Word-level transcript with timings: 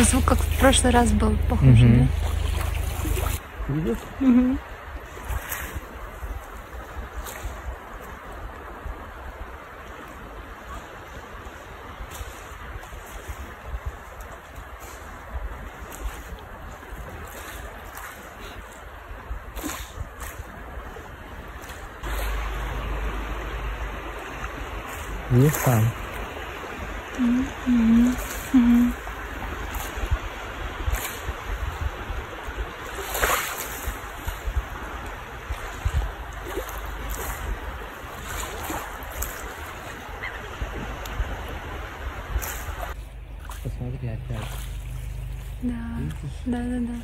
Такой 0.00 0.12
звук, 0.12 0.24
как 0.24 0.38
в 0.38 0.58
прошлый 0.58 0.92
раз 0.94 1.10
был, 1.12 1.36
похоже, 1.50 1.84
Мгм. 1.84 2.08
да? 3.68 3.74
Видишь? 3.74 3.98
Мгм. 4.20 4.58
Видишь 25.30 25.52
там? 25.62 25.84
Посмотри 43.62 44.08
опять. 44.08 44.48
Да, 45.62 45.98
да, 46.46 46.58
да, 46.58 46.80
да. 46.80 46.94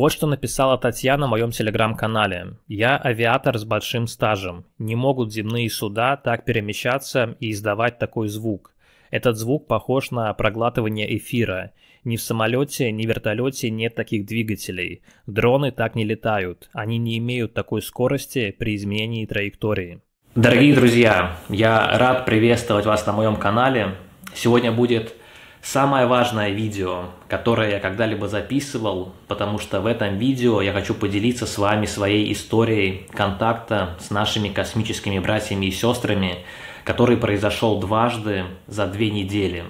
Вот 0.00 0.12
что 0.12 0.26
написала 0.26 0.78
Татьяна 0.78 1.26
в 1.26 1.28
моем 1.28 1.50
телеграм-канале. 1.50 2.54
«Я 2.68 2.96
авиатор 2.96 3.58
с 3.58 3.66
большим 3.66 4.06
стажем. 4.06 4.64
Не 4.78 4.96
могут 4.96 5.30
земные 5.30 5.68
суда 5.68 6.16
так 6.16 6.46
перемещаться 6.46 7.36
и 7.38 7.50
издавать 7.50 7.98
такой 7.98 8.28
звук. 8.28 8.72
Этот 9.10 9.36
звук 9.36 9.66
похож 9.66 10.10
на 10.10 10.32
проглатывание 10.32 11.18
эфира. 11.18 11.72
Ни 12.04 12.16
в 12.16 12.22
самолете, 12.22 12.90
ни 12.90 13.04
в 13.04 13.08
вертолете 13.10 13.68
нет 13.68 13.94
таких 13.94 14.24
двигателей. 14.24 15.02
Дроны 15.26 15.70
так 15.70 15.94
не 15.94 16.04
летают. 16.04 16.70
Они 16.72 16.96
не 16.96 17.18
имеют 17.18 17.52
такой 17.52 17.82
скорости 17.82 18.56
при 18.58 18.76
изменении 18.76 19.26
траектории». 19.26 20.00
Дорогие 20.34 20.74
друзья, 20.74 21.36
я 21.50 21.98
рад 21.98 22.24
приветствовать 22.24 22.86
вас 22.86 23.04
на 23.04 23.12
моем 23.12 23.36
канале. 23.36 23.96
Сегодня 24.34 24.72
будет 24.72 25.14
самое 25.62 26.06
важное 26.06 26.50
видео, 26.50 27.06
которое 27.28 27.70
я 27.70 27.80
когда-либо 27.80 28.28
записывал, 28.28 29.12
потому 29.28 29.58
что 29.58 29.80
в 29.80 29.86
этом 29.86 30.16
видео 30.18 30.60
я 30.60 30.72
хочу 30.72 30.94
поделиться 30.94 31.46
с 31.46 31.58
вами 31.58 31.86
своей 31.86 32.32
историей 32.32 33.06
контакта 33.12 33.96
с 34.00 34.10
нашими 34.10 34.48
космическими 34.48 35.18
братьями 35.18 35.66
и 35.66 35.70
сестрами, 35.70 36.44
который 36.84 37.16
произошел 37.16 37.78
дважды 37.78 38.44
за 38.66 38.86
две 38.86 39.10
недели. 39.10 39.64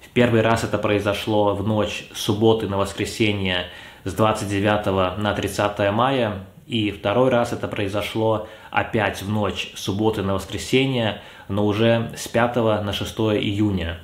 В 0.00 0.08
первый 0.10 0.42
раз 0.42 0.64
это 0.64 0.78
произошло 0.78 1.54
в 1.54 1.66
ночь 1.66 2.04
субботы 2.14 2.68
на 2.68 2.76
воскресенье 2.76 3.66
с 4.04 4.12
29 4.14 5.18
на 5.18 5.34
30 5.34 5.92
мая, 5.92 6.46
и 6.66 6.90
второй 6.90 7.30
раз 7.30 7.52
это 7.52 7.68
произошло 7.68 8.48
опять 8.70 9.22
в 9.22 9.28
ночь 9.28 9.72
субботы 9.74 10.22
на 10.22 10.34
воскресенье, 10.34 11.20
но 11.48 11.66
уже 11.66 12.12
с 12.16 12.28
5 12.28 12.56
на 12.56 12.92
6 12.92 13.18
июня. 13.18 13.98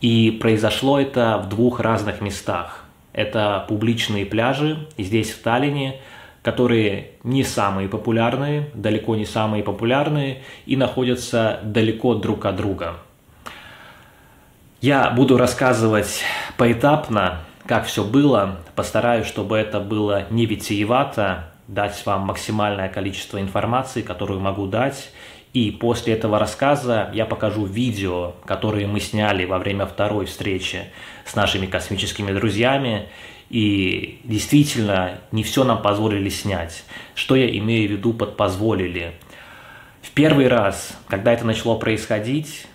И 0.00 0.30
произошло 0.30 1.00
это 1.00 1.38
в 1.38 1.48
двух 1.48 1.80
разных 1.80 2.20
местах. 2.20 2.84
Это 3.12 3.64
публичные 3.68 4.26
пляжи 4.26 4.86
здесь, 4.98 5.30
в 5.30 5.42
Таллине, 5.42 6.00
которые 6.42 7.12
не 7.22 7.42
самые 7.42 7.88
популярные, 7.88 8.70
далеко 8.74 9.16
не 9.16 9.24
самые 9.24 9.62
популярные 9.62 10.42
и 10.66 10.76
находятся 10.76 11.60
далеко 11.62 12.14
друг 12.14 12.44
от 12.44 12.56
друга. 12.56 12.96
Я 14.80 15.08
буду 15.10 15.38
рассказывать 15.38 16.20
поэтапно, 16.58 17.40
как 17.66 17.86
все 17.86 18.04
было, 18.04 18.58
постараюсь, 18.74 19.26
чтобы 19.26 19.56
это 19.56 19.80
было 19.80 20.26
не 20.28 20.44
витиевато, 20.44 21.50
дать 21.66 22.04
вам 22.04 22.22
максимальное 22.22 22.90
количество 22.90 23.40
информации, 23.40 24.02
которую 24.02 24.40
могу 24.40 24.66
дать, 24.66 25.10
и 25.54 25.70
после 25.70 26.14
этого 26.14 26.40
рассказа 26.40 27.10
я 27.14 27.26
покажу 27.26 27.64
видео, 27.64 28.34
которые 28.44 28.88
мы 28.88 28.98
сняли 28.98 29.44
во 29.44 29.60
время 29.60 29.86
второй 29.86 30.26
встречи 30.26 30.86
с 31.24 31.36
нашими 31.36 31.66
космическими 31.66 32.32
друзьями. 32.32 33.06
И 33.50 34.18
действительно, 34.24 35.20
не 35.30 35.44
все 35.44 35.62
нам 35.62 35.80
позволили 35.80 36.28
снять. 36.28 36.82
Что 37.14 37.36
я 37.36 37.48
имею 37.56 37.88
в 37.88 37.92
виду 37.92 38.12
под 38.12 38.36
«позволили»? 38.36 39.12
В 40.02 40.10
первый 40.10 40.48
раз, 40.48 40.98
когда 41.06 41.32
это 41.32 41.46
начало 41.46 41.76
происходить, 41.76 42.66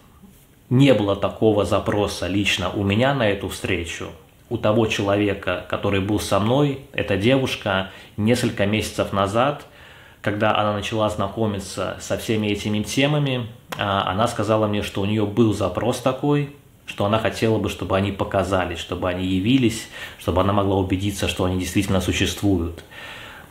не 0.70 0.94
было 0.94 1.18
такого 1.18 1.66
запроса 1.66 2.28
лично 2.28 2.70
у 2.70 2.86
меня 2.86 3.14
на 3.14 3.28
эту 3.30 3.50
встречу. 3.50 4.08
У 4.50 4.58
того 4.58 4.88
человека, 4.88 5.66
который 5.70 6.00
был 6.00 6.20
со 6.22 6.40
мной, 6.40 6.80
эта 6.94 7.18
девушка, 7.18 7.92
несколько 8.16 8.66
месяцев 8.66 9.12
назад– 9.12 9.66
когда 10.22 10.56
она 10.58 10.74
начала 10.74 11.10
знакомиться 11.10 11.98
со 12.02 12.18
всеми 12.18 12.48
этими 12.48 12.84
темами, 12.84 13.48
а, 13.78 14.12
она 14.12 14.28
сказала 14.28 14.68
мне, 14.68 14.84
что 14.84 15.02
у 15.02 15.06
нее 15.06 15.26
был 15.26 15.54
запрос 15.54 16.00
такой, 16.00 16.54
что 16.86 17.06
она 17.06 17.20
хотела 17.20 17.60
бы, 17.60 17.70
чтобы 17.70 17.96
они 17.96 18.12
показались, 18.12 18.80
чтобы 18.80 19.10
они 19.10 19.26
явились, 19.26 19.88
чтобы 20.18 20.42
она 20.42 20.54
могла 20.54 20.78
убедиться, 20.78 21.28
что 21.28 21.46
они 21.46 21.60
действительно 21.60 22.02
существуют. 22.02 22.84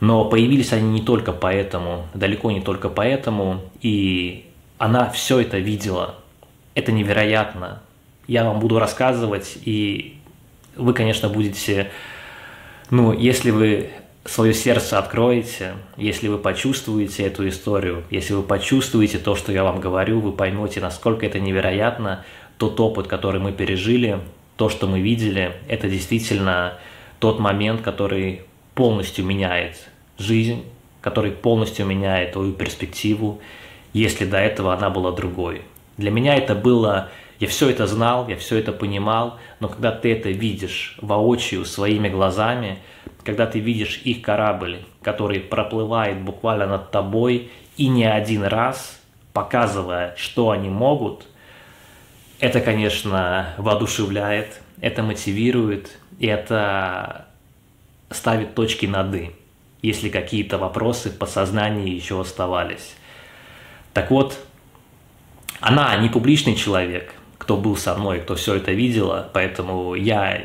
Но 0.01 0.25
появились 0.25 0.71
они 0.73 0.89
не 0.91 1.01
только 1.01 1.31
поэтому, 1.31 2.05
далеко 2.13 2.51
не 2.51 2.61
только 2.61 2.89
поэтому, 2.89 3.61
и 3.81 4.45
она 4.77 5.09
все 5.09 5.39
это 5.39 5.57
видела. 5.57 6.15
Это 6.75 6.91
невероятно. 6.91 7.81
Я 8.27 8.43
вам 8.45 8.59
буду 8.59 8.77
рассказывать, 8.79 9.57
и 9.65 10.19
вы, 10.75 10.93
конечно, 10.93 11.29
будете, 11.29 11.91
ну, 12.89 13.11
если 13.11 13.51
вы 13.51 13.89
свое 14.29 14.53
сердце 14.53 14.99
откроете, 14.99 15.73
если 15.97 16.27
вы 16.27 16.37
почувствуете 16.37 17.23
эту 17.23 17.47
историю, 17.47 18.03
если 18.11 18.33
вы 18.33 18.43
почувствуете 18.43 19.17
то, 19.17 19.35
что 19.35 19.51
я 19.51 19.63
вам 19.63 19.79
говорю, 19.79 20.19
вы 20.19 20.31
поймете, 20.31 20.79
насколько 20.81 21.25
это 21.25 21.39
невероятно, 21.39 22.23
тот 22.57 22.79
опыт, 22.79 23.07
который 23.07 23.41
мы 23.41 23.51
пережили, 23.51 24.19
то, 24.55 24.69
что 24.69 24.87
мы 24.87 24.99
видели, 24.99 25.53
это 25.67 25.89
действительно 25.89 26.73
тот 27.19 27.39
момент, 27.39 27.81
который 27.81 28.41
полностью 28.75 29.25
меняет 29.25 29.89
жизнь, 30.17 30.63
который 31.01 31.31
полностью 31.31 31.85
меняет 31.85 32.33
твою 32.33 32.53
перспективу, 32.53 33.41
если 33.93 34.25
до 34.25 34.37
этого 34.37 34.73
она 34.73 34.89
была 34.89 35.11
другой. 35.11 35.63
Для 35.97 36.11
меня 36.11 36.35
это 36.35 36.53
было, 36.55 37.09
я 37.39 37.47
все 37.47 37.69
это 37.69 37.87
знал, 37.87 38.27
я 38.27 38.35
все 38.35 38.57
это 38.57 38.73
понимал, 38.73 39.39
но 39.59 39.69
когда 39.69 39.91
ты 39.91 40.11
это 40.11 40.29
видишь 40.29 40.97
воочию, 41.01 41.65
своими 41.65 42.09
глазами, 42.09 42.79
когда 43.29 43.45
ты 43.45 43.59
видишь 43.59 44.01
их 44.05 44.23
корабль, 44.23 44.79
который 45.03 45.39
проплывает 45.39 46.19
буквально 46.19 46.65
над 46.65 46.89
тобой 46.89 47.51
и 47.77 47.87
не 47.87 48.05
один 48.05 48.43
раз, 48.43 48.99
показывая, 49.33 50.15
что 50.17 50.49
они 50.49 50.67
могут, 50.67 51.27
это, 52.39 52.59
конечно, 52.59 53.53
воодушевляет, 53.57 54.63
это 54.81 55.03
мотивирует, 55.03 55.99
и 56.17 56.25
это 56.25 57.27
ставит 58.09 58.55
точки 58.55 58.87
над 58.87 59.13
«и», 59.13 59.31
если 59.83 60.09
какие-то 60.09 60.57
вопросы 60.57 61.11
в 61.11 61.17
подсознании 61.19 61.93
еще 61.93 62.19
оставались. 62.19 62.95
Так 63.93 64.09
вот, 64.09 64.39
она 65.59 65.95
не 65.97 66.09
публичный 66.09 66.55
человек, 66.55 67.13
кто 67.37 67.57
был 67.57 67.77
со 67.77 67.93
мной, 67.93 68.21
кто 68.21 68.33
все 68.33 68.55
это 68.55 68.71
видела, 68.71 69.29
поэтому 69.31 69.93
я 69.93 70.41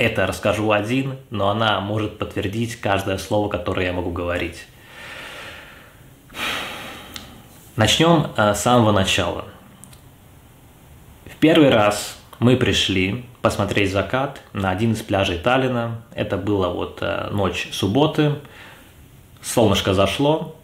это 0.00 0.26
расскажу 0.26 0.72
один, 0.72 1.18
но 1.28 1.50
она 1.50 1.78
может 1.80 2.18
подтвердить 2.18 2.76
каждое 2.76 3.18
слово, 3.18 3.50
которое 3.50 3.86
я 3.86 3.92
могу 3.92 4.10
говорить. 4.10 4.64
Начнем 7.76 8.28
э, 8.36 8.54
с 8.54 8.60
самого 8.62 8.92
начала. 8.92 9.44
В 11.26 11.36
первый 11.36 11.68
раз 11.68 12.18
мы 12.38 12.56
пришли 12.56 13.26
посмотреть 13.42 13.92
закат 13.92 14.40
на 14.54 14.70
один 14.70 14.92
из 14.92 15.02
пляжей 15.02 15.38
Таллина. 15.38 16.02
Это 16.14 16.38
была 16.38 16.70
вот 16.70 16.98
э, 17.02 17.28
ночь 17.30 17.68
субботы. 17.70 18.36
Солнышко 19.42 19.92
зашло. 19.92 20.56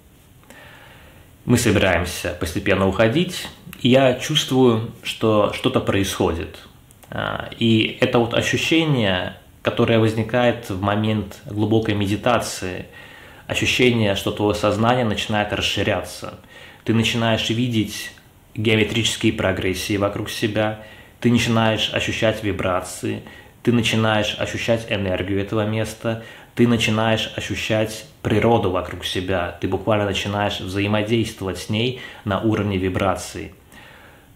Мы 1.45 1.59
собираемся 1.59 2.35
постепенно 2.41 2.89
уходить. 2.89 3.49
И 3.83 3.91
я 3.91 4.15
чувствую, 4.15 4.93
что 5.03 5.53
что-то 5.53 5.81
происходит. 5.81 6.59
А, 7.11 7.51
и 7.59 7.99
это 8.01 8.19
вот 8.19 8.35
ощущение, 8.35 9.37
которое 9.63 9.99
возникает 9.99 10.71
в 10.71 10.81
момент 10.81 11.41
глубокой 11.47 11.95
медитации, 11.95 12.87
ощущение, 13.47 14.15
что 14.15 14.33
твое 14.33 14.55
сознание 14.55 15.05
начинает 15.05 15.53
расширяться. 15.53 16.39
Ты 16.85 16.95
начинаешь 16.95 17.49
видеть 17.51 18.13
геометрические 18.55 19.33
прогрессии 19.33 19.97
вокруг 19.97 20.31
себя, 20.31 20.81
ты 21.21 21.31
начинаешь 21.31 21.91
ощущать 21.93 22.43
вибрации, 22.43 23.23
ты 23.63 23.73
начинаешь 23.73 24.37
ощущать 24.39 24.87
энергию 24.91 25.41
этого 25.41 25.67
места, 25.67 26.25
ты 26.55 26.67
начинаешь 26.67 27.33
ощущать 27.37 28.07
природу 28.23 28.71
вокруг 28.71 29.05
себя, 29.05 29.59
ты 29.61 29.69
буквально 29.69 30.07
начинаешь 30.07 30.61
взаимодействовать 30.61 31.59
с 31.59 31.69
ней 31.69 32.01
на 32.25 32.41
уровне 32.41 32.79
вибраций. 32.79 33.53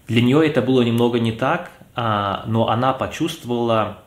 Для 0.06 0.20
нее 0.22 0.46
это 0.46 0.60
было 0.60 0.82
немного 0.82 1.18
не 1.18 1.32
так, 1.32 1.70
но 1.96 2.68
она 2.68 2.92
почувствовала, 2.92 3.98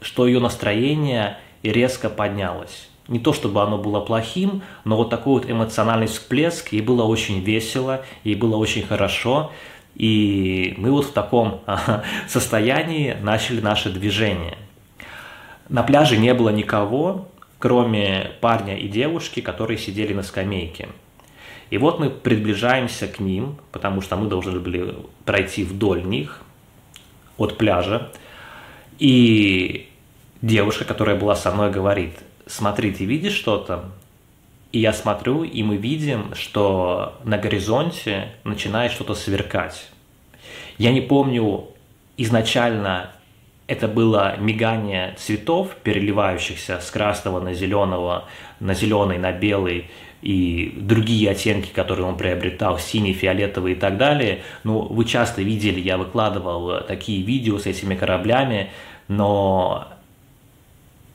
что 0.00 0.26
ее 0.26 0.40
настроение 0.40 1.38
резко 1.62 2.08
поднялось. 2.08 2.88
Не 3.08 3.20
то 3.20 3.32
чтобы 3.32 3.62
оно 3.62 3.78
было 3.78 4.00
плохим, 4.00 4.62
но 4.84 4.96
вот 4.96 5.10
такой 5.10 5.40
вот 5.40 5.50
эмоциональный 5.50 6.06
всплеск, 6.06 6.72
ей 6.72 6.80
было 6.80 7.04
очень 7.04 7.40
весело, 7.40 8.04
ей 8.24 8.34
было 8.34 8.56
очень 8.56 8.82
хорошо, 8.82 9.52
и 9.94 10.74
мы 10.76 10.90
вот 10.90 11.06
в 11.06 11.12
таком 11.12 11.60
состоянии 12.28 13.16
начали 13.20 13.60
наше 13.60 13.90
движение. 13.90 14.58
На 15.68 15.82
пляже 15.82 16.16
не 16.16 16.34
было 16.34 16.50
никого, 16.50 17.28
кроме 17.58 18.32
парня 18.40 18.76
и 18.76 18.88
девушки, 18.88 19.40
которые 19.40 19.78
сидели 19.78 20.12
на 20.12 20.22
скамейке. 20.22 20.88
И 21.70 21.78
вот 21.78 21.98
мы 21.98 22.10
приближаемся 22.10 23.08
к 23.08 23.18
ним, 23.18 23.56
потому 23.72 24.00
что 24.00 24.16
мы 24.16 24.28
должны 24.28 24.60
были 24.60 24.96
пройти 25.24 25.64
вдоль 25.64 26.04
них 26.04 26.42
от 27.36 27.58
пляжа. 27.58 28.12
И 28.98 29.88
девушка, 30.42 30.84
которая 30.84 31.16
была 31.16 31.36
со 31.36 31.52
мной, 31.52 31.70
говорит, 31.70 32.12
смотри, 32.46 32.92
ты 32.92 33.04
видишь 33.04 33.34
что-то? 33.34 33.90
И 34.72 34.78
я 34.80 34.92
смотрю, 34.92 35.44
и 35.44 35.62
мы 35.62 35.76
видим, 35.76 36.34
что 36.34 37.18
на 37.24 37.38
горизонте 37.38 38.32
начинает 38.44 38.92
что-то 38.92 39.14
сверкать. 39.14 39.88
Я 40.78 40.92
не 40.92 41.00
помню 41.00 41.68
изначально 42.16 43.12
это 43.66 43.88
было 43.88 44.36
мигание 44.38 45.14
цветов, 45.18 45.76
переливающихся 45.82 46.80
с 46.80 46.90
красного 46.90 47.40
на 47.40 47.52
зеленого, 47.52 48.26
на 48.60 48.74
зеленый, 48.74 49.18
на 49.18 49.32
белый, 49.32 49.90
и 50.22 50.72
другие 50.76 51.30
оттенки, 51.30 51.70
которые 51.72 52.06
он 52.06 52.16
приобретал, 52.16 52.78
синий, 52.78 53.12
фиолетовый 53.12 53.72
и 53.72 53.76
так 53.76 53.96
далее. 53.96 54.42
Ну, 54.64 54.80
вы 54.80 55.04
часто 55.04 55.42
видели, 55.42 55.80
я 55.80 55.98
выкладывал 55.98 56.82
такие 56.82 57.22
видео 57.22 57.58
с 57.58 57.66
этими 57.66 57.94
кораблями, 57.94 58.70
но 59.08 59.88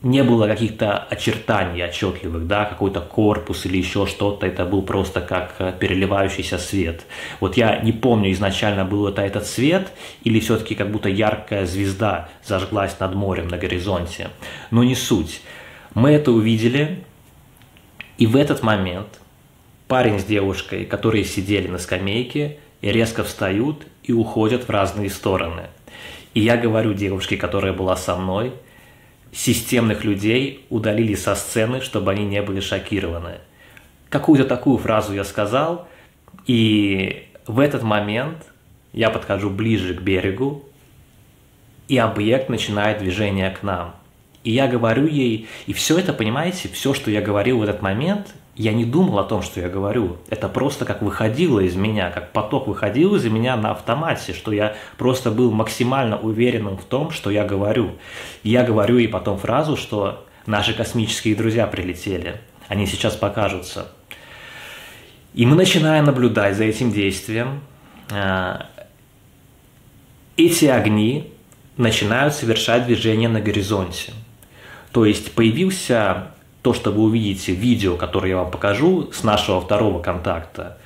не 0.02 0.24
было 0.24 0.46
каких-то 0.48 0.98
очертаний 0.98 1.84
отчетливых, 1.84 2.46
да, 2.46 2.64
какой-то 2.64 3.00
корпус 3.00 3.66
или 3.66 3.78
еще 3.78 4.06
что-то, 4.06 4.46
это 4.46 4.64
был 4.64 4.82
просто 4.82 5.20
как 5.20 5.54
э, 5.58 5.72
переливающийся 5.78 6.58
свет. 6.58 7.02
Вот 7.38 7.56
я 7.56 7.78
не 7.80 7.92
помню, 7.92 8.32
изначально 8.32 8.84
был 8.84 9.06
это 9.06 9.22
этот 9.22 9.46
свет 9.46 9.92
или 10.24 10.40
все-таки 10.40 10.74
как 10.74 10.90
будто 10.90 11.08
яркая 11.08 11.66
звезда 11.66 12.28
зажглась 12.44 12.98
над 12.98 13.14
морем 13.14 13.48
на 13.48 13.58
горизонте, 13.58 14.30
но 14.70 14.82
не 14.82 14.96
суть. 14.96 15.40
Мы 15.94 16.10
это 16.10 16.32
увидели, 16.32 17.04
и 18.22 18.26
в 18.26 18.36
этот 18.36 18.62
момент 18.62 19.20
парень 19.88 20.20
с 20.20 20.24
девушкой, 20.24 20.84
которые 20.84 21.24
сидели 21.24 21.66
на 21.66 21.78
скамейке, 21.78 22.58
резко 22.80 23.24
встают 23.24 23.86
и 24.04 24.12
уходят 24.12 24.68
в 24.68 24.70
разные 24.70 25.10
стороны. 25.10 25.64
И 26.34 26.40
я 26.40 26.56
говорю 26.56 26.94
девушке, 26.94 27.36
которая 27.36 27.72
была 27.72 27.96
со 27.96 28.16
мной– 28.16 28.52
системных 29.32 30.04
людей 30.04 30.66
удалили 30.68 31.14
со 31.14 31.34
сцены, 31.34 31.80
чтобы 31.80 32.12
они 32.12 32.24
не 32.24 32.42
были 32.42 32.60
шокированы. 32.60 33.38
Какую-то 34.10 34.44
такую 34.44 34.78
фразу 34.78 35.14
я 35.14 35.24
сказал, 35.24 35.88
и 36.46 37.26
в 37.46 37.58
этот 37.58 37.82
момент 37.82 38.46
я 38.92 39.10
подхожу 39.10 39.48
ближе 39.48 39.94
к 39.94 40.02
берегу, 40.02 40.64
и 41.88 41.98
объект 41.98 42.48
начинает 42.50 42.98
движение 42.98 43.50
к 43.50 43.62
нам. 43.62 43.96
И 44.44 44.50
я 44.50 44.66
говорю 44.66 45.06
ей, 45.06 45.48
и 45.66 45.72
все 45.72 45.98
это, 45.98 46.12
понимаете, 46.12 46.68
все, 46.68 46.94
что 46.94 47.10
я 47.10 47.20
говорил 47.20 47.58
в 47.58 47.62
этот 47.62 47.80
момент, 47.80 48.34
я 48.54 48.72
не 48.72 48.84
думал 48.84 49.18
о 49.18 49.24
том, 49.24 49.40
что 49.40 49.60
я 49.60 49.68
говорю. 49.68 50.18
Это 50.28 50.48
просто 50.48 50.84
как 50.84 51.00
выходило 51.00 51.60
из 51.60 51.74
меня, 51.74 52.10
как 52.10 52.32
поток 52.32 52.66
выходил 52.66 53.14
из 53.14 53.24
меня 53.24 53.56
на 53.56 53.70
автомате, 53.70 54.34
что 54.34 54.52
я 54.52 54.76
просто 54.98 55.30
был 55.30 55.52
максимально 55.52 56.18
уверенным 56.18 56.76
в 56.76 56.84
том, 56.84 57.12
что 57.12 57.30
я 57.30 57.44
говорю. 57.44 57.92
Я 58.42 58.62
говорю 58.62 58.98
и 58.98 59.06
потом 59.06 59.38
фразу, 59.38 59.76
что 59.76 60.26
наши 60.44 60.74
космические 60.74 61.34
друзья 61.34 61.66
прилетели. 61.66 62.40
Они 62.68 62.86
сейчас 62.86 63.16
покажутся. 63.16 63.88
И 65.34 65.46
мы 65.46 65.56
начинаем 65.56 66.04
наблюдать 66.04 66.56
за 66.56 66.64
этим 66.64 66.92
действием. 66.92 67.60
А, 68.10 68.66
эти 70.36 70.66
огни 70.66 71.32
начинают 71.78 72.34
совершать 72.34 72.86
движение 72.86 73.30
на 73.30 73.40
горизонте. 73.40 74.12
То 74.92 75.06
есть 75.06 75.32
появился 75.32 76.28
то, 76.60 76.74
что 76.74 76.92
вы 76.92 77.02
увидите 77.02 77.52
в 77.52 77.58
видео, 77.58 77.96
которое 77.96 78.30
я 78.30 78.36
вам 78.38 78.50
покажу 78.50 79.10
с 79.12 79.24
нашего 79.24 79.60
второго 79.60 80.00
контакта, 80.00 80.78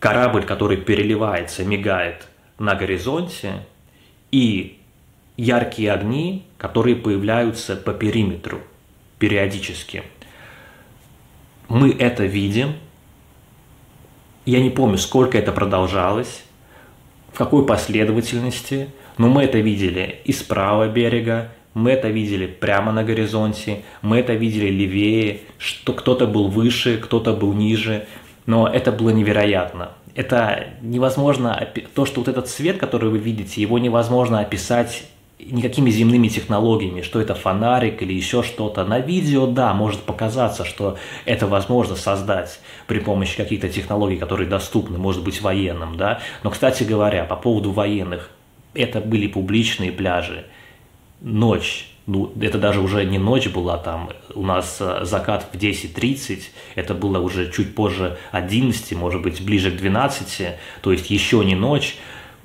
корабль, 0.00 0.44
который 0.44 0.76
переливается, 0.76 1.64
мигает 1.64 2.26
на 2.58 2.74
горизонте, 2.74 3.64
и 4.32 4.78
яркие 5.36 5.92
огни, 5.92 6.44
которые 6.58 6.96
появляются 6.96 7.76
по 7.76 7.92
периметру 7.92 8.60
периодически. 9.18 10.02
Мы 11.68 11.92
это 11.92 12.24
видим. 12.24 12.74
Я 14.44 14.60
не 14.60 14.70
помню, 14.70 14.98
сколько 14.98 15.38
это 15.38 15.52
продолжалось, 15.52 16.42
в 17.32 17.38
какой 17.38 17.64
последовательности, 17.64 18.90
но 19.16 19.28
мы 19.28 19.44
это 19.44 19.58
видели 19.58 20.20
и 20.24 20.32
с 20.32 20.42
правого 20.42 20.88
берега, 20.88 21.52
мы 21.74 21.90
это 21.90 22.08
видели 22.08 22.46
прямо 22.46 22.92
на 22.92 23.04
горизонте, 23.04 23.82
мы 24.02 24.18
это 24.18 24.34
видели 24.34 24.68
левее, 24.68 25.40
что 25.58 25.92
кто-то 25.92 26.26
был 26.26 26.48
выше, 26.48 26.98
кто-то 26.98 27.32
был 27.32 27.52
ниже, 27.52 28.06
но 28.46 28.68
это 28.68 28.92
было 28.92 29.10
невероятно. 29.10 29.92
Это 30.14 30.66
невозможно, 30.82 31.68
то, 31.94 32.04
что 32.04 32.20
вот 32.20 32.28
этот 32.28 32.48
цвет, 32.48 32.76
который 32.76 33.08
вы 33.08 33.18
видите, 33.18 33.62
его 33.62 33.78
невозможно 33.78 34.40
описать 34.40 35.04
никакими 35.44 35.90
земными 35.90 36.28
технологиями, 36.28 37.02
что 37.02 37.20
это 37.20 37.34
фонарик 37.34 38.02
или 38.02 38.12
еще 38.12 38.42
что-то. 38.42 38.84
На 38.84 39.00
видео, 39.00 39.46
да, 39.46 39.72
может 39.74 40.02
показаться, 40.02 40.64
что 40.64 40.98
это 41.24 41.46
возможно 41.46 41.96
создать 41.96 42.60
при 42.86 43.00
помощи 43.00 43.36
каких-то 43.36 43.68
технологий, 43.68 44.16
которые 44.16 44.48
доступны, 44.48 44.98
может 44.98 45.24
быть, 45.24 45.40
военным, 45.40 45.96
да. 45.96 46.20
Но, 46.42 46.50
кстати 46.50 46.84
говоря, 46.84 47.24
по 47.24 47.36
поводу 47.36 47.72
военных, 47.72 48.30
это 48.74 49.00
были 49.00 49.26
публичные 49.26 49.92
пляжи, 49.92 50.46
ночь, 51.22 51.88
ну, 52.06 52.32
это 52.40 52.58
даже 52.58 52.80
уже 52.80 53.04
не 53.04 53.18
ночь 53.18 53.48
была 53.48 53.78
там, 53.78 54.10
у 54.34 54.42
нас 54.42 54.78
э, 54.80 55.04
закат 55.04 55.46
в 55.52 55.56
10.30, 55.56 56.42
это 56.74 56.94
было 56.94 57.20
уже 57.20 57.50
чуть 57.52 57.74
позже 57.74 58.18
11, 58.32 58.92
может 58.92 59.22
быть, 59.22 59.44
ближе 59.44 59.70
к 59.70 59.76
12, 59.76 60.56
то 60.82 60.92
есть 60.92 61.10
еще 61.10 61.44
не 61.44 61.54
ночь, 61.54 61.96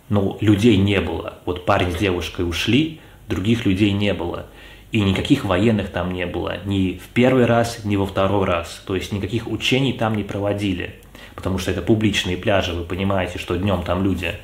но 0.10 0.38
людей 0.42 0.78
не 0.78 1.02
было. 1.02 1.40
Вот 1.46 1.66
парень 1.66 1.92
с 1.92 1.96
девушкой 1.96 2.48
ушли, 2.48 3.02
других 3.28 3.66
людей 3.66 3.92
не 3.92 4.14
было. 4.14 4.46
И 4.92 5.02
никаких 5.02 5.44
военных 5.44 5.90
там 5.90 6.14
не 6.14 6.26
было, 6.26 6.60
ни 6.66 6.94
в 6.94 7.08
первый 7.10 7.46
раз, 7.46 7.84
ни 7.84 7.98
во 7.98 8.06
второй 8.06 8.46
раз. 8.46 8.82
То 8.86 8.96
есть 8.96 9.12
никаких 9.12 9.48
учений 9.48 9.92
там 9.92 10.16
не 10.16 10.24
проводили, 10.24 10.96
потому 11.36 11.58
что 11.58 11.72
это 11.72 11.82
публичные 11.82 12.38
пляжи, 12.38 12.74
вы 12.74 12.84
понимаете, 12.84 13.38
что 13.38 13.58
днем 13.58 13.84
там 13.84 14.04
люди. 14.04 14.36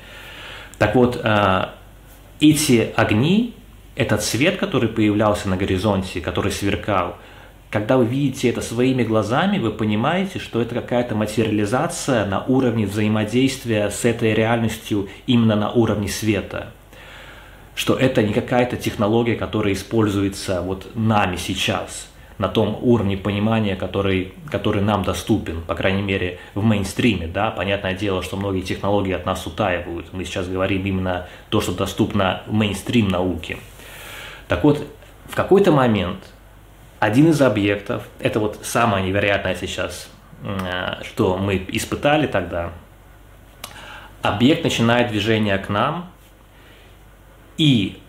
Так 0.80 0.96
вот, 0.96 1.22
э, 1.24 1.66
эти 2.42 2.92
огни, 2.96 3.54
этот 3.96 4.24
свет, 4.24 4.58
который 4.58 4.90
появлялся 4.90 5.50
на 5.50 5.58
горизонте, 5.58 6.22
который 6.22 6.52
сверкал, 6.52 7.18
когда 7.70 7.98
вы 7.98 8.06
видите 8.06 8.50
это 8.50 8.62
своими 8.62 9.04
глазами, 9.04 9.58
вы 9.58 9.72
понимаете, 9.72 10.38
что 10.38 10.62
это 10.62 10.76
какая-то 10.76 11.16
материализация 11.16 12.26
на 12.26 12.44
уровне 12.44 12.86
взаимодействия 12.86 13.90
с 13.90 14.06
этой 14.06 14.34
реальностью 14.36 15.10
именно 15.26 15.56
на 15.56 15.72
уровне 15.72 16.08
света. 16.08 16.68
Что 17.74 17.96
это 17.96 18.22
не 18.22 18.32
какая-то 18.32 18.78
технология, 18.78 19.36
которая 19.36 19.74
используется 19.74 20.62
вот 20.62 20.92
нами 20.94 21.36
сейчас, 21.36 22.10
на 22.38 22.48
том 22.48 22.78
уровне 22.80 23.18
понимания, 23.18 23.76
который, 23.76 24.34
который 24.52 24.84
нам 24.84 25.04
доступен, 25.04 25.62
по 25.62 25.74
крайней 25.74 26.04
мере, 26.04 26.38
в 26.54 26.64
мейнстриме. 26.64 27.26
Да? 27.26 27.50
Понятное 27.50 27.96
дело, 27.96 28.22
что 28.22 28.38
многие 28.38 28.62
технологии 28.62 29.14
от 29.14 29.26
нас 29.26 29.48
утаивают. 29.48 30.14
Мы 30.14 30.26
сейчас 30.26 30.48
говорим 30.48 30.86
именно 30.86 31.28
то, 31.50 31.60
что 31.60 31.72
доступно 31.72 32.44
в 32.46 32.54
мейнстрим 32.54 33.08
науки– 33.08 33.58
так 34.48 34.64
вот, 34.64 34.86
в 35.26 35.36
какой-то 35.36 35.72
момент 35.72 36.20
один 37.00 37.30
из 37.30 37.42
объектов, 37.42 38.08
это 38.20 38.40
вот 38.40 38.60
самое 38.64 39.06
невероятное 39.06 39.56
сейчас, 39.56 40.10
э, 40.44 41.04
что 41.04 41.38
мы 41.38 41.64
испытали 41.70 42.28
тогда, 42.28 42.72
объект 44.22 44.64
начинает 44.64 45.10
движение 45.10 45.58
к 45.58 45.70
нам, 45.70 46.10
и 47.58 48.00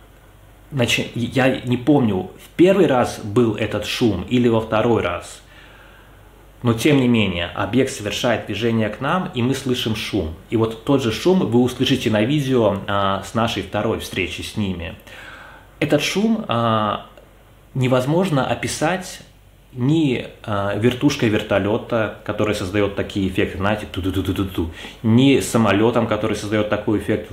я 1.14 1.60
не 1.60 1.76
помню, 1.76 2.30
в 2.42 2.48
первый 2.56 2.86
раз 2.86 3.20
был 3.20 3.54
этот 3.54 3.86
шум 3.86 4.22
или 4.28 4.48
во 4.48 4.60
второй 4.60 5.02
раз, 5.02 5.42
но 6.62 6.72
тем 6.72 6.96
не 6.98 7.08
менее, 7.08 7.46
объект 7.48 7.92
совершает 7.92 8.46
движение 8.46 8.88
к 8.88 9.00
нам, 9.00 9.30
и 9.34 9.42
мы 9.42 9.54
слышим 9.54 9.94
шум. 9.94 10.34
И 10.48 10.56
вот 10.56 10.84
тот 10.84 11.02
же 11.02 11.12
шум 11.12 11.40
вы 11.40 11.60
услышите 11.60 12.10
на 12.10 12.22
видео 12.22 12.78
а, 12.86 13.22
с 13.22 13.34
нашей 13.34 13.62
второй 13.62 14.00
встречи 14.00 14.40
с 14.40 14.56
ними 14.56 14.94
этот 15.84 16.02
шум 16.02 16.44
а, 16.48 17.06
невозможно 17.74 18.46
описать 18.46 19.20
ни 19.76 20.24
э, 20.46 20.78
вертушкой 20.78 21.28
вертолета, 21.28 22.18
который 22.24 22.54
создает 22.54 22.94
такие 22.94 23.28
эффекты, 23.28 23.58
знаете, 23.58 23.86
ту 23.90 24.00
-ту 24.00 24.12
-ту 24.12 24.22
-ту 24.22 24.34
-ту 24.34 24.54
-ту, 24.54 24.68
ни 25.02 25.40
самолетом, 25.40 26.06
который 26.06 26.36
создает 26.36 26.68
такой 26.68 26.98
эффект. 26.98 27.32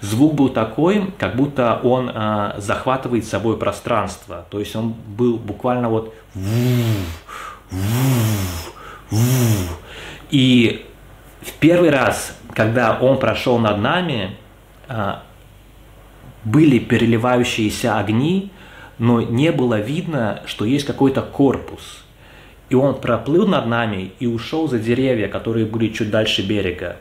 Звук 0.00 0.34
был 0.34 0.48
такой, 0.48 1.12
как 1.18 1.36
будто 1.36 1.78
он 1.82 2.08
э, 2.08 2.54
захватывает 2.56 3.26
собой 3.26 3.58
пространство. 3.58 4.46
То 4.50 4.58
есть 4.58 4.74
он 4.74 4.94
был 5.18 5.36
буквально 5.36 5.90
вот 5.90 6.14
и 10.30 10.86
в 11.42 11.52
первый 11.60 11.90
раз, 11.90 12.36
когда 12.54 12.98
он 13.00 13.18
прошел 13.18 13.58
над 13.58 13.78
нами, 13.78 14.36
э, 14.88 15.14
были 16.44 16.78
переливающиеся 16.78 17.98
огни, 17.98 18.50
но 18.98 19.20
не 19.20 19.52
было 19.52 19.80
видно, 19.80 20.42
что 20.46 20.64
есть 20.64 20.86
какой-то 20.86 21.22
корпус. 21.22 22.04
И 22.68 22.74
он 22.74 23.00
проплыл 23.00 23.46
над 23.46 23.66
нами 23.66 24.12
и 24.20 24.26
ушел 24.26 24.68
за 24.68 24.78
деревья, 24.78 25.28
которые 25.28 25.66
были 25.66 25.88
чуть 25.88 26.10
дальше 26.10 26.42
берега. 26.42 26.96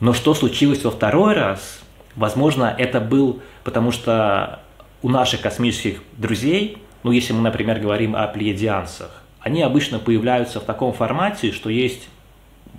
Но 0.00 0.12
что 0.12 0.34
случилось 0.34 0.82
во 0.82 0.90
второй 0.90 1.34
раз? 1.34 1.80
Возможно, 2.16 2.74
это 2.76 3.00
был 3.00 3.40
потому 3.64 3.92
что 3.92 4.60
у 5.02 5.08
наших 5.08 5.40
космических 5.40 6.02
друзей, 6.16 6.78
ну 7.02 7.12
если 7.12 7.32
мы, 7.32 7.40
например, 7.40 7.80
говорим 7.80 8.16
о 8.16 8.26
плеядианцах, 8.26 9.22
они 9.40 9.62
обычно 9.62 9.98
появляются 9.98 10.60
в 10.60 10.64
таком 10.64 10.92
формате, 10.92 11.52
что 11.52 11.70
есть 11.70 12.08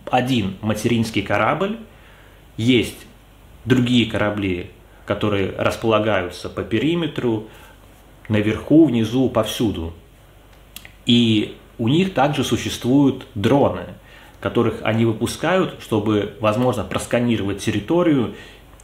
один 0.09 0.57
материнский 0.61 1.21
корабль, 1.21 1.77
есть 2.57 2.97
другие 3.65 4.09
корабли, 4.09 4.69
которые 5.05 5.53
располагаются 5.57 6.49
по 6.49 6.63
периметру, 6.63 7.47
наверху, 8.29 8.85
внизу, 8.85 9.29
повсюду. 9.29 9.93
И 11.05 11.57
у 11.77 11.87
них 11.87 12.13
также 12.13 12.43
существуют 12.43 13.25
дроны, 13.35 13.85
которых 14.39 14.81
они 14.83 15.05
выпускают, 15.05 15.81
чтобы, 15.81 16.35
возможно, 16.39 16.83
просканировать 16.83 17.59
территорию 17.59 18.35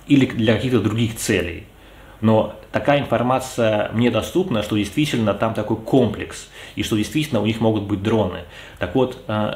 или 0.07 0.25
для 0.25 0.55
каких-то 0.55 0.79
других 0.79 1.15
целей. 1.15 1.65
Но 2.21 2.55
такая 2.71 2.99
информация 2.99 3.91
мне 3.93 4.09
доступна, 4.09 4.63
что 4.63 4.75
действительно 4.75 5.33
там 5.33 5.53
такой 5.53 5.77
комплекс, 5.77 6.49
и 6.75 6.83
что 6.83 6.97
действительно 6.97 7.41
у 7.41 7.45
них 7.45 7.59
могут 7.61 7.83
быть 7.83 8.01
дроны. 8.01 8.45
Так 8.79 8.95
вот, 8.95 9.23
э, 9.27 9.55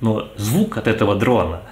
но 0.00 0.28
звук 0.36 0.76
от 0.76 0.86
этого 0.86 1.14
дрона 1.14 1.62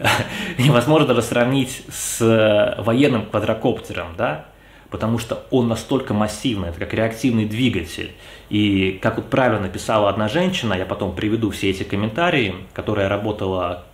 невозможно 0.58 1.08
даже 1.08 1.22
сравнить 1.22 1.82
с 1.90 2.74
военным 2.78 3.26
квадрокоптером, 3.26 4.14
да? 4.16 4.46
потому 4.90 5.18
что 5.18 5.44
он 5.50 5.68
настолько 5.68 6.14
массивный, 6.14 6.68
это 6.68 6.80
как 6.80 6.92
реактивный 6.92 7.46
двигатель. 7.46 8.12
И 8.48 8.98
как 9.00 9.16
вот 9.16 9.30
правильно 9.30 9.60
написала 9.60 10.08
одна 10.10 10.28
женщина, 10.28 10.74
я 10.74 10.84
потом 10.84 11.14
приведу 11.14 11.50
все 11.50 11.70
эти 11.70 11.84
комментарии, 11.84 12.54
которая 12.74 13.08
работала 13.08 13.84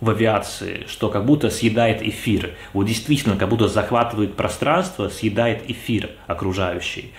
в 0.00 0.10
авиации, 0.10 0.86
что 0.88 1.08
как 1.08 1.24
будто 1.24 1.50
съедает 1.50 2.02
эфир. 2.02 2.54
Вот 2.72 2.84
действительно, 2.84 3.36
как 3.36 3.48
будто 3.48 3.66
захватывает 3.66 4.36
пространство, 4.36 5.08
съедает 5.08 5.68
эфир 5.68 6.10
окружающий. 6.26 7.12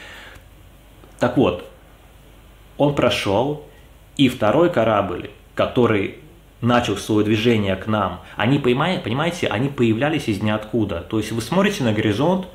Так 1.20 1.38
вот, 1.38 1.68
он 2.78 2.96
прошел, 2.96 3.66
и 4.16 4.30
второй 4.30 4.70
корабль, 4.70 5.32
который 5.56 6.20
начал 6.62 6.98
свое 6.98 7.26
движение 7.26 7.76
к 7.76 7.88
нам, 7.88 8.22
они, 8.36 8.60
понимаете, 8.60 9.48
они 9.48 9.70
появлялись 9.70 10.28
из 10.28 10.42
ниоткуда. 10.42 11.02
То 11.02 11.18
есть 11.18 11.32
вы 11.32 11.42
смотрите 11.42 11.84
на 11.84 11.94
горизонт, 11.94 12.48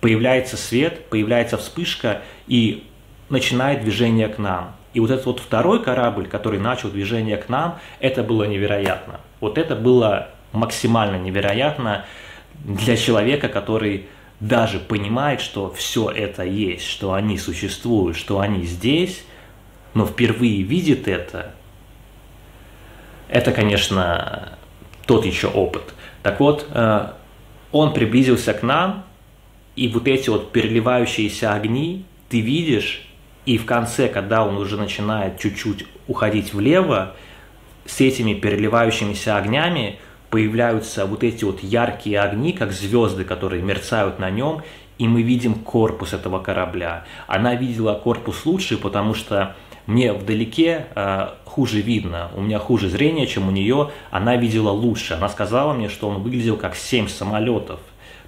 появляется 0.00 0.56
свет, 0.56 1.08
появляется 1.10 1.58
вспышка 1.58 2.22
и 2.46 2.84
начинает 3.28 3.82
движение 3.82 4.28
к 4.28 4.38
нам. 4.38 4.74
И 4.92 5.00
вот 5.00 5.10
этот 5.10 5.26
вот 5.26 5.40
второй 5.40 5.82
корабль, 5.82 6.26
который 6.26 6.58
начал 6.58 6.90
движение 6.90 7.36
к 7.36 7.48
нам, 7.48 7.78
это 8.00 8.22
было 8.22 8.44
невероятно. 8.44 9.20
Вот 9.40 9.56
это 9.56 9.76
было 9.76 10.30
максимально 10.52 11.16
невероятно 11.16 12.06
для 12.64 12.96
человека, 12.96 13.48
который 13.48 14.08
даже 14.40 14.78
понимает, 14.80 15.40
что 15.40 15.70
все 15.72 16.10
это 16.10 16.42
есть, 16.44 16.86
что 16.86 17.12
они 17.12 17.38
существуют, 17.38 18.16
что 18.16 18.40
они 18.40 18.64
здесь, 18.64 19.24
но 19.94 20.06
впервые 20.06 20.62
видит 20.62 21.06
это, 21.06 21.54
это, 23.30 23.52
конечно, 23.52 24.58
тот 25.06 25.24
еще 25.24 25.46
опыт. 25.46 25.94
Так 26.22 26.40
вот, 26.40 26.66
э, 26.70 27.06
он 27.72 27.94
приблизился 27.94 28.52
к 28.52 28.62
нам, 28.62 29.04
и 29.76 29.88
вот 29.88 30.08
эти 30.08 30.28
вот 30.28 30.52
переливающиеся 30.52 31.54
огни 31.54 32.04
ты 32.28 32.40
видишь, 32.40 33.06
и 33.46 33.56
в 33.56 33.64
конце, 33.64 34.08
когда 34.08 34.44
он 34.44 34.56
уже 34.56 34.76
начинает 34.76 35.38
чуть-чуть 35.38 35.86
уходить 36.08 36.52
влево, 36.52 37.14
с 37.86 38.00
этими 38.00 38.34
переливающимися 38.34 39.36
огнями 39.36 39.98
появляются 40.28 41.06
вот 41.06 41.24
эти 41.24 41.44
вот 41.44 41.62
яркие 41.62 42.20
огни, 42.20 42.52
как 42.52 42.72
звезды, 42.72 43.24
которые 43.24 43.62
мерцают 43.62 44.18
на 44.18 44.30
нем, 44.30 44.62
и 44.98 45.08
мы 45.08 45.22
видим 45.22 45.54
корпус 45.54 46.12
этого 46.12 46.40
корабля. 46.40 47.04
Она 47.26 47.54
видела 47.54 47.94
корпус 47.94 48.44
лучше, 48.44 48.76
потому 48.76 49.14
что 49.14 49.56
мне 49.86 50.12
вдалеке 50.12 50.86
э, 50.94 51.28
хуже 51.44 51.80
видно, 51.80 52.30
у 52.36 52.40
меня 52.40 52.58
хуже 52.58 52.88
зрение, 52.88 53.26
чем 53.26 53.48
у 53.48 53.50
нее, 53.50 53.90
она 54.10 54.36
видела 54.36 54.70
лучше. 54.70 55.14
Она 55.14 55.28
сказала 55.28 55.72
мне, 55.72 55.88
что 55.88 56.08
он 56.08 56.22
выглядел 56.22 56.56
как 56.56 56.76
семь 56.76 57.08
самолетов. 57.08 57.80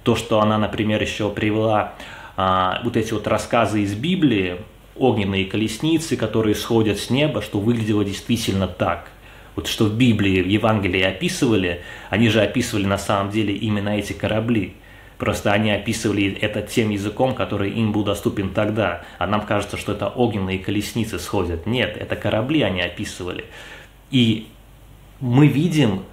То, 0.03 0.15
что 0.15 0.41
она, 0.41 0.57
например, 0.57 1.01
еще 1.01 1.29
привела 1.29 1.93
а, 2.35 2.81
вот 2.83 2.97
эти 2.97 3.13
вот 3.13 3.27
рассказы 3.27 3.83
из 3.83 3.93
Библии, 3.93 4.57
огненные 4.95 5.45
колесницы, 5.45 6.17
которые 6.17 6.55
сходят 6.55 6.99
с 6.99 7.09
неба, 7.09 7.41
что 7.41 7.59
выглядело 7.59 8.03
действительно 8.03 8.67
так. 8.67 9.09
Вот 9.55 9.67
что 9.67 9.85
в 9.85 9.95
Библии, 9.95 10.41
в 10.41 10.47
Евангелии 10.47 11.01
описывали, 11.01 11.81
они 12.09 12.29
же 12.29 12.41
описывали 12.41 12.85
на 12.85 12.97
самом 12.97 13.31
деле 13.31 13.55
именно 13.55 13.89
эти 13.89 14.13
корабли. 14.13 14.73
Просто 15.23 15.53
они 15.53 15.71
описывали 15.71 16.37
это 16.41 16.61
тем 16.61 16.89
языком, 16.89 17.33
который 17.33 17.71
им 17.71 17.93
был 17.93 18.03
доступен 18.03 18.49
тогда. 18.49 19.03
А 19.19 19.25
нам 19.25 19.45
кажется, 19.45 19.77
что 19.77 19.93
это 19.93 20.09
огненные 20.09 20.59
колесницы 20.59 21.17
сходят. 21.17 21.65
Нет, 21.65 21.95
это 21.95 22.17
корабли 22.17 22.61
они 22.61 22.81
описывали. 22.81 23.45
И 24.11 24.49
мы 25.21 25.47
видим, 25.47 26.03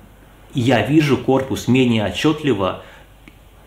я 0.55 0.87
вижу 0.87 1.17
корпус 1.17 1.67
менее 1.67 2.07
отчетливо, 2.07 2.85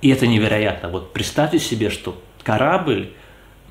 и 0.01 0.11
это 0.11 0.27
невероятно. 0.27 0.87
Вот 0.87 1.11
представьте 1.11 1.59
себе, 1.59 1.89
что 1.89 2.17
корабль, 2.41 3.11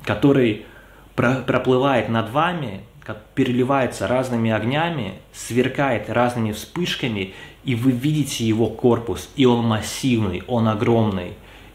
который 0.03 0.67
проплывает 1.15 2.07
над 2.07 2.29
вами, 2.29 2.81
как 3.03 3.23
переливается 3.33 4.05
разными 4.05 4.51
огнями, 4.51 5.15
сверкает 5.33 6.07
разными 6.07 6.51
вспышками, 6.51 7.33
и 7.63 7.73
вы 7.73 7.89
видите 7.89 8.45
его 8.45 8.67
корпус, 8.67 9.27
и 9.35 9.47
он 9.47 9.65
массивный, 9.65 10.43
он 10.45 10.67
огромный, 10.67 11.33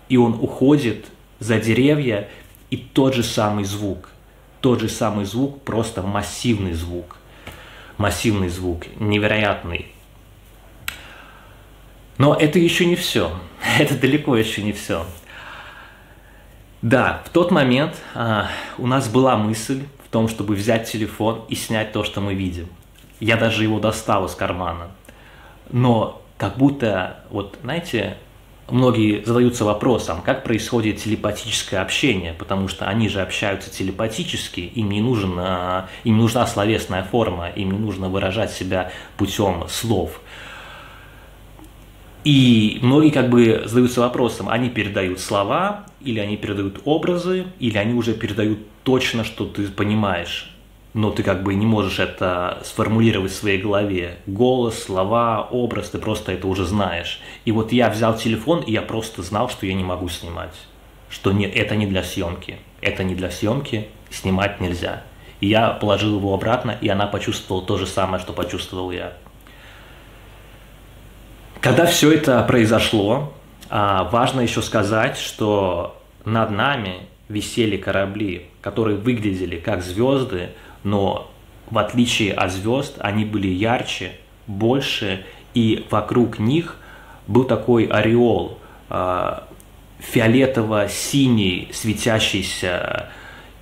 и 0.08 0.16
он 0.16 0.34
уходит 0.34 1.06
за 1.38 1.60
деревья, 1.60 2.28
и 2.70 2.76
тот 2.76 3.14
же 3.14 3.22
самый 3.22 3.64
звук, 3.64 4.10
тот 4.60 4.80
же 4.80 4.88
самый 4.88 5.24
звук, 5.24 5.62
просто 5.62 6.02
массивный 6.02 6.72
звук, 6.72 7.16
массивный 7.96 8.48
звук, 8.48 8.84
невероятный. 8.98 9.86
Но 12.18 12.34
это 12.34 12.58
еще 12.58 12.84
не 12.84 12.96
все. 12.96 13.32
Это 13.78 13.96
далеко 13.96 14.36
еще 14.36 14.62
не 14.62 14.72
все. 14.72 15.06
Да, 16.82 17.22
в 17.24 17.30
тот 17.30 17.50
момент 17.50 18.00
а, 18.14 18.48
у 18.76 18.86
нас 18.86 19.08
была 19.08 19.36
мысль 19.36 19.84
в 20.04 20.10
том, 20.10 20.28
чтобы 20.28 20.54
взять 20.54 20.90
телефон 20.90 21.44
и 21.48 21.54
снять 21.54 21.92
то, 21.92 22.04
что 22.04 22.20
мы 22.20 22.34
видим. 22.34 22.68
Я 23.20 23.36
даже 23.36 23.64
его 23.64 23.80
достал 23.80 24.26
из 24.26 24.34
кармана. 24.34 24.90
Но 25.70 26.22
как 26.36 26.56
будто, 26.56 27.24
вот 27.30 27.58
знаете, 27.62 28.16
многие 28.70 29.24
задаются 29.24 29.64
вопросом, 29.64 30.22
как 30.22 30.44
происходит 30.44 30.98
телепатическое 30.98 31.80
общение, 31.80 32.32
потому 32.32 32.68
что 32.68 32.86
они 32.86 33.08
же 33.08 33.20
общаются 33.20 33.70
телепатически, 33.70 34.60
им 34.60 34.90
не, 34.90 35.00
нужен, 35.00 35.34
а, 35.38 35.88
им 36.04 36.18
нужна 36.18 36.46
словесная 36.46 37.04
форма, 37.04 37.48
им 37.48 37.72
не 37.72 37.78
нужно 37.78 38.08
выражать 38.08 38.52
себя 38.52 38.92
путем 39.16 39.64
слов. 39.68 40.20
И 42.24 42.78
многие 42.82 43.10
как 43.10 43.30
бы 43.30 43.62
задаются 43.64 44.00
вопросом, 44.00 44.48
они 44.48 44.68
передают 44.68 45.20
слова, 45.20 45.86
или 46.00 46.18
они 46.18 46.36
передают 46.36 46.80
образы, 46.84 47.46
или 47.58 47.78
они 47.78 47.94
уже 47.94 48.12
передают 48.12 48.58
точно, 48.82 49.24
что 49.24 49.46
ты 49.46 49.68
понимаешь, 49.68 50.54
но 50.94 51.10
ты 51.10 51.22
как 51.22 51.42
бы 51.42 51.54
не 51.54 51.66
можешь 51.66 51.98
это 51.98 52.60
сформулировать 52.64 53.32
в 53.32 53.36
своей 53.36 53.60
голове. 53.60 54.18
Голос, 54.26 54.82
слова, 54.82 55.46
образ, 55.50 55.90
ты 55.90 55.98
просто 55.98 56.32
это 56.32 56.46
уже 56.46 56.64
знаешь. 56.64 57.20
И 57.44 57.52
вот 57.52 57.72
я 57.72 57.90
взял 57.90 58.16
телефон, 58.16 58.60
и 58.60 58.72
я 58.72 58.82
просто 58.82 59.22
знал, 59.22 59.48
что 59.48 59.66
я 59.66 59.74
не 59.74 59.84
могу 59.84 60.08
снимать. 60.08 60.54
Что 61.10 61.32
не, 61.32 61.46
это 61.46 61.76
не 61.76 61.86
для 61.86 62.02
съемки. 62.02 62.56
Это 62.80 63.04
не 63.04 63.14
для 63.14 63.30
съемки, 63.30 63.88
снимать 64.10 64.60
нельзя. 64.60 65.02
И 65.40 65.46
я 65.46 65.70
положил 65.70 66.16
его 66.16 66.34
обратно, 66.34 66.76
и 66.80 66.88
она 66.88 67.06
почувствовала 67.06 67.64
то 67.64 67.76
же 67.76 67.86
самое, 67.86 68.20
что 68.20 68.32
почувствовал 68.32 68.90
я. 68.90 69.12
Когда 71.60 71.86
все 71.86 72.12
это 72.12 72.42
произошло, 72.44 73.32
а, 73.68 74.04
важно 74.04 74.40
еще 74.40 74.62
сказать, 74.62 75.18
что 75.18 76.00
над 76.24 76.50
нами 76.50 77.08
висели 77.28 77.76
корабли, 77.76 78.46
которые 78.60 78.96
выглядели 78.96 79.58
как 79.58 79.82
звезды, 79.82 80.50
но 80.84 81.30
в 81.70 81.78
отличие 81.78 82.32
от 82.32 82.52
звезд 82.52 82.96
они 82.98 83.24
были 83.24 83.48
ярче, 83.48 84.12
больше, 84.46 85.24
и 85.54 85.86
вокруг 85.90 86.38
них 86.38 86.76
был 87.26 87.44
такой 87.44 87.84
ореол, 87.84 88.58
э, 88.90 89.38
фиолетово-синий, 90.00 91.68
светящийся, 91.72 93.10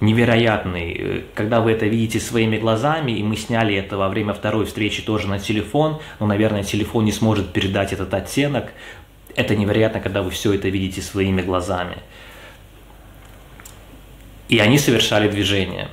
невероятный. 0.00 1.24
Когда 1.34 1.60
вы 1.60 1.72
это 1.72 1.86
видите 1.86 2.20
своими 2.20 2.58
глазами, 2.58 3.12
и 3.12 3.22
мы 3.22 3.36
сняли 3.36 3.74
это 3.74 3.96
во 3.96 4.08
время 4.08 4.34
второй 4.34 4.66
встречи 4.66 5.02
тоже 5.02 5.26
на 5.26 5.38
телефон, 5.38 6.00
но, 6.20 6.26
наверное, 6.26 6.62
телефон 6.62 7.04
не 7.04 7.12
сможет 7.12 7.52
передать 7.52 7.92
этот 7.92 8.12
оттенок. 8.12 8.72
Это 9.34 9.56
невероятно, 9.56 10.00
когда 10.00 10.22
вы 10.22 10.30
все 10.30 10.52
это 10.52 10.68
видите 10.68 11.02
своими 11.02 11.42
глазами. 11.42 11.96
И 14.48 14.58
они 14.58 14.78
совершали 14.78 15.28
движение. 15.28 15.88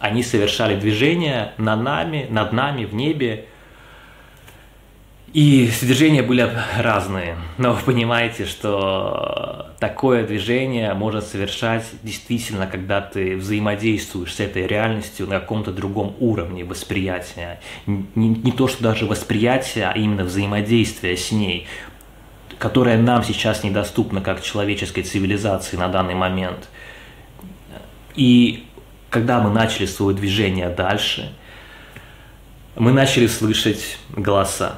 Они 0.00 0.22
совершали 0.22 0.78
движение 0.78 1.52
над 1.58 1.82
нами, 1.82 2.26
над 2.30 2.52
нами 2.52 2.84
в 2.86 2.94
небе, 2.94 3.46
и 5.32 5.70
движения 5.80 6.24
были 6.24 6.50
разные, 6.76 7.36
но 7.56 7.74
вы 7.74 7.80
понимаете, 7.84 8.46
что 8.46 9.68
такое 9.78 10.26
движение 10.26 10.92
можно 10.94 11.20
совершать 11.20 11.84
действительно, 12.02 12.66
когда 12.66 13.00
ты 13.00 13.36
взаимодействуешь 13.36 14.34
с 14.34 14.40
этой 14.40 14.66
реальностью 14.66 15.28
на 15.28 15.38
каком-то 15.38 15.70
другом 15.70 16.16
уровне 16.18 16.64
восприятия. 16.64 17.60
Не, 17.86 18.28
не 18.28 18.50
то, 18.50 18.66
что 18.66 18.82
даже 18.82 19.06
восприятие, 19.06 19.86
а 19.86 19.92
именно 19.92 20.24
взаимодействие 20.24 21.16
с 21.16 21.30
ней, 21.30 21.68
которое 22.58 22.98
нам 22.98 23.22
сейчас 23.22 23.62
недоступно 23.62 24.20
как 24.22 24.42
человеческой 24.42 25.02
цивилизации 25.02 25.76
на 25.76 25.86
данный 25.86 26.16
момент. 26.16 26.68
И 28.16 28.66
когда 29.10 29.40
мы 29.40 29.50
начали 29.50 29.86
свое 29.86 30.16
движение 30.16 30.70
дальше, 30.70 31.34
мы 32.76 32.92
начали 32.92 33.26
слышать 33.26 33.98
голоса 34.08 34.76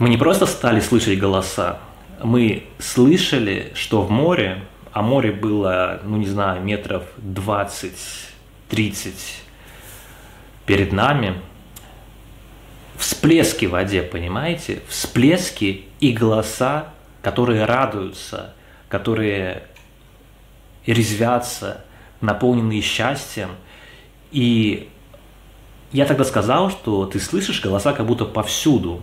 мы 0.00 0.08
не 0.08 0.16
просто 0.16 0.46
стали 0.46 0.80
слышать 0.80 1.18
голоса, 1.18 1.78
мы 2.22 2.64
слышали, 2.78 3.70
что 3.74 4.00
в 4.00 4.10
море, 4.10 4.64
а 4.92 5.02
море 5.02 5.30
было, 5.30 6.00
ну 6.04 6.16
не 6.16 6.26
знаю, 6.26 6.62
метров 6.62 7.02
20-30 7.18 7.92
перед 10.64 10.92
нами, 10.92 11.34
всплески 12.96 13.66
в 13.66 13.72
воде, 13.72 14.00
понимаете? 14.02 14.80
Всплески 14.88 15.84
и 16.00 16.12
голоса, 16.12 16.86
которые 17.20 17.66
радуются, 17.66 18.54
которые 18.88 19.64
резвятся, 20.86 21.84
наполненные 22.20 22.80
счастьем. 22.80 23.50
И 24.32 24.88
я 25.92 26.06
тогда 26.06 26.24
сказал, 26.24 26.70
что 26.70 27.06
ты 27.06 27.18
слышишь 27.18 27.62
голоса 27.62 27.92
как 27.92 28.06
будто 28.06 28.24
повсюду. 28.24 29.02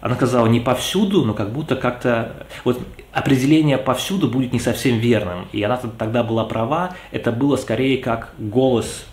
Она 0.00 0.14
сказала 0.14 0.46
не 0.46 0.60
повсюду, 0.60 1.24
но 1.24 1.34
как 1.34 1.52
будто 1.52 1.76
как-то... 1.76 2.46
Вот 2.64 2.80
определение 3.12 3.78
повсюду 3.78 4.28
будет 4.28 4.52
не 4.52 4.60
совсем 4.60 4.98
верным. 4.98 5.48
И 5.52 5.62
она 5.62 5.76
тогда 5.76 6.22
была 6.22 6.44
права, 6.44 6.94
это 7.10 7.32
было 7.32 7.56
скорее 7.56 7.98
как 7.98 8.32
голос 8.38 9.06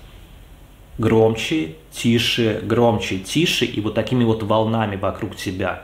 громче, 0.98 1.76
тише, 1.92 2.62
громче, 2.64 3.20
тише, 3.20 3.66
и 3.66 3.82
вот 3.82 3.96
такими 3.96 4.24
вот 4.24 4.44
волнами 4.44 4.96
вокруг 4.96 5.36
тебя. 5.36 5.84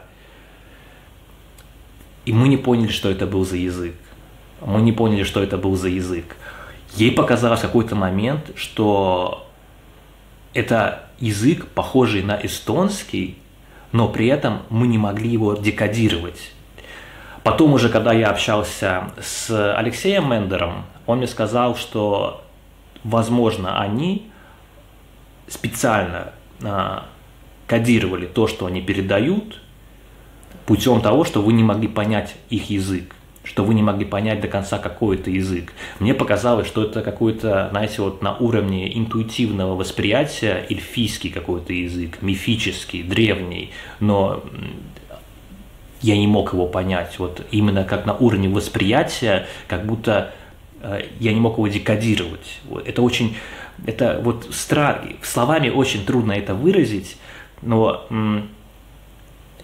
И 2.25 2.33
мы 2.33 2.47
не 2.47 2.57
поняли, 2.57 2.91
что 2.91 3.09
это 3.09 3.25
был 3.25 3.45
за 3.45 3.57
язык. 3.57 3.95
Мы 4.63 4.81
не 4.81 4.91
поняли, 4.91 5.23
что 5.23 5.41
это 5.41 5.57
был 5.57 5.75
за 5.75 5.89
язык. 5.89 6.35
Ей 6.95 7.11
показалось 7.11 7.59
в 7.59 7.63
какой-то 7.63 7.95
момент, 7.95 8.51
что 8.55 9.47
это 10.53 11.05
язык, 11.19 11.67
похожий 11.67 12.21
на 12.21 12.33
эстонский, 12.41 13.37
но 13.91 14.09
при 14.09 14.27
этом 14.27 14.63
мы 14.69 14.87
не 14.87 14.97
могли 14.97 15.29
его 15.29 15.53
декодировать. 15.53 16.51
Потом 17.43 17.73
уже, 17.73 17.89
когда 17.89 18.13
я 18.13 18.29
общался 18.29 19.11
с 19.21 19.75
Алексеем 19.75 20.29
Мендером, 20.29 20.85
он 21.05 21.19
мне 21.19 21.27
сказал, 21.27 21.75
что, 21.75 22.43
возможно, 23.03 23.79
они 23.79 24.29
специально 25.47 26.33
а, 26.61 27.05
кодировали 27.67 28.27
то, 28.27 28.47
что 28.47 28.67
они 28.67 28.81
передают, 28.81 29.59
путем 30.65 31.01
того, 31.01 31.23
что 31.23 31.41
вы 31.41 31.53
не 31.53 31.63
могли 31.63 31.87
понять 31.87 32.35
их 32.49 32.69
язык 32.69 33.15
что 33.43 33.63
вы 33.63 33.73
не 33.73 33.81
могли 33.81 34.05
понять 34.05 34.41
до 34.41 34.47
конца 34.47 34.77
какой 34.77 35.17
это 35.17 35.31
язык. 35.31 35.73
Мне 35.99 36.13
показалось, 36.13 36.67
что 36.67 36.83
это 36.83 37.01
какой-то, 37.01 37.69
знаете, 37.71 38.01
вот 38.01 38.21
на 38.21 38.35
уровне 38.37 38.95
интуитивного 38.97 39.75
восприятия 39.75 40.65
эльфийский 40.69 41.31
какой-то 41.31 41.73
язык, 41.73 42.21
мифический, 42.21 43.03
древний, 43.03 43.71
но 43.99 44.43
я 46.01 46.17
не 46.17 46.27
мог 46.27 46.53
его 46.53 46.67
понять. 46.67 47.17
Вот 47.19 47.45
именно 47.51 47.83
как 47.83 48.05
на 48.05 48.15
уровне 48.15 48.49
восприятия, 48.49 49.47
как 49.67 49.85
будто 49.85 50.33
э, 50.81 51.07
я 51.19 51.33
не 51.33 51.39
мог 51.39 51.57
его 51.57 51.67
декодировать. 51.67 52.59
Это 52.85 53.01
очень, 53.01 53.37
это 53.85 54.19
вот 54.23 54.47
стра... 54.51 55.03
словами 55.23 55.69
очень 55.69 56.05
трудно 56.05 56.33
это 56.33 56.53
выразить, 56.53 57.17
но 57.61 58.07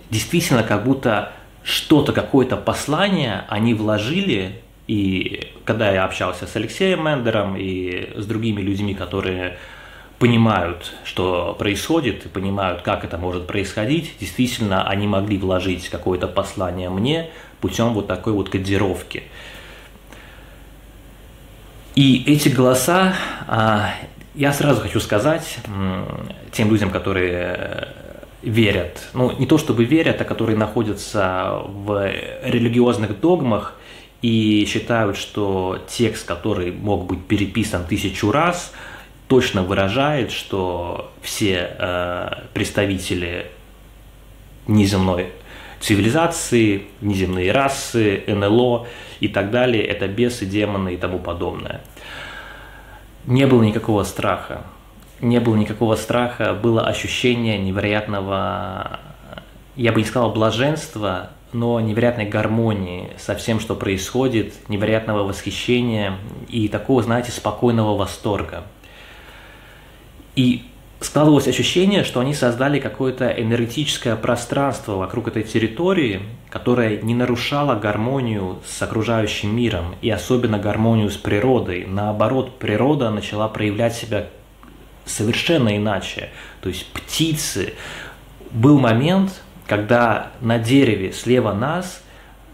действительно 0.10 0.64
как 0.64 0.84
будто 0.84 1.34
что-то, 1.68 2.14
какое-то 2.14 2.56
послание 2.56 3.44
они 3.50 3.74
вложили, 3.74 4.62
и 4.88 5.52
когда 5.66 5.92
я 5.92 6.06
общался 6.06 6.48
с 6.48 6.56
Алексеем 6.56 7.04
Мендером 7.04 7.58
и 7.58 8.14
с 8.16 8.26
другими 8.26 8.62
людьми, 8.62 8.94
которые 8.94 9.58
понимают, 10.18 10.94
что 11.04 11.58
происходит, 11.60 12.26
и 12.26 12.30
понимают, 12.30 12.84
как 12.84 13.04
это 13.04 13.18
может 13.18 13.48
происходить, 13.48 14.14
действительно, 14.18 14.88
они 14.88 15.08
могли 15.08 15.38
вложить 15.38 15.90
какое-то 15.90 16.30
послание 16.30 16.90
мне 16.90 17.32
путем 17.60 17.94
вот 17.94 18.08
такой 18.08 18.32
вот 18.32 18.48
кодировки. 18.48 19.24
И 21.96 22.24
эти 22.28 22.48
голоса, 22.48 23.14
а, 23.46 23.94
я 24.36 24.54
сразу 24.54 24.80
хочу 24.80 25.02
сказать 25.02 25.58
тем 26.54 26.72
людям, 26.72 26.92
которые 26.92 27.90
верят, 28.42 29.08
ну 29.14 29.38
не 29.38 29.46
то 29.46 29.58
чтобы 29.58 29.86
верят, 29.86 30.22
а 30.22 30.26
которые 30.26 30.58
находятся 30.58 31.62
в 31.66 32.12
религиозных 32.44 33.20
догмах 33.20 33.76
и 34.22 34.66
считают, 34.68 35.18
что 35.18 35.80
текст, 35.90 36.28
который 36.28 36.72
мог 36.72 37.06
быть 37.06 37.26
переписан 37.26 37.86
тысячу 37.86 38.32
раз, 38.32 38.74
точно 39.28 39.64
выражает, 39.64 40.32
что 40.32 41.12
все 41.22 41.76
э, 41.78 42.30
представители 42.54 43.48
неземной 44.68 45.32
цивилизации, 45.80 46.84
неземные 47.02 47.52
расы, 47.52 48.24
НЛО 48.28 48.88
и 49.20 49.28
так 49.28 49.52
далее, 49.52 49.84
это 49.84 50.08
бесы, 50.08 50.46
демоны 50.46 50.94
и 50.94 50.98
тому 50.98 51.20
подобное. 51.20 51.82
Не 53.26 53.46
было 53.46 53.62
никакого 53.62 54.04
страха 54.04 54.64
не 55.22 55.40
было 55.40 55.56
никакого 55.56 55.96
страха, 55.96 56.54
было 56.54 56.86
ощущение 56.86 57.58
невероятного, 57.58 59.00
я 59.76 59.92
бы 59.92 60.02
не 60.02 60.06
сказал 60.06 60.32
блаженства, 60.32 61.30
но 61.54 61.80
невероятной 61.80 62.26
гармонии 62.26 63.12
со 63.18 63.36
всем, 63.36 63.60
что 63.60 63.76
происходит, 63.76 64.54
невероятного 64.70 65.24
восхищения 65.24 66.18
и 66.50 66.68
такого, 66.68 67.02
знаете, 67.02 67.32
спокойного 67.32 67.96
восторга. 67.96 68.64
И 70.36 70.66
складывалось 71.00 71.48
ощущение, 71.48 72.04
что 72.04 72.20
они 72.20 72.34
создали 72.34 72.80
какое-то 72.80 73.28
энергетическое 73.30 74.16
пространство 74.16 74.96
вокруг 74.96 75.28
этой 75.28 75.44
территории, 75.44 76.22
которое 76.50 77.02
не 77.02 77.16
нарушало 77.16 77.76
гармонию 77.76 78.60
с 78.66 78.82
окружающим 78.82 79.56
миром 79.56 79.96
и 80.02 80.10
особенно 80.10 80.60
гармонию 80.60 81.10
с 81.10 81.18
природой. 81.18 81.86
Наоборот, 81.86 82.60
природа 82.60 83.10
начала 83.10 83.48
проявлять 83.48 83.96
себя 83.96 84.28
совершенно 85.08 85.76
иначе. 85.76 86.30
То 86.62 86.70
есть 86.70 86.86
птицы. 86.88 87.74
Был 88.52 88.80
момент, 88.80 89.42
когда 89.66 90.32
на 90.42 90.58
дереве 90.60 91.12
слева 91.12 91.54
нас 91.54 92.02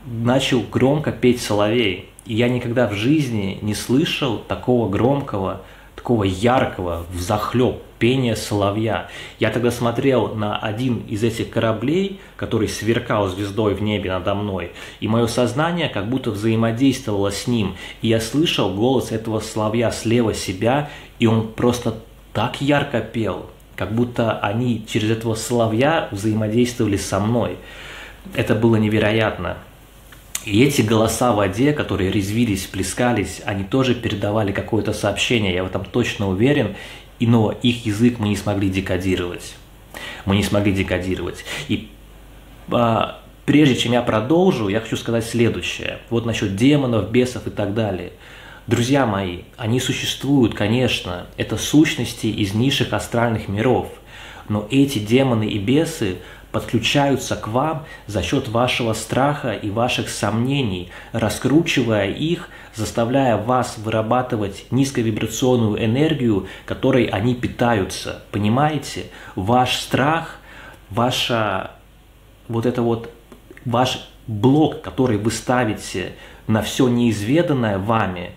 начал 0.05 0.61
громко 0.61 1.11
петь 1.11 1.41
соловей. 1.41 2.09
И 2.25 2.35
я 2.35 2.49
никогда 2.49 2.87
в 2.87 2.93
жизни 2.93 3.59
не 3.61 3.75
слышал 3.75 4.37
такого 4.37 4.89
громкого, 4.89 5.61
такого 5.95 6.23
яркого, 6.23 7.05
взахлеб 7.11 7.81
пения 8.03 8.35
соловья. 8.35 9.07
Я 9.39 9.49
тогда 9.49 9.71
смотрел 9.71 10.35
на 10.35 10.57
один 10.57 10.97
из 11.07 11.23
этих 11.23 11.49
кораблей, 11.49 12.19
который 12.35 12.67
сверкал 12.67 13.29
звездой 13.29 13.75
в 13.75 13.81
небе 13.81 14.09
надо 14.09 14.35
мной, 14.35 14.73
и 14.99 15.07
мое 15.07 15.27
сознание 15.27 15.87
как 15.87 16.09
будто 16.09 16.31
взаимодействовало 16.31 17.31
с 17.31 17.47
ним, 17.47 17.77
и 18.01 18.09
я 18.09 18.19
слышал 18.19 18.73
голос 18.73 19.13
этого 19.13 19.39
соловья 19.39 19.89
слева 19.89 20.33
себя, 20.33 20.89
и 21.19 21.27
он 21.27 21.47
просто 21.47 21.95
так 22.33 22.61
ярко 22.61 22.99
пел, 22.99 23.49
как 23.75 23.93
будто 23.93 24.39
они 24.39 24.85
через 24.87 25.11
этого 25.11 25.35
соловья 25.35 26.09
взаимодействовали 26.11 26.97
со 26.97 27.19
мной. 27.19 27.57
Это 28.35 28.55
было 28.55 28.75
невероятно. 28.75 29.57
И 30.45 30.63
эти 30.63 30.81
голоса 30.81 31.31
в 31.31 31.37
воде, 31.37 31.71
которые 31.71 32.11
резвились, 32.11 32.65
плескались, 32.65 33.41
они 33.45 33.63
тоже 33.63 33.95
передавали 33.95 34.51
какое-то 34.51 34.91
сообщение, 34.91 35.53
я 35.53 35.63
в 35.63 35.67
этом 35.67 35.85
точно 35.85 36.27
уверен, 36.27 36.75
и, 37.19 37.27
но 37.27 37.51
их 37.51 37.85
язык 37.85 38.19
мы 38.19 38.27
не 38.27 38.35
смогли 38.35 38.69
декодировать. 38.69 39.55
Мы 40.25 40.35
не 40.35 40.43
смогли 40.43 40.73
декодировать. 40.73 41.45
И 41.69 41.89
а, 42.69 43.21
прежде 43.45 43.75
чем 43.75 43.93
я 43.93 44.01
продолжу, 44.01 44.67
я 44.67 44.81
хочу 44.81 44.97
сказать 44.97 45.25
следующее. 45.25 45.99
Вот 46.09 46.25
насчет 46.25 46.55
демонов, 46.55 47.09
бесов 47.11 47.47
и 47.47 47.49
так 47.49 47.73
далее. 47.73 48.11
Друзья 48.65 49.05
мои, 49.05 49.41
они 49.57 49.81
существуют, 49.81 50.53
конечно, 50.53 51.25
это 51.35 51.57
сущности 51.57 52.27
из 52.27 52.53
низших 52.53 52.93
астральных 52.93 53.49
миров, 53.49 53.89
но 54.47 54.65
эти 54.71 54.99
демоны 54.99 55.45
и 55.45 55.59
бесы 55.59 56.19
подключаются 56.53 57.35
к 57.35 57.49
вам 57.49 57.83
за 58.07 58.23
счет 58.23 58.47
вашего 58.47 58.93
страха 58.93 59.51
и 59.51 59.69
ваших 59.69 60.07
сомнений, 60.07 60.91
раскручивая 61.11 62.07
их, 62.11 62.47
заставляя 62.73 63.35
вас 63.35 63.77
вырабатывать 63.77 64.65
низковибрационную 64.71 65.83
энергию, 65.83 66.47
которой 66.65 67.03
они 67.05 67.35
питаются. 67.35 68.23
Понимаете? 68.31 69.07
Ваш 69.35 69.75
страх, 69.75 70.39
ваша 70.89 71.71
вот 72.47 72.65
это 72.65 72.81
вот 72.81 73.11
ваш 73.65 74.07
блок, 74.27 74.81
который 74.81 75.17
вы 75.17 75.31
ставите 75.31 76.13
на 76.47 76.61
все 76.61 76.87
неизведанное 76.87 77.77
вами, 77.77 78.31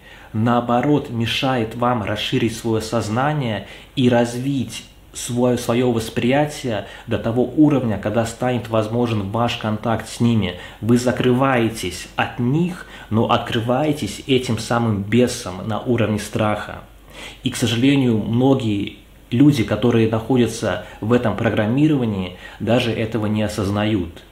наоборот, 0.44 1.10
мешает 1.10 1.74
вам 1.74 2.02
расширить 2.02 2.56
свое 2.56 2.82
сознание 2.82 3.66
и 3.94 4.08
развить 4.08 4.84
свое, 5.12 5.56
свое 5.56 5.90
восприятие 5.90 6.86
до 7.06 7.18
того 7.18 7.44
уровня, 7.56 7.98
когда 7.98 8.26
станет 8.26 8.68
возможен 8.68 9.30
ваш 9.30 9.56
контакт 9.56 10.08
с 10.08 10.20
ними. 10.20 10.56
Вы 10.80 10.98
закрываетесь 10.98 12.08
от 12.16 12.38
них, 12.38 12.86
но 13.10 13.30
открываетесь 13.30 14.22
этим 14.26 14.58
самым 14.58 15.02
бесом 15.02 15.66
на 15.66 15.80
уровне 15.80 16.18
страха. 16.18 16.80
И, 17.42 17.50
к 17.50 17.56
сожалению, 17.56 18.18
многие 18.18 18.98
люди, 19.30 19.64
которые 19.64 20.08
находятся 20.08 20.84
в 21.00 21.12
этом 21.12 21.36
программировании, 21.36 22.36
даже 22.60 22.92
этого 22.92 23.26
не 23.26 23.42
осознают. 23.42 24.22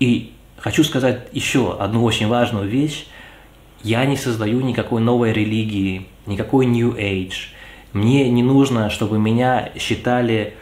И 0.00 0.32
хочу 0.56 0.82
сказать 0.82 1.28
еще 1.32 1.76
одну 1.78 2.02
очень 2.02 2.26
важную 2.26 2.68
вещь. 2.68 3.06
Я 3.82 4.04
не 4.06 4.16
создаю 4.16 4.60
никакой 4.60 5.00
новой 5.00 5.32
религии, 5.32 6.06
никакой 6.26 6.66
New 6.66 6.94
Age– 6.96 7.34
мне 7.92 8.28
не 8.30 8.42
нужно, 8.42 8.90
чтобы 8.90 9.18
меня 9.18 9.70
считали 9.78 10.54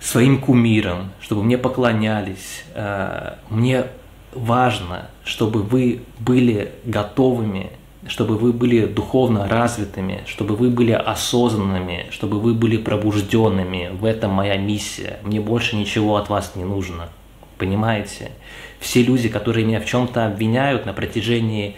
своим 0.00 0.40
кумиром, 0.40 1.10
чтобы 1.20 1.42
мне 1.42 1.56
поклонялись. 1.56 2.64
Э, 2.74 3.34
мне 3.48 3.86
важно, 4.32 5.08
чтобы 5.24 5.62
вы 5.62 6.02
были 6.18 6.72
готовыми, 6.84 7.70
чтобы 8.06 8.36
вы 8.36 8.52
были 8.52 8.84
духовно 8.84 9.48
развитыми, 9.48 10.22
чтобы 10.26 10.56
вы 10.56 10.70
были 10.70 10.92
осознанными, 10.92 12.06
чтобы 12.10 12.40
вы 12.40 12.52
были 12.52 12.76
пробужденными. 12.76 13.90
В 13.92 14.04
этом 14.04 14.32
моя 14.32 14.56
миссия. 14.58 15.18
Мне 15.22 15.40
больше 15.40 15.76
ничего 15.76 16.16
от 16.16 16.28
вас 16.28 16.52
не 16.56 16.64
нужно. 16.64 17.08
Понимаете? 17.56 18.32
Все 18.80 19.02
люди, 19.02 19.28
которые 19.28 19.64
меня 19.64 19.80
в 19.80 19.86
чем-то 19.86 20.26
обвиняют 20.26 20.84
на 20.84 20.92
протяжении 20.92 21.76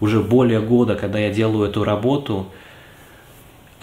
уже 0.00 0.20
более 0.20 0.60
года, 0.60 0.94
когда 0.94 1.18
я 1.18 1.30
делаю 1.30 1.68
эту 1.68 1.84
работу– 1.84 2.48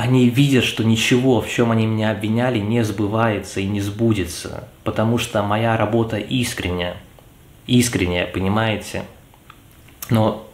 они 0.02 0.30
видят, 0.30 0.63
что 0.63 0.84
ничего, 0.84 1.41
в 1.41 1.47
чем 1.47 1.69
они 1.69 1.86
меня 1.86 2.10
обвиняли, 2.10 2.58
не 2.58 2.84
сбывается 2.84 3.60
и 3.60 3.67
не 3.67 3.82
сбудется, 3.82 4.67
потому 4.84 5.19
что 5.19 5.43
моя 5.43 5.78
работа 5.78 6.17
искренняя, 6.17 6.97
искренняя, 7.67 8.26
понимаете? 8.26 9.04
Но 10.10 10.47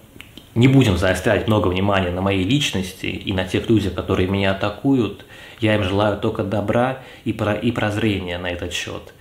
не 0.54 0.68
будем 0.68 0.98
заострять 0.98 1.48
много 1.48 1.70
внимания 1.70 2.12
на 2.12 2.20
моей 2.22 2.44
личности 2.44 3.06
и 3.06 3.32
на 3.32 3.46
тех 3.46 3.70
людях, 3.70 3.94
которые 3.94 4.28
меня 4.28 4.52
атакуют. 4.52 5.26
Я 5.62 5.76
им 5.76 5.84
желаю 5.84 6.20
только 6.20 6.44
добра 6.44 7.00
и, 7.24 7.32
про, 7.32 7.54
и 7.54 7.72
прозрения 7.72 8.38
на 8.38 8.48
этот 8.48 8.74
счет. 8.74 9.14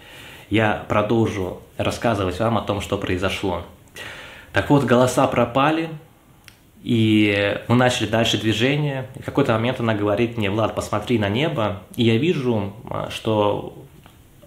Я 0.51 0.85
продолжу 0.89 1.61
рассказывать 1.77 2.41
вам 2.41 2.59
о 2.59 2.63
том, 2.63 2.81
что 2.81 2.99
произошло. 2.99 3.63
Так 4.53 4.71
вот, 4.71 4.83
голоса 4.83 5.29
пропали, 5.29 5.89
и 6.83 7.59
мы 7.69 7.75
начали 7.75 8.07
дальше 8.07 8.39
движение. 8.39 9.09
И 9.17 9.23
в 9.23 9.25
какой-то 9.25 9.53
момент 9.53 9.81
она 9.81 9.95
говорит 9.95 10.37
мне, 10.37 10.51
Влад, 10.51 10.75
посмотри 10.75 11.19
на 11.19 11.29
небо. 11.29 11.83
И 11.97 12.05
я 12.05 12.17
вижу, 12.17 12.73
а, 12.89 13.11
что 13.11 13.75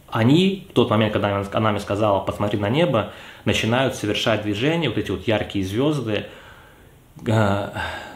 они, 0.10 0.68
в 0.70 0.74
тот 0.74 0.90
момент, 0.90 1.14
когда 1.14 1.44
она 1.52 1.72
мне 1.72 1.80
сказала, 1.80 2.20
посмотри 2.20 2.60
на 2.60 2.70
небо, 2.70 3.12
начинают 3.46 3.96
совершать 3.96 4.44
движение, 4.44 4.90
вот 4.90 4.98
эти 4.98 5.12
вот 5.12 5.28
яркие 5.28 5.66
звезды, 5.66 6.28
а, 7.28 7.74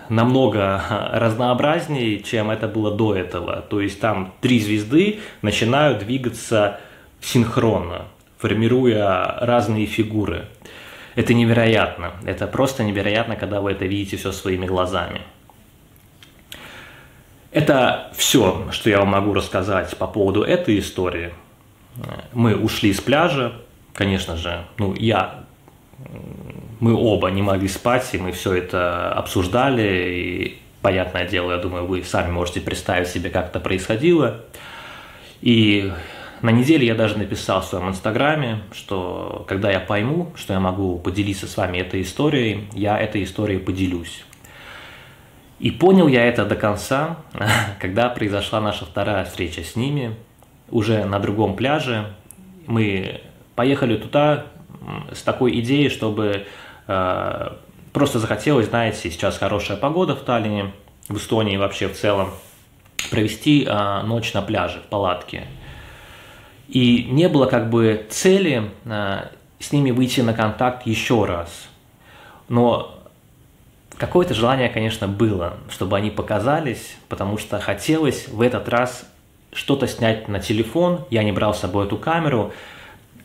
намного 0.10 0.82
разнообразнее, 1.14 2.22
чем 2.22 2.50
это 2.50 2.68
было 2.68 2.92
до 2.92 3.16
этого. 3.16 3.62
То 3.62 3.82
есть 3.82 4.00
там 4.00 4.34
три 4.42 4.60
звезды 4.60 5.20
начинают 5.42 6.00
двигаться 6.00 6.80
синхронно, 7.22 8.06
формируя 8.38 9.38
разные 9.42 9.86
фигуры. 9.86 10.48
Это 11.16 11.34
невероятно. 11.34 12.14
Это 12.26 12.48
просто 12.48 12.84
невероятно, 12.84 13.36
когда 13.36 13.62
вы 13.62 13.72
это 13.72 13.86
видите 13.86 14.18
все 14.18 14.32
своими 14.32 14.66
глазами. 14.66 15.22
Это 17.52 18.12
все, 18.16 18.68
что 18.72 18.90
я 18.90 19.00
вам 19.00 19.10
могу 19.10 19.34
рассказать 19.34 19.96
по 19.98 20.08
поводу 20.08 20.42
этой 20.42 20.80
истории. 20.80 21.32
Мы 22.34 22.56
ушли 22.56 22.92
с 22.92 23.00
пляжа, 23.00 23.54
конечно 23.94 24.36
же, 24.36 24.66
ну 24.80 24.96
я, 24.96 25.44
мы 26.80 26.96
оба 26.96 27.30
не 27.30 27.44
могли 27.44 27.68
спать, 27.68 28.10
и 28.14 28.18
мы 28.18 28.32
все 28.32 28.54
это 28.54 29.14
обсуждали, 29.14 29.84
и 29.84 30.62
понятное 30.82 31.28
дело, 31.28 31.52
я 31.52 31.60
думаю, 31.60 31.86
вы 31.86 32.04
сами 32.04 32.32
можете 32.32 32.60
представить 32.60 33.08
себе, 33.08 33.30
как 33.30 33.50
это 33.50 33.60
происходило. 33.60 34.42
И 35.42 35.94
на 36.44 36.50
неделе 36.50 36.86
я 36.86 36.94
даже 36.94 37.18
написал 37.18 37.62
в 37.62 37.66
своем 37.66 37.88
инстаграме, 37.88 38.64
что 38.74 39.46
когда 39.48 39.72
я 39.72 39.80
пойму, 39.80 40.34
что 40.36 40.52
я 40.52 40.60
могу 40.60 41.00
поделиться 41.00 41.48
с 41.48 41.56
вами 41.56 41.78
этой 41.78 42.02
историей, 42.02 42.68
я 42.74 43.00
этой 43.00 43.24
историей 43.24 43.60
поделюсь. 43.60 44.26
И 45.60 45.72
понял 45.72 46.10
я 46.10 46.26
это 46.26 46.44
до 46.44 46.58
конца, 46.58 47.20
когда 47.80 48.10
произошла 48.10 48.60
наша 48.60 48.84
вторая 48.86 49.24
встреча 49.24 49.64
с 49.64 49.78
ними, 49.78 50.18
уже 50.70 51.06
на 51.06 51.20
другом 51.20 51.56
пляже. 51.56 52.14
Мы 52.68 53.22
поехали 53.56 53.96
туда 53.96 54.48
с 55.14 55.22
такой 55.22 55.58
идеей, 55.62 55.88
чтобы 55.88 56.46
э, 56.88 57.52
просто 57.94 58.20
захотелось, 58.20 58.68
знаете, 58.68 59.10
сейчас 59.10 59.38
хорошая 59.38 59.78
погода 59.78 60.14
в 60.14 60.20
Таллине, 60.20 60.74
в 61.08 61.16
Эстонии 61.16 61.56
вообще 61.56 61.88
в 61.88 61.94
целом, 61.94 62.32
провести 63.12 63.64
э, 63.64 64.02
ночь 64.02 64.34
на 64.34 64.42
пляже 64.42 64.80
в 64.80 64.90
палатке. 64.90 65.48
И 66.68 67.08
не 67.10 67.28
было 67.30 67.46
как 67.46 67.70
бы 67.70 68.06
цели 68.10 68.72
а, 68.86 69.30
с 69.60 69.72
ними 69.72 69.92
выйти 69.92 70.22
на 70.22 70.34
контакт 70.34 70.86
еще 70.86 71.26
раз. 71.26 71.68
Но 72.48 73.00
какое-то 73.98 74.34
желание, 74.34 74.70
конечно, 74.70 75.08
было, 75.08 75.56
чтобы 75.70 75.98
они 75.98 76.10
показались, 76.10 76.96
потому 77.10 77.38
что 77.38 77.60
хотелось 77.60 78.28
в 78.28 78.42
этот 78.42 78.70
раз 78.70 79.06
что-то 79.52 79.88
снять 79.88 80.28
на 80.28 80.40
телефон. 80.40 81.06
Я 81.10 81.24
не 81.24 81.32
брал 81.32 81.54
с 81.54 81.60
собой 81.60 81.86
эту 81.86 81.98
камеру, 81.98 82.54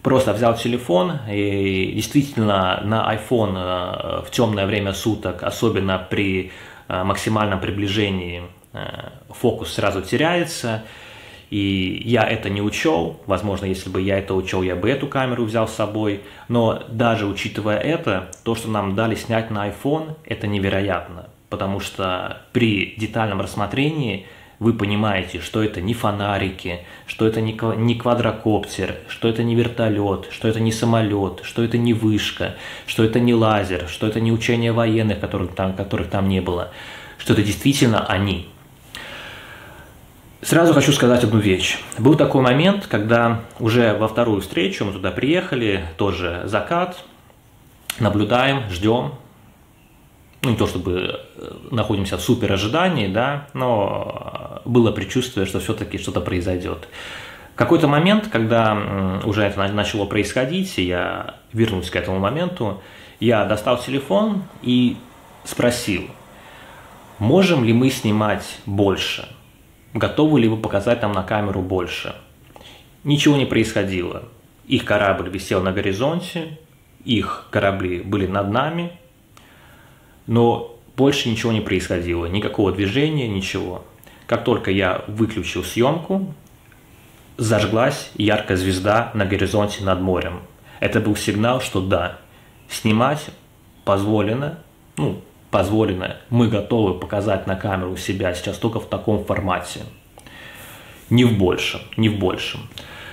просто 0.02 0.32
взял 0.32 0.56
телефон 0.56 1.18
и 1.30 1.92
действительно 1.94 2.80
на 2.84 3.14
iPhone 3.14 3.52
а, 3.56 4.22
в 4.26 4.30
темное 4.30 4.66
время 4.66 4.92
суток, 4.92 5.42
особенно 5.42 5.98
при 5.98 6.52
а, 6.88 7.04
максимальном 7.04 7.60
приближении, 7.60 8.42
фокус 9.30 9.72
сразу 9.72 10.02
теряется– 10.02 10.82
и 11.50 12.02
я 12.04 12.24
это 12.24 12.50
не 12.50 12.60
учел, 12.60 13.20
возможно, 13.26 13.64
если 13.64 13.88
бы 13.88 14.00
я 14.00 14.18
это 14.18 14.34
учел, 14.34 14.62
я 14.62 14.76
бы 14.76 14.90
эту 14.90 15.06
камеру 15.06 15.44
взял 15.44 15.66
с 15.66 15.74
собой, 15.74 16.22
но 16.48 16.82
даже 16.88 17.26
учитывая 17.26 17.78
это, 17.78 18.30
то, 18.44 18.54
что 18.54 18.68
нам 18.68 18.94
дали 18.94 19.14
снять 19.14 19.50
на 19.50 19.68
iPhone, 19.68 20.16
это 20.24 20.46
невероятно, 20.46 21.28
потому 21.48 21.80
что 21.80 22.42
при 22.52 22.94
детальном 22.96 23.40
рассмотрении 23.40 24.26
вы 24.58 24.72
понимаете, 24.74 25.40
что 25.40 25.62
это 25.62 25.80
не 25.80 25.94
фонарики, 25.94 26.80
что 27.06 27.26
это 27.26 27.40
не 27.40 27.94
квадрокоптер, 27.94 28.96
что 29.08 29.28
это 29.28 29.42
не 29.44 29.54
вертолет, 29.54 30.28
что 30.30 30.48
это 30.48 30.60
не 30.60 30.72
самолет, 30.72 31.40
что 31.44 31.62
это 31.62 31.78
не 31.78 31.94
вышка, 31.94 32.56
что 32.86 33.04
это 33.04 33.20
не 33.20 33.34
лазер, 33.34 33.88
что 33.88 34.06
это 34.06 34.20
не 34.20 34.32
учение 34.32 34.72
военных, 34.72 35.20
которых 35.20 35.54
там, 35.54 35.74
которых 35.74 36.10
там 36.10 36.28
не 36.28 36.40
было, 36.40 36.72
что 37.18 37.32
это 37.32 37.42
действительно 37.42 38.04
они– 38.04 38.48
Сразу 40.40 40.72
хочу 40.72 40.92
сказать 40.92 41.24
одну 41.24 41.40
вещь. 41.40 41.78
Был 41.98 42.14
такой 42.14 42.42
момент, 42.42 42.86
когда 42.86 43.40
уже 43.58 43.94
во 43.94 44.06
вторую 44.06 44.40
встречу 44.40 44.84
мы 44.84 44.92
туда 44.92 45.10
приехали, 45.10 45.84
тоже 45.96 46.42
закат, 46.44 46.96
наблюдаем, 47.98 48.70
ждем. 48.70 49.14
Ну, 50.42 50.50
не 50.50 50.56
то 50.56 50.68
чтобы 50.68 51.20
э, 51.36 51.52
находимся 51.72 52.16
в 52.16 52.20
супер 52.20 52.52
ожидании, 52.52 53.08
да, 53.08 53.48
но 53.52 54.62
было 54.64 54.92
предчувствие, 54.92 55.44
что 55.44 55.58
все-таки 55.58 55.98
что-то 55.98 56.20
произойдет. 56.20 56.88
В 57.54 57.56
какой-то 57.56 57.88
момент, 57.88 58.28
когда 58.30 59.20
уже 59.24 59.42
это 59.42 59.66
начало 59.66 60.04
происходить, 60.04 60.78
я 60.78 61.34
вернусь 61.52 61.90
к 61.90 61.96
этому 61.96 62.20
моменту, 62.20 62.80
я 63.18 63.44
достал 63.44 63.78
телефон 63.78 64.44
и 64.62 64.96
спросил, 65.42 66.02
можем 67.18 67.64
ли 67.64 67.72
мы 67.72 67.90
снимать 67.90 68.60
больше? 68.64 69.28
Готовы 69.94 70.40
ли 70.40 70.48
вы 70.48 70.56
показать 70.56 71.02
нам 71.02 71.12
на 71.12 71.22
камеру 71.22 71.62
больше? 71.62 72.14
Ничего 73.04 73.36
не 73.36 73.46
происходило. 73.46 74.24
Их 74.66 74.84
корабль 74.84 75.30
висел 75.30 75.62
на 75.62 75.72
горизонте, 75.72 76.58
их 77.04 77.46
корабли 77.50 78.00
были 78.00 78.26
над 78.26 78.50
нами, 78.50 78.92
но 80.26 80.78
больше 80.96 81.30
ничего 81.30 81.52
не 81.52 81.62
происходило, 81.62 82.26
никакого 82.26 82.72
движения, 82.72 83.28
ничего. 83.28 83.84
Как 84.26 84.44
только 84.44 84.70
я 84.70 85.04
выключил 85.06 85.64
съемку, 85.64 86.34
зажглась 87.38 88.10
яркая 88.16 88.58
звезда 88.58 89.10
на 89.14 89.24
горизонте 89.24 89.84
над 89.84 90.00
морем. 90.00 90.42
Это 90.80 91.00
был 91.00 91.16
сигнал, 91.16 91.62
что 91.62 91.80
да, 91.80 92.18
снимать 92.68 93.30
позволено, 93.84 94.58
ну, 94.98 95.22
позволено, 95.50 96.16
мы 96.30 96.48
готовы 96.48 96.98
показать 96.98 97.46
на 97.46 97.56
камеру 97.56 97.96
себя 97.96 98.34
сейчас 98.34 98.58
только 98.58 98.80
в 98.80 98.86
таком 98.86 99.24
формате. 99.24 99.80
Не 101.10 101.24
в 101.24 101.38
большем, 101.38 101.80
не 101.96 102.08
в 102.08 102.18
большем. 102.18 102.68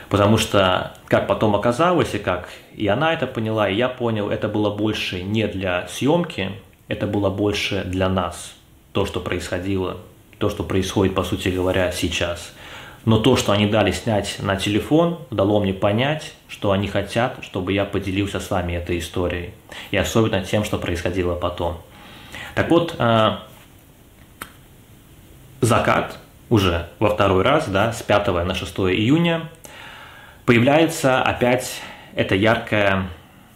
Потому 0.09 0.37
что, 0.37 0.93
как 1.07 1.27
потом 1.27 1.55
оказалось, 1.55 2.13
и 2.13 2.19
как 2.19 2.49
и 2.75 2.87
она 2.87 3.13
это 3.13 3.25
поняла, 3.25 3.69
и 3.69 3.75
я 3.75 3.87
понял, 3.89 4.29
это 4.29 4.47
было 4.47 4.69
больше 4.69 5.23
не 5.23 5.47
для 5.47 5.87
съемки, 5.87 6.51
это 6.87 7.07
было 7.07 7.29
больше 7.29 7.83
для 7.85 8.09
нас. 8.09 8.53
То, 8.91 9.05
что 9.05 9.19
происходило, 9.19 9.97
то, 10.37 10.49
что 10.49 10.63
происходит, 10.63 11.15
по 11.15 11.23
сути 11.23 11.49
говоря, 11.49 11.91
сейчас. 11.91 12.53
Но 13.05 13.19
то, 13.19 13.35
что 13.37 13.51
они 13.51 13.67
дали 13.67 13.91
снять 13.91 14.37
на 14.39 14.55
телефон, 14.55 15.19
дало 15.31 15.59
мне 15.59 15.73
понять, 15.73 16.33
что 16.47 16.71
они 16.71 16.87
хотят, 16.87 17.37
чтобы 17.41 17.71
я 17.71 17.85
поделился 17.85 18.39
с 18.39 18.49
вами 18.49 18.73
этой 18.73 18.99
историей. 18.99 19.51
И 19.91 19.97
особенно 19.97 20.43
тем, 20.43 20.63
что 20.63 20.77
происходило 20.77 21.35
потом. 21.35 21.77
Так 22.55 22.69
вот, 22.69 22.95
э, 22.97 23.37
закат 25.59 26.17
уже 26.49 26.87
во 26.99 27.09
второй 27.09 27.43
раз, 27.43 27.67
да, 27.67 27.91
с 27.91 28.01
5 28.01 28.45
на 28.45 28.55
6 28.55 28.79
июня, 28.93 29.49
появляется 30.45 31.21
опять 31.21 31.81
это 32.15 32.33
яркое, 32.33 33.09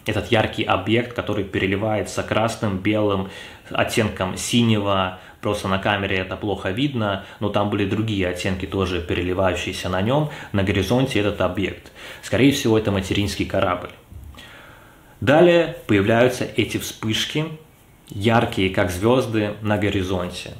этот 0.05 0.31
яркий 0.31 0.63
объект, 0.63 1.13
который 1.13 1.45
переливается 1.45 2.23
красным, 2.23 2.79
белым, 2.79 3.29
оттенком 3.69 4.35
синего, 4.35 5.19
просто 5.39 5.69
на 5.69 5.79
камере 5.79 6.17
это 6.17 6.35
плохо 6.35 6.71
видно, 6.71 7.23
но 7.39 7.49
там 7.49 7.69
были 7.69 7.85
другие 7.85 8.27
оттенки 8.27 8.65
тоже 8.65 9.01
переливающиеся 9.01 9.87
на 9.87 10.01
нем, 10.01 10.29
на 10.51 10.63
горизонте 10.63 11.19
этот 11.19 11.39
объект. 11.39 11.93
Скорее 12.21 12.51
всего, 12.51 12.77
это 12.77 12.91
материнский 12.91 13.45
корабль. 13.45 13.91
Далее 15.21 15.77
появляются 15.87 16.43
эти 16.43 16.77
вспышки, 16.77 17.45
яркие, 18.09 18.69
как 18.69 18.91
звезды, 18.91 19.55
на 19.61 19.77
горизонте, 19.77 20.51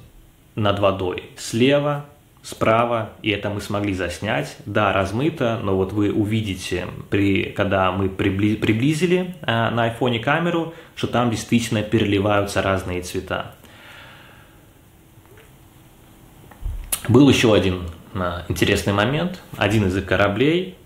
над 0.56 0.80
водой. 0.80 1.24
Слева, 1.38 2.06
справа, 2.44 3.12
и 3.22 3.30
это 3.30 3.50
мы 3.50 3.62
смогли 3.62 3.94
заснять. 3.94 4.58
Да, 4.66 4.94
размыто, 4.94 5.60
но 5.62 5.76
вот 5.76 5.92
вы 5.92 6.12
увидите, 6.12 6.88
при, 7.10 7.44
когда 7.46 7.92
мы 7.92 8.10
приблизили 8.10 9.36
э, 9.42 9.46
на 9.70 9.84
айфоне 9.84 10.20
камеру, 10.20 10.74
что 10.96 11.08
там 11.08 11.32
действительно 11.32 11.84
переливаются 11.84 12.62
разные 12.62 13.02
цвета. 13.02 13.56
Был 17.08 17.28
еще 17.30 17.54
один 17.54 17.90
а, 18.14 18.46
интересный 18.50 18.94
момент. 18.94 19.42
Один 19.58 19.88
из 19.88 19.98
их 19.98 20.06
кораблей 20.06 20.78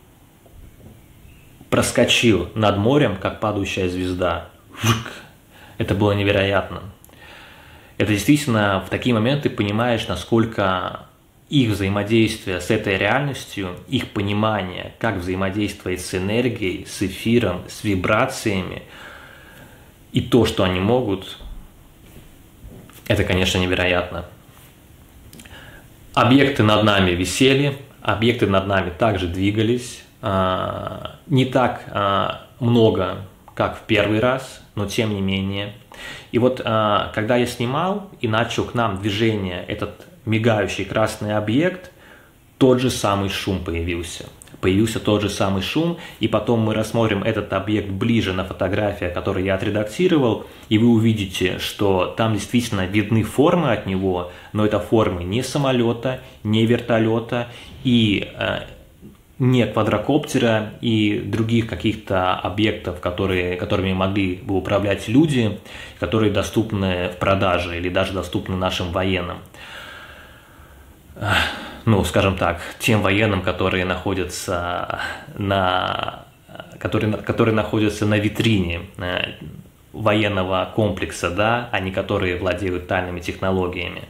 проскочил 1.70 2.50
над 2.56 2.78
морем, 2.78 3.18
как 3.18 3.40
падающая 3.40 3.90
звезда. 3.90 4.50
Это 5.84 5.96
было 5.96 6.14
невероятно. 6.14 6.82
Это 7.98 8.14
действительно 8.14 8.82
в 8.88 8.90
такие 8.90 9.14
моменты 9.14 9.50
понимаешь, 9.50 10.08
насколько 10.08 11.08
их 11.50 11.72
взаимодействие 11.72 12.62
с 12.62 12.72
этой 12.72 12.98
реальностью, 12.98 13.76
их 13.90 14.12
понимание, 14.12 14.94
как 14.98 15.18
взаимодействовать 15.18 16.00
с 16.00 16.16
энергией, 16.16 16.86
с 16.86 17.02
эфиром, 17.02 17.64
с 17.68 17.84
вибрациями, 17.84 18.84
и 20.14 20.22
то, 20.22 20.46
что 20.46 20.64
они 20.64 20.80
могут, 20.80 21.38
это, 23.10 23.26
конечно, 23.26 23.58
невероятно. 23.58 24.24
Объекты 26.14 26.64
над 26.64 26.86
нами 26.86 27.12
висели, 27.12 27.78
объекты 28.02 28.48
над 28.48 28.68
нами 28.68 28.90
также 28.90 29.28
двигались. 29.28 30.02
А, 30.22 31.18
не 31.28 31.44
так 31.44 31.84
а, 31.90 32.48
много, 32.62 33.26
как 33.56 33.78
в 33.78 33.82
первый 33.82 34.20
раз, 34.20 34.62
но 34.76 34.88
тем 34.88 35.14
не 35.14 35.22
менее. 35.22 35.74
И 36.32 36.40
вот 36.40 36.62
а, 36.64 37.12
когда 37.14 37.38
я 37.38 37.46
снимал 37.46 38.10
и 38.22 38.28
начал 38.28 38.66
к 38.66 38.74
нам 38.74 39.02
движение, 39.02 39.64
этот 39.68 40.08
мигающий 40.26 40.86
красный 40.86 41.36
объект, 41.36 41.92
тот 42.58 42.80
же 42.80 42.90
самый 42.90 43.30
шум 43.30 43.64
появился 43.64 44.26
появился 44.64 45.02
тот 45.02 45.22
же 45.22 45.30
самый 45.30 45.62
шум, 45.62 45.98
и 46.22 46.30
потом 46.30 46.62
мы 46.62 46.74
рассмотрим 46.74 47.22
этот 47.22 47.52
объект 47.52 47.90
ближе 47.90 48.32
на 48.32 48.46
фотографиях, 48.46 49.14
которые 49.14 49.48
я 49.48 49.56
отредактировал, 49.56 50.46
и 50.70 50.78
вы 50.78 50.88
увидите, 50.88 51.60
что 51.60 52.14
там 52.16 52.34
действительно 52.34 52.86
видны 52.86 53.24
формы 53.24 53.74
от 53.74 53.86
него, 53.86 54.32
но 54.54 54.66
это 54.66 54.80
формы 54.80 55.26
не 55.26 55.44
самолета, 55.44 56.22
не 56.44 56.66
вертолета 56.66 57.50
и 57.84 58.32
э, 58.34 58.62
не 59.44 59.66
квадрокоптера 59.68 60.72
и 60.80 61.20
других 61.20 61.68
каких-то 61.68 62.36
объектов, 62.36 63.02
которые, 63.02 63.58
которыми 63.58 63.92
могли 63.92 64.36
бы 64.36 64.56
управлять 64.56 65.10
люди, 65.10 65.60
которые 66.00 66.32
доступны 66.32 67.10
в 67.10 67.18
продаже 67.18 67.78
или 67.78 67.90
даже 67.90 68.14
доступны 68.14 68.56
нашим 68.56 68.92
военным 68.92 69.40
ну, 71.86 72.04
скажем 72.06 72.38
так, 72.38 72.62
тем 72.80 73.02
военным, 73.02 73.42
которые 73.42 73.86
находятся 73.86 75.00
на, 75.38 76.24
которые, 76.80 77.14
которые 77.14 77.54
находятся 77.54 78.06
на 78.06 78.18
витрине 78.18 78.82
э, 78.98 79.34
военного 79.92 80.72
комплекса, 80.74 81.30
да, 81.30 81.70
а 81.72 81.80
не 81.80 81.92
которые 81.92 82.38
владеют 82.38 82.88
тайными 82.88 83.20
технологиями. 83.20 84.04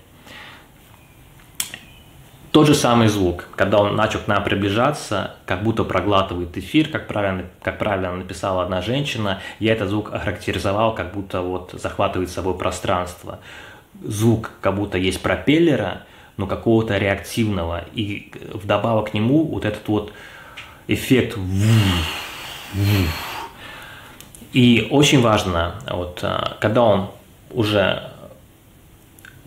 Тот 2.53 2.67
же 2.67 2.75
самый 2.75 3.07
звук, 3.07 3.47
когда 3.55 3.79
он 3.79 3.95
начал 3.95 4.19
к 4.19 4.27
нам 4.27 4.43
приближаться, 4.43 5.37
как 5.47 5.63
будто 5.63 5.83
проглатывает 5.83 6.55
эфир, 6.55 6.87
как 6.87 7.07
правильно, 7.07 7.45
как 7.63 7.79
правильно 7.79 8.15
написала 8.15 8.61
одна 8.61 8.83
женщина, 8.83 9.41
я 9.59 9.73
этот 9.73 9.89
звук 9.89 10.13
охарактеризовал, 10.13 10.93
как 10.93 11.15
будто 11.15 11.41
вот 11.41 11.71
захватывает 11.73 12.29
собой 12.29 12.55
пространство. 12.55 13.39
Звук, 14.03 14.51
как 14.61 14.75
будто 14.75 14.99
есть 14.99 15.19
пропеллера, 15.19 16.03
но 16.37 16.45
какого-то 16.45 16.95
реактивного. 16.99 17.85
И 17.95 18.31
вдобавок 18.53 19.09
к 19.09 19.13
нему 19.15 19.45
вот 19.45 19.65
этот 19.65 19.87
вот 19.87 20.13
эффект 20.87 21.35
и 24.53 24.87
очень 24.91 25.21
важно, 25.21 25.81
вот, 25.89 26.19
а, 26.21 26.57
когда 26.61 26.83
он 26.83 27.09
уже 27.49 28.11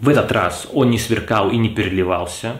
в 0.00 0.08
этот 0.08 0.32
раз 0.32 0.66
он 0.72 0.90
не 0.90 0.98
сверкал 0.98 1.50
и 1.50 1.56
не 1.56 1.68
переливался, 1.68 2.56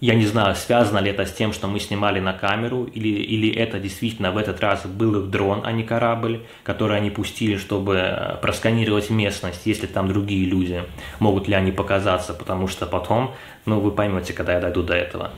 я 0.00 0.14
не 0.14 0.26
знаю, 0.26 0.54
связано 0.54 0.98
ли 0.98 1.10
это 1.10 1.24
с 1.24 1.32
тем, 1.32 1.52
что 1.54 1.68
мы 1.68 1.80
снимали 1.80 2.20
на 2.20 2.34
камеру, 2.34 2.84
или, 2.84 3.08
или 3.08 3.50
это 3.50 3.78
действительно 3.78 4.30
в 4.30 4.36
этот 4.36 4.60
раз 4.60 4.84
был 4.84 5.18
их 5.22 5.30
дрон, 5.30 5.62
а 5.64 5.72
не 5.72 5.84
корабль, 5.84 6.42
который 6.64 6.98
они 6.98 7.08
пустили, 7.10 7.56
чтобы 7.56 7.94
э, 7.96 8.36
просканировать 8.42 9.08
местность, 9.08 9.62
если 9.64 9.86
там 9.86 10.08
другие 10.08 10.44
люди, 10.44 10.82
могут 11.18 11.48
ли 11.48 11.54
они 11.54 11.72
показаться, 11.72 12.34
потому 12.34 12.68
что 12.68 12.84
потом, 12.84 13.34
ну, 13.64 13.80
вы 13.80 13.90
поймете, 13.90 14.34
когда 14.34 14.54
я 14.54 14.60
дойду 14.60 14.82
до 14.82 14.94
этого. 14.94 15.30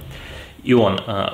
И 0.64 0.74
он 0.74 0.98
э, 1.06 1.28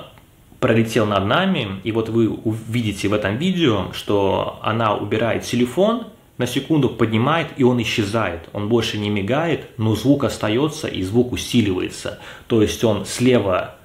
пролетел 0.60 1.06
над 1.06 1.24
нами, 1.24 1.80
и 1.82 1.92
вот 1.92 2.10
вы 2.10 2.28
увидите 2.28 3.08
в 3.08 3.14
этом 3.14 3.38
видео, 3.38 3.90
что 3.94 4.58
она 4.62 4.94
убирает 4.94 5.44
телефон, 5.44 6.08
на 6.38 6.46
секунду 6.46 6.88
поднимает, 6.88 7.48
и 7.56 7.64
он 7.64 7.80
исчезает. 7.82 8.48
Он 8.52 8.68
больше 8.68 8.98
не 8.98 9.08
мигает, 9.08 9.70
но 9.78 9.94
звук 9.94 10.24
остается, 10.24 10.88
и 10.88 11.02
звук 11.02 11.32
усиливается. 11.32 12.18
То 12.46 12.62
есть 12.62 12.82
он 12.82 13.06
слева 13.06 13.76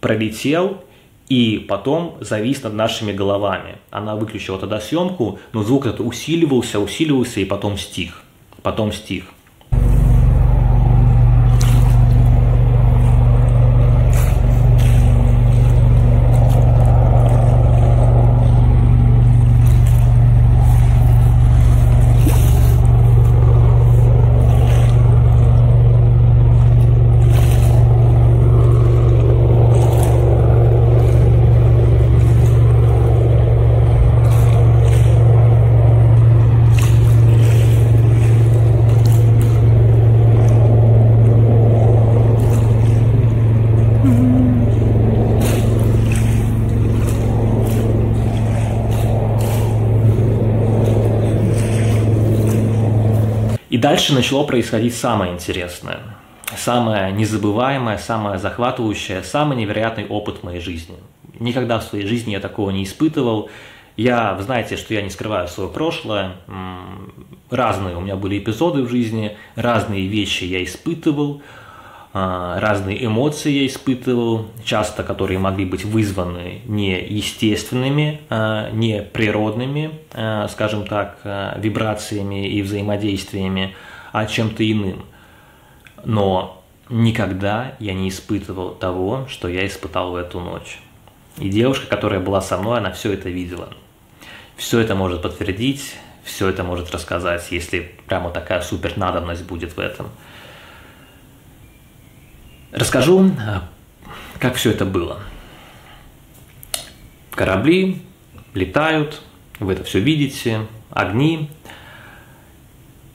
пролетел, 0.00 0.84
и 1.28 1.64
потом 1.66 2.18
завис 2.20 2.62
над 2.62 2.74
нашими 2.74 3.12
головами. 3.12 3.78
Она 3.90 4.16
выключила 4.16 4.58
тогда 4.58 4.80
съемку, 4.80 5.38
но 5.52 5.62
звук 5.62 5.86
этот 5.86 6.00
усиливался, 6.00 6.78
усиливался, 6.78 7.40
и 7.40 7.44
потом 7.46 7.78
стих. 7.78 8.22
Потом 8.62 8.92
стих. 8.92 9.24
Дальше 53.94 54.12
начало 54.12 54.42
происходить 54.42 54.96
самое 54.96 55.32
интересное, 55.32 56.00
самое 56.56 57.12
незабываемое, 57.12 57.96
самое 57.96 58.40
захватывающее, 58.40 59.22
самый 59.22 59.56
невероятный 59.56 60.04
опыт 60.08 60.42
моей 60.42 60.58
жизни. 60.58 60.96
Никогда 61.38 61.78
в 61.78 61.84
своей 61.84 62.04
жизни 62.04 62.32
я 62.32 62.40
такого 62.40 62.70
не 62.70 62.82
испытывал. 62.82 63.50
Я, 63.96 64.36
знаете, 64.40 64.76
что 64.76 64.94
я 64.94 65.02
не 65.02 65.10
скрываю 65.10 65.46
свое 65.46 65.70
прошлое. 65.70 66.32
Разные 67.50 67.96
у 67.96 68.00
меня 68.00 68.16
были 68.16 68.36
эпизоды 68.36 68.82
в 68.82 68.90
жизни, 68.90 69.36
разные 69.54 70.08
вещи 70.08 70.42
я 70.42 70.64
испытывал, 70.64 71.42
разные 72.14 73.04
эмоции 73.04 73.50
я 73.50 73.66
испытывал, 73.66 74.46
часто 74.64 75.02
которые 75.02 75.40
могли 75.40 75.64
быть 75.64 75.84
вызваны 75.84 76.60
не 76.64 76.96
естественными, 77.00 78.20
а, 78.30 78.70
не 78.70 79.02
природными, 79.02 79.98
а, 80.12 80.46
скажем 80.46 80.86
так, 80.86 81.18
вибрациями 81.56 82.48
и 82.48 82.62
взаимодействиями, 82.62 83.74
а 84.12 84.26
чем-то 84.26 84.62
иным. 84.70 85.04
Но 86.04 86.62
никогда 86.88 87.74
я 87.80 87.94
не 87.94 88.10
испытывал 88.10 88.76
того, 88.76 89.26
что 89.28 89.48
я 89.48 89.66
испытал 89.66 90.12
в 90.12 90.16
эту 90.16 90.38
ночь. 90.38 90.78
И 91.38 91.48
девушка, 91.48 91.88
которая 91.88 92.20
была 92.20 92.40
со 92.40 92.58
мной, 92.58 92.78
она 92.78 92.92
все 92.92 93.12
это 93.12 93.28
видела. 93.28 93.70
Все 94.56 94.78
это 94.78 94.94
может 94.94 95.22
подтвердить, 95.22 95.96
все 96.22 96.48
это 96.48 96.62
может 96.62 96.92
рассказать, 96.92 97.48
если 97.50 97.92
прямо 98.06 98.30
такая 98.30 98.60
супер 98.60 98.96
надобность 98.96 99.44
будет 99.44 99.76
в 99.76 99.80
этом. 99.80 100.10
Расскажу, 102.74 103.30
а, 103.38 103.68
как 104.40 104.56
все 104.56 104.72
это 104.72 104.84
было. 104.84 105.20
Корабли 107.30 108.02
летают, 108.52 109.22
вы 109.60 109.74
это 109.74 109.84
все 109.84 110.00
видите, 110.00 110.66
огни. 110.90 111.50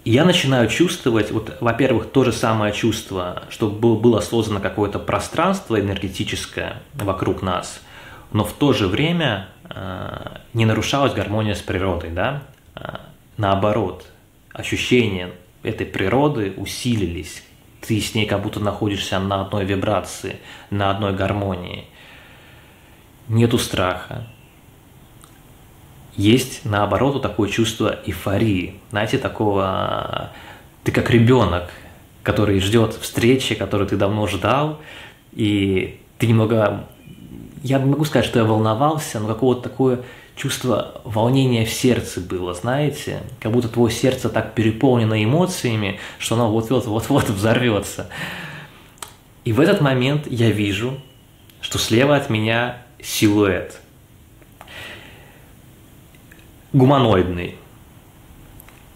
Я 0.06 0.24
начинаю 0.24 0.70
чувствовать, 0.70 1.32
вот, 1.32 1.58
во-первых, 1.60 2.10
то 2.10 2.24
же 2.24 2.32
самое 2.32 2.72
чувство, 2.72 3.44
что 3.50 3.70
было 3.70 4.22
создано 4.22 4.62
какое-то 4.62 4.98
пространство 4.98 5.78
энергетическое 5.78 6.82
вокруг 6.94 7.42
нас, 7.42 7.82
но 8.32 8.46
в 8.46 8.54
то 8.54 8.72
же 8.72 8.88
время 8.88 9.50
э, 9.66 10.38
не 10.54 10.66
нарушалась 10.66 11.14
гармония 11.14 11.54
с 11.54 11.62
природой, 11.62 12.12
да? 12.12 12.44
Э, 12.76 12.96
наоборот, 13.36 14.06
ощущения 14.54 15.32
этой 15.64 15.86
природы 15.86 16.54
усилились, 16.56 17.44
ты 17.82 18.00
с 18.00 18.14
ней 18.16 18.26
как 18.26 18.42
будто 18.42 18.60
находишься 18.60 19.20
на 19.20 19.42
одной 19.42 19.66
вибрации, 19.66 20.38
на 20.70 20.92
одной 20.92 21.14
гармонии. 21.14 21.86
Нету 23.28 23.58
страха. 23.58 24.28
Есть, 26.16 26.66
наоборот, 26.66 27.22
такое 27.22 27.50
чувство 27.50 28.00
эйфории. 28.06 28.80
Знаете, 28.90 29.18
такого... 29.18 30.32
Ты 30.84 30.92
как 30.92 31.10
ребенок, 31.10 31.70
который 32.24 32.60
ждет 32.60 32.94
встречи, 32.94 33.56
которую 33.56 33.88
ты 33.88 33.96
давно 33.96 34.28
ждал, 34.28 34.80
и 35.32 36.02
ты 36.18 36.28
немного... 36.28 36.88
Я 37.64 37.80
не 37.80 37.90
могу 37.90 38.06
сказать, 38.06 38.26
что 38.26 38.40
я 38.40 38.46
волновался, 38.46 39.20
но 39.20 39.28
какого-то 39.28 39.62
такое 39.62 40.02
чувство 40.40 41.02
волнения 41.04 41.66
в 41.66 41.70
сердце 41.70 42.22
было, 42.22 42.54
знаете, 42.54 43.24
как 43.42 43.52
будто 43.52 43.68
твое 43.68 43.92
сердце 43.92 44.30
так 44.30 44.54
переполнено 44.54 45.22
эмоциями, 45.22 46.00
что 46.18 46.36
оно 46.36 46.50
вот-вот, 46.50 46.86
вот-вот 46.86 47.30
взорвется. 47.30 48.10
И 49.44 49.52
в 49.52 49.60
этот 49.60 49.82
момент 49.82 50.28
я 50.28 50.50
вижу, 50.50 50.98
что 51.60 51.78
слева 51.78 52.16
от 52.16 52.30
меня 52.30 52.84
силуэт. 53.04 53.82
Гуманоидный. 56.72 57.56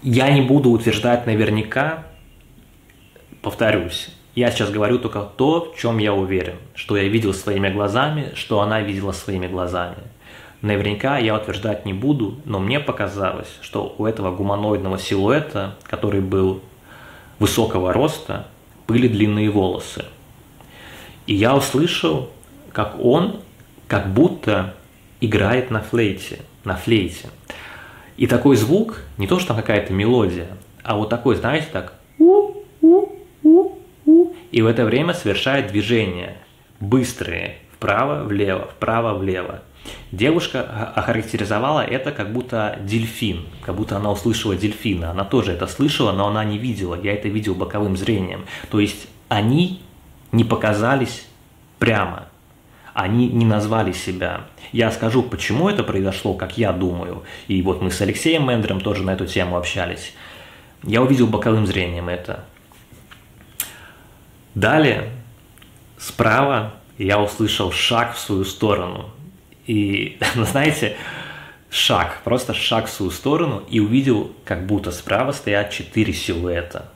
Я 0.02 0.32
не 0.32 0.42
буду 0.42 0.70
утверждать 0.70 1.26
наверняка, 1.26 2.06
повторюсь, 3.42 4.10
я 4.34 4.50
сейчас 4.50 4.70
говорю 4.70 4.98
только 4.98 5.22
то, 5.22 5.74
в 5.74 5.80
чем 5.80 5.98
я 5.98 6.14
уверен, 6.14 6.56
что 6.74 6.96
я 6.96 7.04
видел 7.10 7.34
своими 7.34 7.70
глазами, 7.70 8.32
что 8.36 8.62
она 8.62 8.80
видела 8.80 9.12
своими 9.12 9.48
глазами– 9.48 9.98
Наверняка 10.64 11.18
я 11.18 11.36
утверждать 11.36 11.86
не 11.86 11.92
буду, 11.92 12.38
но 12.46 12.58
мне 12.58 12.80
показалось, 12.80 13.50
что 13.60 13.94
у 13.98 14.06
этого 14.06 14.34
гуманоидного 14.34 14.98
силуэта, 14.98 15.76
который 15.84 16.22
был 16.22 16.62
высокого 17.38 17.92
роста, 17.92 18.48
были 18.88 19.10
длинные 19.10 19.50
волосы. 19.50 20.06
И 21.28 21.36
я 21.36 21.54
услышал, 21.54 22.30
как 22.72 22.96
он 22.98 23.42
как 23.90 24.14
будто 24.14 24.74
играет 25.20 25.70
на 25.70 25.82
флейте, 25.82 26.40
на 26.64 26.78
флейте. 26.78 27.28
И 28.16 28.26
такой 28.26 28.56
звук, 28.56 29.02
не 29.18 29.28
то 29.28 29.40
что 29.40 29.50
там 29.50 29.58
какая-то 29.58 29.92
мелодия, 29.92 30.48
а 30.82 30.96
вот 30.96 31.10
такой, 31.10 31.36
знаете, 31.36 31.68
так 31.74 31.96
и 34.54 34.62
в 34.62 34.66
это 34.66 34.86
время 34.86 35.14
совершает 35.14 35.74
движения 35.74 36.38
быстрые, 36.80 37.58
вправо-влево, 37.74 38.70
вправо-влево. 38.78 39.62
Девушка 40.12 40.92
охарактеризовала 40.96 41.82
это 41.82 42.12
как 42.12 42.32
будто 42.32 42.80
дельфин, 42.82 43.48
как 43.64 43.76
будто 43.76 43.98
она 43.98 44.12
услышала 44.12 44.56
дельфина. 44.56 45.12
Она 45.12 45.26
тоже 45.26 45.52
это 45.52 45.66
слышала, 45.68 46.12
но 46.12 46.28
она 46.28 46.44
не 46.44 46.58
видела. 46.58 47.00
Я 47.02 47.14
это 47.14 47.28
видел 47.28 47.56
боковым 47.56 47.98
зрением. 47.98 48.46
То 48.70 48.80
есть 48.80 49.08
они 49.30 49.82
не 50.32 50.44
показались 50.44 51.26
прямо. 51.80 52.28
Они 52.94 53.28
не 53.28 53.46
назвали 53.46 53.92
себя. 53.92 54.42
Я 54.72 54.92
скажу, 54.92 55.24
почему 55.24 55.68
это 55.68 55.84
произошло, 55.84 56.36
как 56.36 56.58
я 56.60 56.72
думаю. 56.72 57.24
И 57.48 57.62
вот 57.64 57.82
мы 57.82 57.90
с 57.90 58.00
Алексеем 58.02 58.48
Мендром 58.48 58.82
тоже 58.82 59.04
на 59.04 59.14
эту 59.14 59.26
тему 59.26 59.58
общались. 59.58 60.14
Я 60.84 61.02
увидел 61.02 61.28
боковым 61.28 61.66
зрением 61.66 62.10
это. 62.10 62.46
Далее, 64.54 65.10
справа 65.98 66.74
я 67.00 67.20
услышал 67.20 67.72
шаг 67.72 68.14
в 68.14 68.20
свою 68.20 68.46
сторону. 68.46 69.10
И, 69.66 70.18
ну, 70.36 70.46
знаете, 70.46 70.98
шаг, 71.70 72.22
просто 72.24 72.54
шаг 72.54 72.88
в 72.88 72.90
свою 72.90 73.12
сторону 73.12 73.64
и 73.70 73.80
увидел, 73.80 74.32
как 74.46 74.66
будто 74.66 74.92
справа 74.92 75.32
стоят 75.32 75.72
четыре 75.72 76.14
силуэта. 76.14 76.90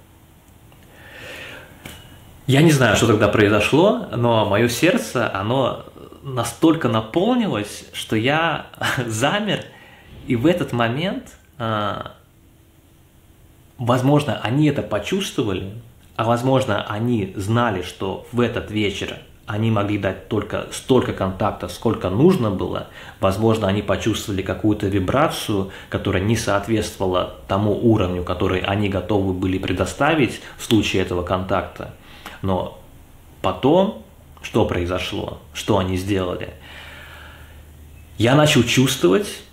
Я 2.46 2.62
не 2.62 2.72
знаю, 2.72 2.96
что 2.96 3.08
тогда 3.08 3.28
произошло, 3.28 4.08
но 4.16 4.46
мое 4.46 4.70
сердце, 4.70 5.30
оно 5.34 5.86
настолько 6.24 6.88
наполнилось, 6.88 7.86
что 7.92 8.16
я 8.16 8.68
замер, 9.06 9.66
и 10.28 10.36
в 10.36 10.46
этот 10.46 10.72
момент, 10.74 11.38
а, 11.58 12.14
возможно, 13.78 14.40
они 14.42 14.68
это 14.68 14.82
почувствовали, 14.82 15.74
а 16.16 16.24
возможно, 16.24 16.86
они 16.88 17.34
знали, 17.36 17.82
что 17.82 18.28
в 18.32 18.40
этот 18.42 18.72
вечер 18.72 19.18
они 19.48 19.72
могли 19.72 19.98
дать 19.98 20.28
только 20.28 20.68
столько 20.74 21.14
контактов, 21.14 21.72
сколько 21.72 22.10
нужно 22.10 22.52
было. 22.52 22.88
Возможно, 23.22 23.70
они 23.70 23.82
почувствовали 23.82 24.42
какую-то 24.42 24.88
вибрацию, 24.88 25.72
которая 25.88 26.22
не 26.22 26.36
соответствовала 26.36 27.38
тому 27.48 27.72
уровню, 27.72 28.24
который 28.24 28.60
они 28.60 28.90
готовы 28.90 29.34
были 29.34 29.58
предоставить 29.58 30.42
в 30.58 30.66
случае 30.66 31.02
этого 31.02 31.24
контакта. 31.24 31.94
Но 32.42 32.78
потом, 33.42 34.04
что 34.42 34.66
произошло, 34.66 35.40
что 35.54 35.78
они 35.78 35.96
сделали? 35.96 36.50
Я 38.18 38.36
начал 38.36 38.64
чувствовать, 38.64 39.44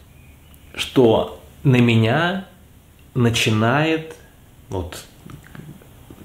что 0.74 1.40
на 1.62 1.76
меня 1.76 2.46
начинает 3.14 4.16
вот 4.68 5.04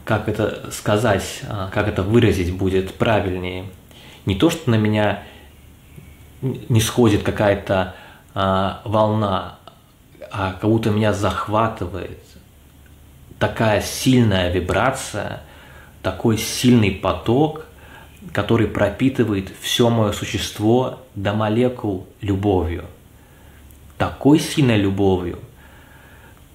как 0.10 0.28
это 0.28 0.72
сказать, 0.72 1.42
а, 1.48 1.70
как 1.72 1.88
это 1.88 2.02
выразить 2.02 2.52
будет 2.52 2.96
правильнее. 2.96 3.66
Не 4.26 4.34
то, 4.34 4.50
что 4.50 4.72
на 4.72 4.74
меня 4.74 5.22
не 6.42 6.82
сходит 6.82 7.22
какая-то 7.22 7.94
а, 8.34 8.82
волна, 8.86 9.60
а 10.32 10.54
как 10.54 10.68
будто 10.68 10.90
меня 10.90 11.14
захватывает 11.14 12.24
такая 13.38 13.82
сильная 13.82 14.52
вибрация, 14.52 15.44
такой 16.02 16.40
сильный 16.40 16.90
поток, 16.90 17.68
который 18.34 18.66
пропитывает 18.66 19.52
все 19.62 19.92
мое 19.92 20.12
существо 20.12 21.04
до 21.14 21.34
молекул 21.34 22.08
любовью. 22.22 22.86
Такой 24.00 24.40
сильной 24.40 24.78
любовью, 24.78 25.38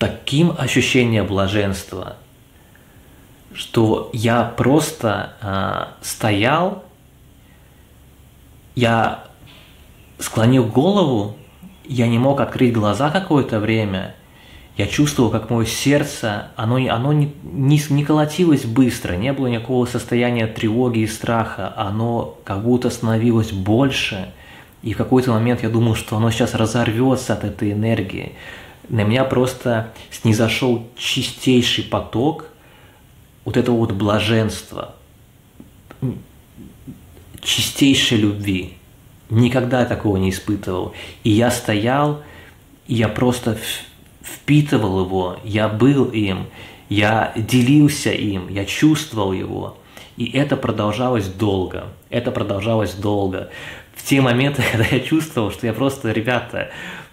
таким 0.01 0.57
ощущением 0.59 1.29
блаженства– 1.29 2.17
что 3.55 4.11
я 4.13 4.45
просто 4.45 5.35
э, 5.41 6.05
стоял, 6.05 6.85
я 8.75 9.25
склонил 10.19 10.65
голову, 10.67 11.37
я 11.85 12.09
не 12.09 12.19
мог 12.19 12.41
открыть 12.41 12.73
глаза 12.73 13.11
какое-то 13.11 13.61
время, 13.61 14.15
я 14.77 14.89
чувствовал, 14.89 15.31
как 15.31 15.51
мое 15.51 15.67
сердце, 15.67 16.49
оно, 16.57 16.77
оно 16.77 17.13
не, 17.13 17.33
не, 17.45 17.81
не 17.91 18.05
колотилось 18.05 18.65
быстро, 18.65 19.15
не 19.15 19.33
было 19.33 19.47
никакого 19.47 19.87
состояния 19.87 20.49
тревоги 20.49 21.01
и 21.01 21.07
страха, 21.07 21.73
оно 21.77 22.39
как 22.45 22.65
будто 22.65 22.91
становилось 22.91 23.53
больше, 23.53 24.33
и 24.83 24.93
в 24.93 24.97
какой-то 24.97 25.31
момент 25.31 25.63
я 25.63 25.69
думал, 25.69 25.95
что 25.95 26.17
оно 26.17 26.31
сейчас 26.31 26.55
разорвется 26.55 27.35
от 27.35 27.45
этой 27.45 27.73
энергии. 27.73 28.33
на 28.89 29.05
меня 29.05 29.25
просто 29.25 29.93
снизошел 30.11 30.89
чистейший 30.97 31.85
поток 31.85 32.47
вот 33.45 33.57
этого 33.57 33.77
вот 33.77 33.93
блаженства, 33.93 34.95
чистейшей 37.43 38.19
любви. 38.19 38.75
Никогда 39.31 39.85
такого 39.85 40.17
не 40.17 40.31
испытывал. 40.31 40.95
И 41.23 41.31
я 41.31 41.51
стоял, 41.51 42.23
и 42.87 42.95
я 42.95 43.09
просто 43.09 43.59
впитывал 44.23 45.05
его, 45.05 45.39
я 45.45 45.69
был 45.69 46.07
им, 46.07 46.47
я 46.89 47.33
делился 47.37 48.11
им, 48.11 48.49
я 48.49 48.65
чувствовал 48.65 49.33
его. 49.33 49.77
И 50.17 50.31
это 50.31 50.57
продолжалось 50.57 51.27
долго. 51.27 51.89
Это 52.09 52.31
продолжалось 52.31 52.95
долго. 52.95 53.51
В 53.95 54.05
те 54.05 54.21
моменты, 54.21 54.63
когда 54.73 54.87
я 54.87 55.01
чувствовал, 55.01 55.51
что 55.51 55.67
я 55.67 55.73
просто, 55.73 56.13
ребята, 56.13 56.71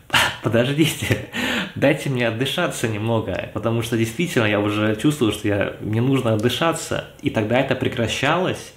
подождите, 0.44 1.30
дайте 1.76 2.10
мне 2.10 2.28
отдышаться 2.28 2.88
немного, 2.88 3.50
потому 3.54 3.82
что 3.82 3.98
действительно 3.98 4.46
я 4.46 4.60
уже 4.60 4.96
чувствую, 4.96 5.32
что 5.32 5.48
я, 5.48 5.74
мне 5.80 6.02
нужно 6.02 6.34
отдышаться. 6.34 7.06
И 7.22 7.30
тогда 7.30 7.60
это 7.60 7.76
прекращалось. 7.76 8.74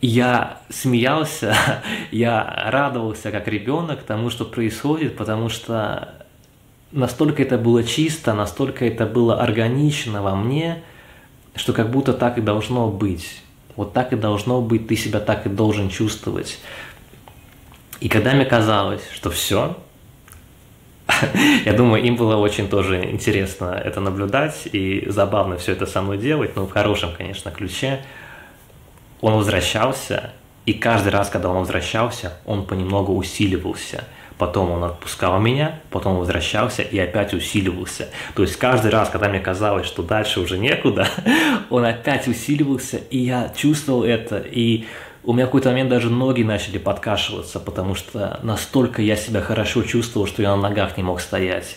Я 0.00 0.60
смеялся, 0.68 1.56
я 2.10 2.70
радовался 2.70 3.30
как 3.30 3.48
ребенок 3.48 4.02
тому, 4.02 4.30
что 4.30 4.44
происходит, 4.44 5.16
потому 5.16 5.48
что 5.48 6.14
настолько 6.92 7.42
это 7.42 7.58
было 7.58 7.82
чисто, 7.82 8.34
настолько 8.34 8.86
это 8.86 9.06
было 9.06 9.40
органично 9.42 10.22
во 10.22 10.36
мне, 10.36 10.82
что 11.54 11.72
как 11.72 11.90
будто 11.90 12.12
так 12.12 12.38
и 12.38 12.40
должно 12.40 12.88
быть. 12.88 13.42
Вот 13.76 13.92
так 13.92 14.12
и 14.12 14.16
должно 14.16 14.60
быть, 14.60 14.88
ты 14.88 14.96
себя 14.96 15.20
так 15.20 15.46
и 15.46 15.48
должен 15.48 15.88
чувствовать. 15.88 16.58
И 18.00 18.08
когда 18.08 18.32
мне 18.32 18.44
казалось, 18.44 19.02
что 19.12 19.30
все, 19.30 19.76
я 21.64 21.72
думаю, 21.72 22.02
им 22.02 22.16
было 22.16 22.36
очень 22.36 22.68
тоже 22.68 23.04
интересно 23.10 23.80
это 23.84 24.00
наблюдать 24.00 24.68
и 24.72 25.04
забавно 25.08 25.56
все 25.56 25.72
это 25.72 25.86
со 25.86 26.02
мной 26.02 26.18
делать, 26.18 26.56
ну, 26.56 26.66
в 26.66 26.70
хорошем, 26.70 27.10
конечно, 27.16 27.50
ключе. 27.50 28.00
Он 29.20 29.34
возвращался, 29.34 30.32
и 30.66 30.72
каждый 30.72 31.08
раз, 31.08 31.28
когда 31.28 31.48
он 31.48 31.58
возвращался, 31.58 32.38
он 32.44 32.66
понемногу 32.66 33.14
усиливался– 33.14 34.04
потом 34.38 34.70
он 34.70 34.84
отпускал 34.84 35.38
меня, 35.40 35.80
потом 35.90 36.16
возвращался 36.16 36.82
и 36.82 36.98
опять 36.98 37.34
усиливался. 37.34 38.08
То 38.34 38.42
есть 38.42 38.56
каждый 38.56 38.90
раз, 38.90 39.10
когда 39.10 39.28
мне 39.28 39.40
казалось, 39.40 39.86
что 39.86 40.02
дальше 40.02 40.40
уже 40.40 40.56
некуда, 40.56 41.08
он 41.70 41.84
опять 41.84 42.28
усиливался, 42.28 42.96
и 42.96 43.18
я 43.18 43.52
чувствовал 43.54 44.04
это, 44.04 44.38
и 44.38 44.86
у 45.28 45.34
меня 45.34 45.44
в 45.44 45.48
какой-то 45.48 45.68
момент 45.68 45.90
даже 45.90 46.08
ноги 46.08 46.42
начали 46.42 46.78
подкашиваться, 46.78 47.60
потому 47.60 47.94
что 47.94 48.40
настолько 48.42 49.02
я 49.02 49.14
себя 49.14 49.42
хорошо 49.42 49.82
чувствовал, 49.82 50.26
что 50.26 50.40
я 50.40 50.56
на 50.56 50.62
ногах 50.70 50.96
не 50.96 51.02
мог 51.02 51.20
стоять. 51.20 51.76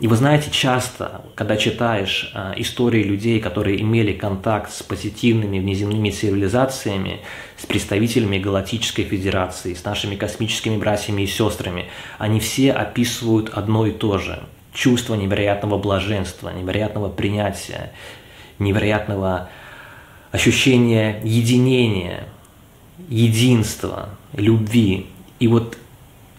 И 0.00 0.08
вы 0.08 0.16
знаете, 0.16 0.50
часто, 0.50 1.20
когда 1.34 1.58
читаешь 1.58 2.32
э, 2.34 2.54
истории 2.56 3.02
людей, 3.02 3.40
которые 3.40 3.82
имели 3.82 4.14
контакт 4.14 4.72
с 4.72 4.82
позитивными 4.82 5.58
внеземными 5.58 6.08
цивилизациями, 6.08 7.20
с 7.58 7.66
представителями 7.66 8.38
Галактической 8.38 9.04
Федерации, 9.04 9.74
с 9.74 9.84
нашими 9.84 10.16
космическими 10.16 10.78
братьями 10.78 11.20
и 11.22 11.26
сестрами, 11.26 11.90
они 12.16 12.40
все 12.40 12.72
описывают 12.72 13.50
одно 13.50 13.84
и 13.84 13.90
то 13.90 14.16
же– 14.16 14.42
чувство 14.72 15.14
невероятного 15.14 15.76
блаженства, 15.76 16.48
невероятного 16.48 17.10
принятия, 17.10 17.92
невероятного 18.58 19.50
ощущения 20.32 21.20
единения, 21.22 22.28
единства, 23.08 24.10
любви. 24.32 25.06
И 25.40 25.48
вот 25.48 25.78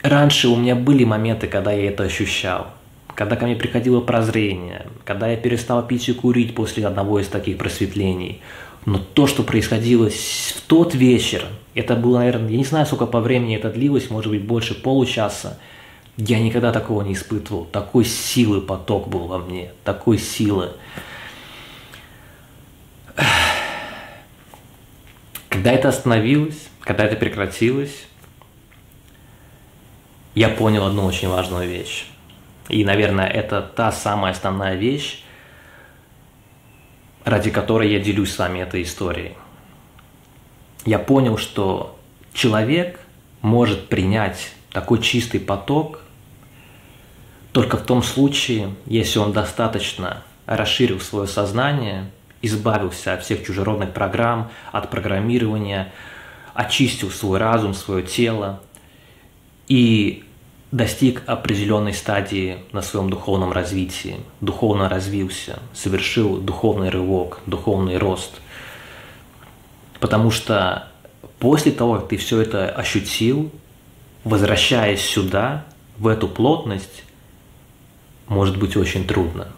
раньше 0.02 0.48
у 0.50 0.56
меня 0.56 0.76
были 0.76 1.04
моменты, 1.04 1.48
когда 1.48 1.72
я 1.72 1.90
это 1.90 2.04
ощущал– 2.04 2.68
когда 3.20 3.36
ко 3.36 3.46
мне 3.46 3.58
приходило 3.58 4.00
прозрение, 4.00 4.86
когда 5.04 5.28
я 5.28 5.36
перестал 5.36 5.86
пить 5.86 6.08
и 6.08 6.14
курить 6.14 6.56
после 6.56 6.88
одного 6.88 7.20
из 7.20 7.28
таких 7.28 7.58
просветлений. 7.58 8.40
Но 8.86 8.98
то, 8.98 9.28
что 9.28 9.44
происходило 9.44 10.10
в 10.10 10.62
тот 10.68 10.96
вечер, 10.96 11.46
это 11.76 11.98
было, 11.98 12.20
наверное, 12.20 12.50
я 12.50 12.58
не 12.58 12.64
знаю, 12.64 12.86
сколько 12.86 13.08
по 13.08 13.20
времени 13.20 13.58
это 13.58 13.72
длилось, 13.72 14.10
может 14.10 14.32
быть, 14.32 14.44
больше 14.44 14.74
получаса, 14.74 15.60
я 16.16 16.40
никогда 16.40 16.72
такого 16.72 17.02
не 17.02 17.12
испытывал. 17.12 17.66
Такой 17.66 18.06
силы 18.06 18.62
поток 18.62 19.10
был 19.10 19.28
во 19.28 19.40
мне, 19.40 19.74
такой 19.84 20.18
силы. 20.18 20.70
Когда 25.50 25.72
это 25.72 25.90
остановилось, 25.90 26.70
когда 26.82 27.06
это 27.06 27.16
прекратилось, 27.16 28.08
я 30.36 30.50
понял 30.50 30.86
одну 30.86 31.06
очень 31.06 31.28
важную 31.28 31.68
вещь. 31.68 32.06
И, 32.70 32.86
наверное, 32.86 33.28
это 33.28 33.62
та 33.62 33.92
самая 33.92 34.32
основная 34.32 34.76
вещь, 34.76 35.24
ради 37.26 37.50
которой 37.50 37.92
я 37.92 38.00
делюсь 38.00 38.34
с 38.34 38.38
вами 38.38 38.60
этой 38.60 38.84
историей. 38.84 39.34
Я 40.86 41.00
понял, 41.00 41.38
что 41.38 42.00
человек 42.32 43.00
может 43.42 43.90
принять 43.90 44.52
такой 44.72 45.02
чистый 45.02 45.40
поток 45.40 46.02
только 47.52 47.78
в 47.78 47.84
том 47.84 48.04
случае, 48.04 48.76
если 48.86 49.18
он 49.20 49.34
достаточно 49.34 50.24
расширил 50.46 51.00
свое 51.00 51.28
сознание, 51.28 52.12
избавился 52.42 53.14
от 53.14 53.24
всех 53.24 53.46
чужеродных 53.46 53.92
программ, 53.92 54.50
от 54.72 54.90
программирования, 54.90 55.92
очистил 56.54 57.12
свой 57.12 57.40
разум, 57.40 57.74
свое 57.74 58.04
тело 58.04 58.62
и 59.68 60.24
достиг 60.72 61.24
определенной 61.26 61.94
стадии 61.94 62.60
на 62.72 62.82
своем 62.82 63.10
духовном 63.10 63.52
развитии, 63.52 64.18
духовно 64.42 64.88
развился, 64.88 65.60
совершил 65.74 66.38
духовный 66.38 66.90
рывок, 66.90 67.40
духовный 67.46 67.98
рост. 67.98 68.42
Потому 70.00 70.32
что 70.32 70.88
после 71.40 71.72
того, 71.72 71.96
как 71.96 72.10
ты 72.10 72.18
все 72.18 72.40
это 72.42 72.70
ощутил, 72.70 73.52
возвращаясь 74.24 75.02
сюда, 75.02 75.66
в 75.98 76.08
эту 76.08 76.28
плотность, 76.28 77.04
может 78.28 78.58
быть 78.58 78.78
очень 78.78 79.06
трудно. 79.06 79.50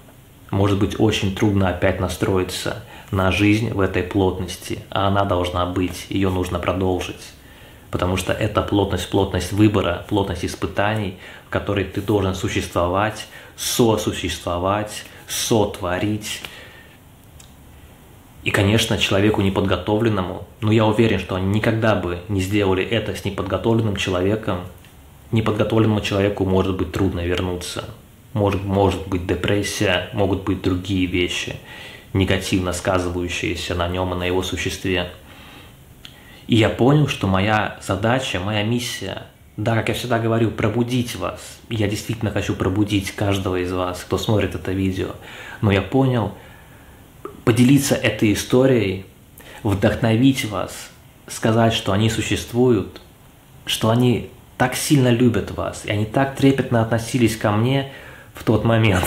Может 0.51 0.79
быть 0.79 0.99
очень 0.99 1.35
трудно 1.35 1.69
опять 1.69 1.99
настроиться 1.99 2.83
на 3.09 3.31
жизнь 3.31 3.71
в 3.71 3.79
этой 3.79 4.03
плотности, 4.03 4.79
а 4.89 5.07
она 5.07 5.25
должна 5.25 5.65
быть, 5.65 6.05
ее 6.09 6.29
нужно 6.29 6.59
продолжить 6.59 7.33
потому 7.91 8.15
что 8.15 8.31
это 8.31 8.61
плотность, 8.61 9.09
плотность 9.09 9.51
выбора, 9.51 10.05
плотность 10.07 10.45
испытаний, 10.45 11.17
в 11.47 11.49
которой 11.49 11.83
ты 11.83 12.01
должен 12.01 12.33
существовать, 12.33 13.27
сосуществовать, 13.57 15.03
сотворить. 15.27 16.41
И, 18.43 18.49
конечно, 18.49 18.97
человеку 18.97 19.41
неподготовленному, 19.41 20.47
но 20.61 20.71
я 20.71 20.85
уверен, 20.85 21.19
что 21.19 21.35
они 21.35 21.47
никогда 21.47 21.93
бы 21.93 22.21
не 22.27 22.41
сделали 22.41 22.83
это 22.83 23.13
с 23.13 23.23
неподготовленным 23.23 23.97
человеком. 23.97 24.61
Неподготовленному 25.31 26.01
человеку 26.01 26.45
может 26.45 26.75
быть 26.75 26.91
трудно 26.91 27.19
вернуться. 27.25 27.85
Может, 28.33 28.63
может 28.63 29.07
быть 29.07 29.27
депрессия, 29.27 30.09
могут 30.13 30.43
быть 30.43 30.61
другие 30.61 31.05
вещи, 31.05 31.55
негативно 32.13 32.71
сказывающиеся 32.71 33.75
на 33.75 33.87
нем 33.87 34.13
и 34.13 34.17
на 34.17 34.23
его 34.23 34.41
существе. 34.41 35.11
И 36.47 36.55
я 36.55 36.69
понял, 36.69 37.07
что 37.07 37.27
моя 37.27 37.77
задача, 37.85 38.39
моя 38.39 38.63
миссия, 38.63 39.23
да, 39.57 39.75
как 39.75 39.89
я 39.89 39.95
всегда 39.95 40.17
говорю, 40.17 40.51
пробудить 40.51 41.15
вас. 41.15 41.39
Я 41.69 41.87
действительно 41.87 42.31
хочу 42.31 42.55
пробудить 42.55 43.11
каждого 43.11 43.57
из 43.57 43.71
вас, 43.71 44.01
кто 44.01 44.17
смотрит 44.17 44.55
это 44.55 44.71
видео. 44.71 45.11
Но 45.61 45.71
я 45.71 45.81
понял, 45.81 46.33
поделиться 47.43 47.95
этой 47.95 48.33
историей, 48.33 49.05
вдохновить 49.63 50.45
вас, 50.45 50.89
сказать, 51.27 51.73
что 51.73 51.91
они 51.91 52.09
существуют, 52.09 53.01
что 53.65 53.89
они 53.89 54.29
так 54.57 54.75
сильно 54.75 55.09
любят 55.09 55.51
вас, 55.51 55.85
и 55.85 55.91
они 55.91 56.05
так 56.05 56.35
трепетно 56.35 56.81
относились 56.81 57.35
ко 57.35 57.51
мне 57.51 57.91
в 58.41 58.43
тот 58.43 58.65
момент. 58.65 59.05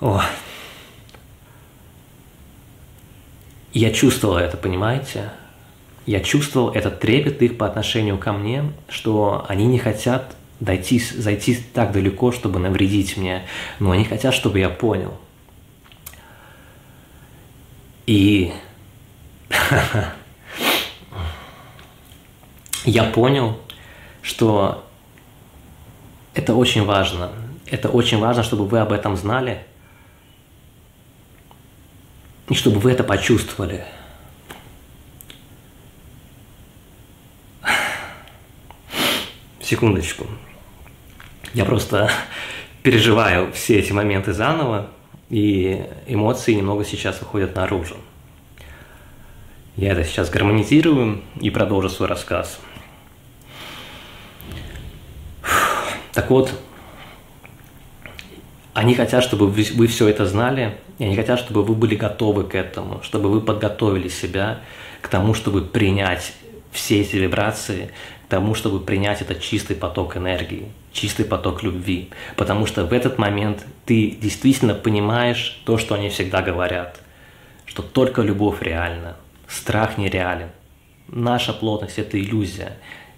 О. 0.00 0.20
Я 3.72 3.92
чувствовал 3.92 4.36
это, 4.36 4.56
понимаете? 4.56 5.30
я 6.06 6.20
чувствовал 6.20 6.70
этот 6.70 7.00
трепет 7.00 7.42
их 7.42 7.58
по 7.58 7.66
отношению 7.66 8.16
ко 8.16 8.32
мне, 8.32 8.72
что 8.88 9.44
они 9.48 9.66
не 9.66 9.78
хотят 9.78 10.36
дойти, 10.60 11.00
зайти 11.00 11.56
так 11.56 11.90
далеко, 11.92 12.30
чтобы 12.30 12.60
навредить 12.60 13.16
мне, 13.16 13.42
но 13.80 13.90
они 13.90 14.04
хотят, 14.04 14.32
чтобы 14.32 14.60
я 14.60 14.70
понял. 14.70 15.18
И 18.06 18.52
я 22.84 23.02
понял, 23.04 23.58
что 24.22 24.88
это 26.34 26.54
очень 26.54 26.84
важно. 26.84 27.32
Это 27.66 27.88
очень 27.88 28.18
важно, 28.18 28.42
чтобы 28.42 28.66
вы 28.66 28.78
об 28.78 28.92
этом 28.92 29.16
знали, 29.16 29.64
и 32.48 32.54
чтобы 32.54 32.78
вы 32.78 32.92
это 32.92 33.04
почувствовали– 33.04 33.84
Секундочку. 39.66 40.28
Я 41.52 41.64
просто 41.64 42.08
переживаю 42.84 43.50
все 43.52 43.80
эти 43.80 43.90
моменты 43.90 44.32
заново, 44.32 44.90
и 45.28 45.84
эмоции 46.06 46.52
немного 46.52 46.84
сейчас 46.84 47.18
выходят 47.18 47.56
наружу. 47.56 47.96
Я 49.74 49.90
это 49.90 50.04
сейчас 50.04 50.30
гармонизирую 50.30 51.20
и 51.40 51.50
продолжу 51.50 51.88
свой 51.88 52.08
рассказ. 52.08 52.60
Так 56.12 56.30
вот, 56.30 56.52
они 58.76 58.94
хотят, 58.94 59.24
чтобы 59.24 59.46
вы, 59.46 59.66
вы 59.74 59.86
все 59.86 60.06
это 60.06 60.26
знали, 60.26 60.76
и 60.98 61.04
они 61.04 61.16
хотят, 61.16 61.38
чтобы 61.38 61.62
вы 61.62 61.74
были 61.74 61.94
готовы 61.94 62.44
к 62.44 62.54
этому, 62.54 63.02
чтобы 63.02 63.30
вы 63.30 63.40
подготовили 63.40 64.08
себя 64.08 64.60
к 65.00 65.08
тому, 65.08 65.32
чтобы 65.32 65.62
принять 65.62 66.34
все 66.72 67.00
эти 67.00 67.16
вибрации, 67.16 67.88
к 68.26 68.28
тому, 68.28 68.54
чтобы 68.54 68.80
принять 68.80 69.22
этот 69.22 69.40
чистый 69.40 69.76
поток 69.76 70.18
энергии, 70.18 70.68
чистый 70.92 71.24
поток 71.24 71.62
любви. 71.62 72.10
Потому 72.36 72.66
что 72.66 72.84
в 72.84 72.92
этот 72.92 73.16
момент 73.16 73.64
ты 73.86 74.10
действительно 74.10 74.74
понимаешь 74.74 75.58
то, 75.64 75.78
что 75.78 75.94
они 75.94 76.10
всегда 76.10 76.42
говорят, 76.42 77.00
что 77.64 77.82
только 77.82 78.20
любовь 78.20 78.60
реальна, 78.60 79.16
страх 79.48 79.96
нереален. 79.96 80.50
Наша 81.08 81.54
плотность– 81.54 81.98
это 81.98 82.20
иллюзия, 82.20 82.76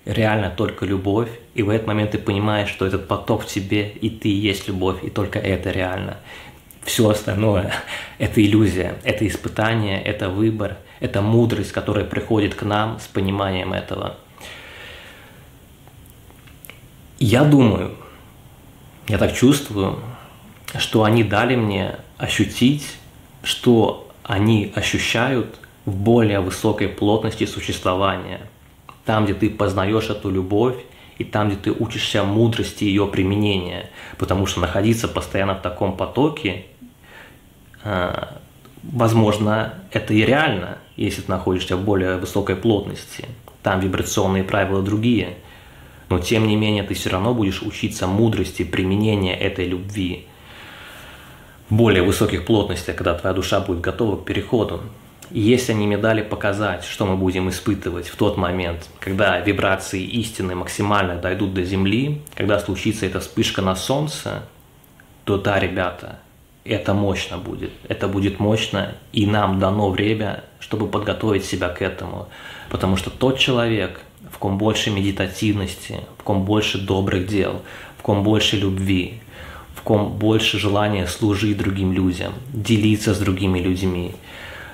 реально 0.08 0.50
только 0.50 0.86
любовь, 0.86 1.28
и 1.54 1.62
в 1.62 1.68
этот 1.68 1.86
момент 1.86 2.12
ты 2.12 2.18
понимаешь, 2.18 2.70
что 2.70 2.86
этот 2.86 3.06
поток 3.06 3.42
в 3.42 3.46
тебе, 3.46 3.88
и 3.90 4.08
ты 4.08 4.28
есть 4.28 4.66
любовь, 4.66 5.04
и 5.04 5.10
только 5.10 5.38
это 5.38 5.70
реально. 5.70 6.16
Все 6.82 7.10
остальное– 7.10 7.74
это 8.18 8.42
иллюзия, 8.42 8.96
это 9.04 9.26
испытание, 9.28 10.02
это 10.02 10.30
выбор, 10.30 10.78
это 11.00 11.20
мудрость, 11.20 11.72
которая 11.72 12.06
приходит 12.06 12.54
к 12.54 12.62
нам 12.62 12.98
с 12.98 13.06
пониманием 13.06 13.74
этого. 13.74 14.16
Я 17.18 17.44
думаю, 17.44 17.94
я 19.08 19.18
так 19.18 19.34
чувствую, 19.34 19.98
что 20.78 21.04
они 21.04 21.22
дали 21.22 21.56
мне 21.56 21.96
ощутить, 22.16 22.96
что 23.42 24.10
они 24.22 24.72
ощущают 24.74 25.58
в 25.84 25.94
более 25.94 26.40
высокой 26.40 26.88
плотности 26.88 27.44
существования. 27.44 28.40
Там, 29.08 29.24
где 29.24 29.32
ты 29.32 29.48
познаешь 29.48 30.10
эту 30.10 30.30
любовь, 30.30 30.76
и 31.16 31.24
там, 31.24 31.48
где 31.48 31.56
ты 31.56 31.72
учишься 31.72 32.24
мудрости 32.24 32.84
ее 32.84 33.06
применения. 33.06 33.88
Потому 34.18 34.44
что 34.44 34.60
находиться 34.60 35.08
постоянно 35.08 35.54
в 35.54 35.62
таком 35.62 35.96
потоке 35.96 36.66
а, 37.82 38.36
возможно, 38.82 39.72
это 39.92 40.12
и 40.12 40.26
реально, 40.26 40.76
если 40.96 41.22
ты 41.22 41.30
находишься 41.30 41.78
в 41.78 41.84
более 41.84 42.18
высокой 42.18 42.54
плотности. 42.54 43.24
Там 43.62 43.80
вибрационные 43.80 44.44
правила 44.44 44.82
другие. 44.82 45.38
Но 46.10 46.18
тем 46.18 46.46
не 46.46 46.56
менее 46.56 46.82
ты 46.82 46.92
все 46.92 47.08
равно 47.08 47.32
будешь 47.32 47.62
учиться 47.62 48.06
мудрости 48.06 48.62
применения 48.62 49.34
этой 49.34 49.66
любви 49.66 50.26
в 51.70 51.76
более 51.76 52.02
высоких 52.02 52.44
плотностях, 52.44 52.94
когда 52.94 53.14
твоя 53.14 53.34
душа 53.34 53.60
будет 53.60 53.80
готова 53.80 54.16
к 54.16 54.26
переходу. 54.26 54.82
И 55.30 55.40
если 55.40 55.72
они 55.72 55.86
мне 55.86 55.98
дали 55.98 56.22
показать, 56.22 56.84
что 56.84 57.04
мы 57.06 57.16
будем 57.16 57.48
испытывать 57.48 58.08
в 58.08 58.16
тот 58.16 58.36
момент, 58.36 58.88
когда 59.00 59.38
вибрации 59.40 60.02
истины 60.02 60.54
максимально 60.54 61.16
дойдут 61.16 61.54
до 61.54 61.64
Земли, 61.64 62.22
когда 62.34 62.58
случится 62.58 63.06
эта 63.06 63.20
вспышка 63.20 63.60
на 63.60 63.76
Солнце, 63.76 64.44
то 65.24 65.36
да, 65.36 65.58
ребята, 65.58 66.18
это 66.64 66.94
мощно 66.94 67.38
будет. 67.38 67.72
Это 67.88 68.08
будет 68.08 68.40
мощно, 68.40 68.94
и 69.12 69.26
нам 69.26 69.58
дано 69.58 69.90
время, 69.90 70.44
чтобы 70.60 70.86
подготовить 70.86 71.44
себя 71.44 71.68
к 71.68 71.82
этому. 71.82 72.28
Потому 72.70 72.96
что 72.96 73.10
тот 73.10 73.38
человек, 73.38 74.00
в 74.30 74.38
ком 74.38 74.58
больше 74.58 74.90
медитативности, 74.90 76.00
в 76.18 76.22
ком 76.22 76.44
больше 76.44 76.78
добрых 76.78 77.26
дел, 77.26 77.62
в 77.98 78.02
ком 78.02 78.22
больше 78.22 78.56
любви, 78.56 79.20
в 79.74 79.82
ком 79.82 80.12
больше 80.18 80.58
желания 80.58 81.06
служить 81.06 81.56
другим 81.56 81.92
людям, 81.92 82.32
делиться 82.52 83.14
с 83.14 83.18
другими 83.18 83.58
людьми, 83.60 84.14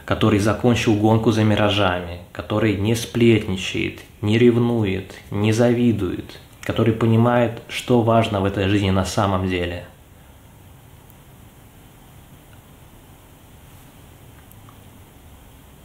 который 0.04 0.38
закончил 0.38 0.94
гонку 0.94 1.30
за 1.32 1.44
миражами, 1.44 2.20
который 2.32 2.76
не 2.76 2.94
сплетничает, 2.94 4.00
не 4.20 4.38
ревнует, 4.38 5.14
не 5.30 5.52
завидует, 5.52 6.40
который 6.62 6.94
понимает, 6.94 7.62
что 7.68 8.02
важно 8.02 8.40
в 8.40 8.44
этой 8.44 8.68
жизни 8.68 8.90
на 8.90 9.04
самом 9.04 9.48
деле– 9.48 9.84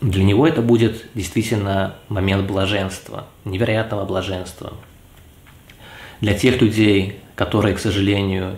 Для 0.01 0.23
него 0.23 0.47
это 0.47 0.61
будет 0.61 1.07
действительно 1.13 1.95
момент 2.07 2.47
блаженства, 2.47 3.27
невероятного 3.43 4.05
блаженства. 4.05 4.73
Для 6.21 6.33
тех 6.33 6.61
людей, 6.61 7.19
которые, 7.35 7.75
к 7.75 7.79
сожалению, 7.79 8.57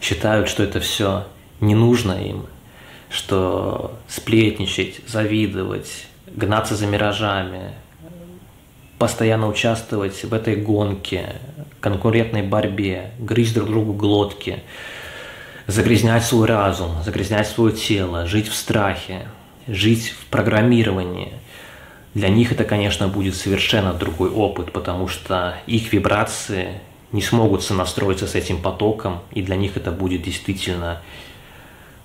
считают, 0.00 0.48
что 0.48 0.62
это 0.62 0.78
все 0.78 1.26
не 1.60 1.74
нужно 1.74 2.12
им, 2.12 2.46
что 3.10 3.98
сплетничать, 4.08 5.00
завидовать, 5.06 6.06
гнаться 6.26 6.74
за 6.76 6.86
миражами, 6.86 7.72
постоянно 8.98 9.48
участвовать 9.48 10.24
в 10.24 10.32
этой 10.32 10.56
гонке, 10.56 11.36
конкурентной 11.80 12.42
борьбе, 12.42 13.12
грызть 13.18 13.54
друг 13.54 13.68
другу 13.68 13.92
глотки, 13.92 14.62
загрязнять 15.66 16.24
свой 16.24 16.46
разум, 16.46 17.02
загрязнять 17.04 17.48
свое 17.48 17.72
тело, 17.74 18.26
жить 18.26 18.48
в 18.48 18.54
страхе, 18.54 19.28
жить 19.68 20.10
в 20.10 20.26
программировании. 20.26 21.32
Для 22.14 22.28
них 22.28 22.52
это, 22.52 22.64
конечно, 22.64 23.08
будет 23.08 23.34
совершенно 23.34 23.92
другой 23.92 24.30
опыт, 24.30 24.72
потому 24.72 25.06
что 25.08 25.56
их 25.66 25.92
вибрации 25.92 26.80
не 27.12 27.20
смогут 27.20 27.62
сонастроиться 27.62 28.26
с 28.26 28.34
этим 28.34 28.62
потоком, 28.62 29.20
и 29.32 29.42
для 29.42 29.56
них 29.56 29.76
это 29.76 29.92
будет 29.92 30.22
действительно 30.22 31.02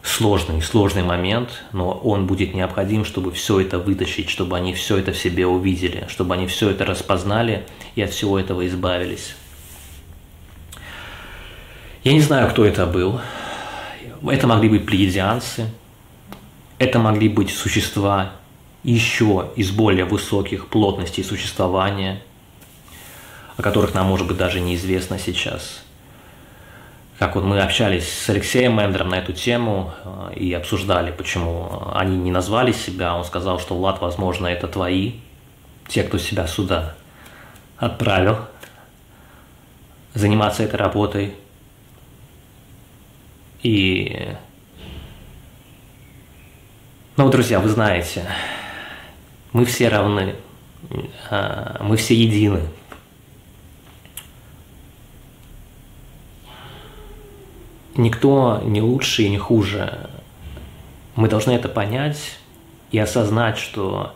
сложный, 0.04 0.62
сложный 0.62 1.04
момент, 1.04 1.64
но 1.72 1.92
он 1.92 2.26
будет 2.26 2.54
необходим, 2.54 3.06
чтобы 3.06 3.32
все 3.32 3.60
это 3.60 3.80
вытащить, 3.80 4.30
чтобы 4.30 4.58
они 4.58 4.74
все 4.74 4.98
это 4.98 5.12
в 5.12 5.18
себе 5.18 5.46
увидели, 5.46 6.06
чтобы 6.10 6.34
они 6.34 6.48
все 6.48 6.70
это 6.70 6.86
распознали 6.86 7.66
и 7.96 8.02
от 8.02 8.12
всего 8.12 8.40
этого 8.40 8.66
избавились. 8.68 9.36
Я 12.04 12.14
не 12.14 12.22
знаю, 12.22 12.50
кто 12.50 12.66
это 12.66 12.88
был. 12.88 13.22
Это 14.28 14.48
могли 14.48 14.70
быть 14.70 14.86
плеядианцы, 14.86 15.68
это 16.78 17.00
могли 17.00 17.28
быть 17.30 17.52
существа 17.52 18.34
еще 18.84 19.52
из 19.56 19.72
более 19.72 20.06
высоких 20.06 20.68
плотностей 20.68 21.24
существования, 21.24 22.22
о 23.58 23.62
которых 23.62 23.94
нам, 23.94 24.08
может 24.08 24.28
быть, 24.28 24.38
даже 24.38 24.60
неизвестно 24.60 25.20
сейчас. 25.20 25.84
Как 27.22 27.36
вот 27.36 27.44
мы 27.44 27.62
общались 27.62 28.12
с 28.12 28.28
Алексеем 28.32 28.78
Мендром 28.78 29.10
на 29.10 29.20
эту 29.20 29.32
тему 29.32 29.94
э, 30.04 30.34
и 30.38 30.54
обсуждали, 30.54 31.12
почему 31.12 31.84
они 31.94 32.18
не 32.18 32.32
назвали 32.32 32.72
себя. 32.72 33.16
Он 33.16 33.24
сказал, 33.24 33.60
что 33.60 33.76
Влад, 33.76 34.02
возможно, 34.02 34.48
это 34.48 34.68
твои, 34.68 35.20
те, 35.88 36.02
кто 36.02 36.18
себя 36.18 36.48
сюда 36.48 36.96
отправил 37.78 38.40
заниматься 40.16 40.64
этой 40.64 40.78
работой. 40.78 41.36
И 43.62 44.36
ну, 47.18 47.30
друзья, 47.30 47.60
вы 47.60 47.70
знаете, 47.70 48.26
мы 49.54 49.66
все 49.66 49.90
равны, 49.90 50.38
а, 51.30 51.78
мы 51.84 51.98
все 51.98 52.16
едины. 52.16 52.62
Никто 57.96 58.62
не 58.64 58.82
лучше 58.82 59.24
и 59.24 59.30
не 59.30 59.38
хуже. 59.38 60.10
Мы 61.16 61.28
должны 61.28 61.52
это 61.52 61.70
понять 61.70 62.38
и 62.92 63.00
осознать, 63.00 63.58
что 63.58 64.16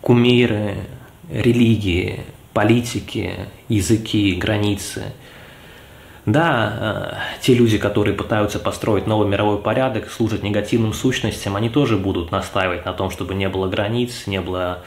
кумиры, 0.00 0.76
религии, 1.30 2.20
политики, 2.52 3.34
языки, 3.68 4.34
границы– 4.34 5.12
да, 6.26 7.18
э, 7.36 7.40
те 7.42 7.52
люди, 7.52 7.76
которые 7.76 8.14
пытаются 8.14 8.58
построить 8.58 9.06
новый 9.06 9.28
мировой 9.28 9.60
порядок, 9.60 10.10
служат 10.10 10.42
негативным 10.42 10.94
сущностям, 10.94 11.54
они 11.54 11.68
тоже 11.68 11.98
будут 11.98 12.30
настаивать 12.30 12.86
на 12.86 12.94
том, 12.94 13.10
чтобы 13.10 13.34
не 13.34 13.48
было 13.48 13.68
границ, 13.68 14.26
не 14.26 14.40
было, 14.40 14.82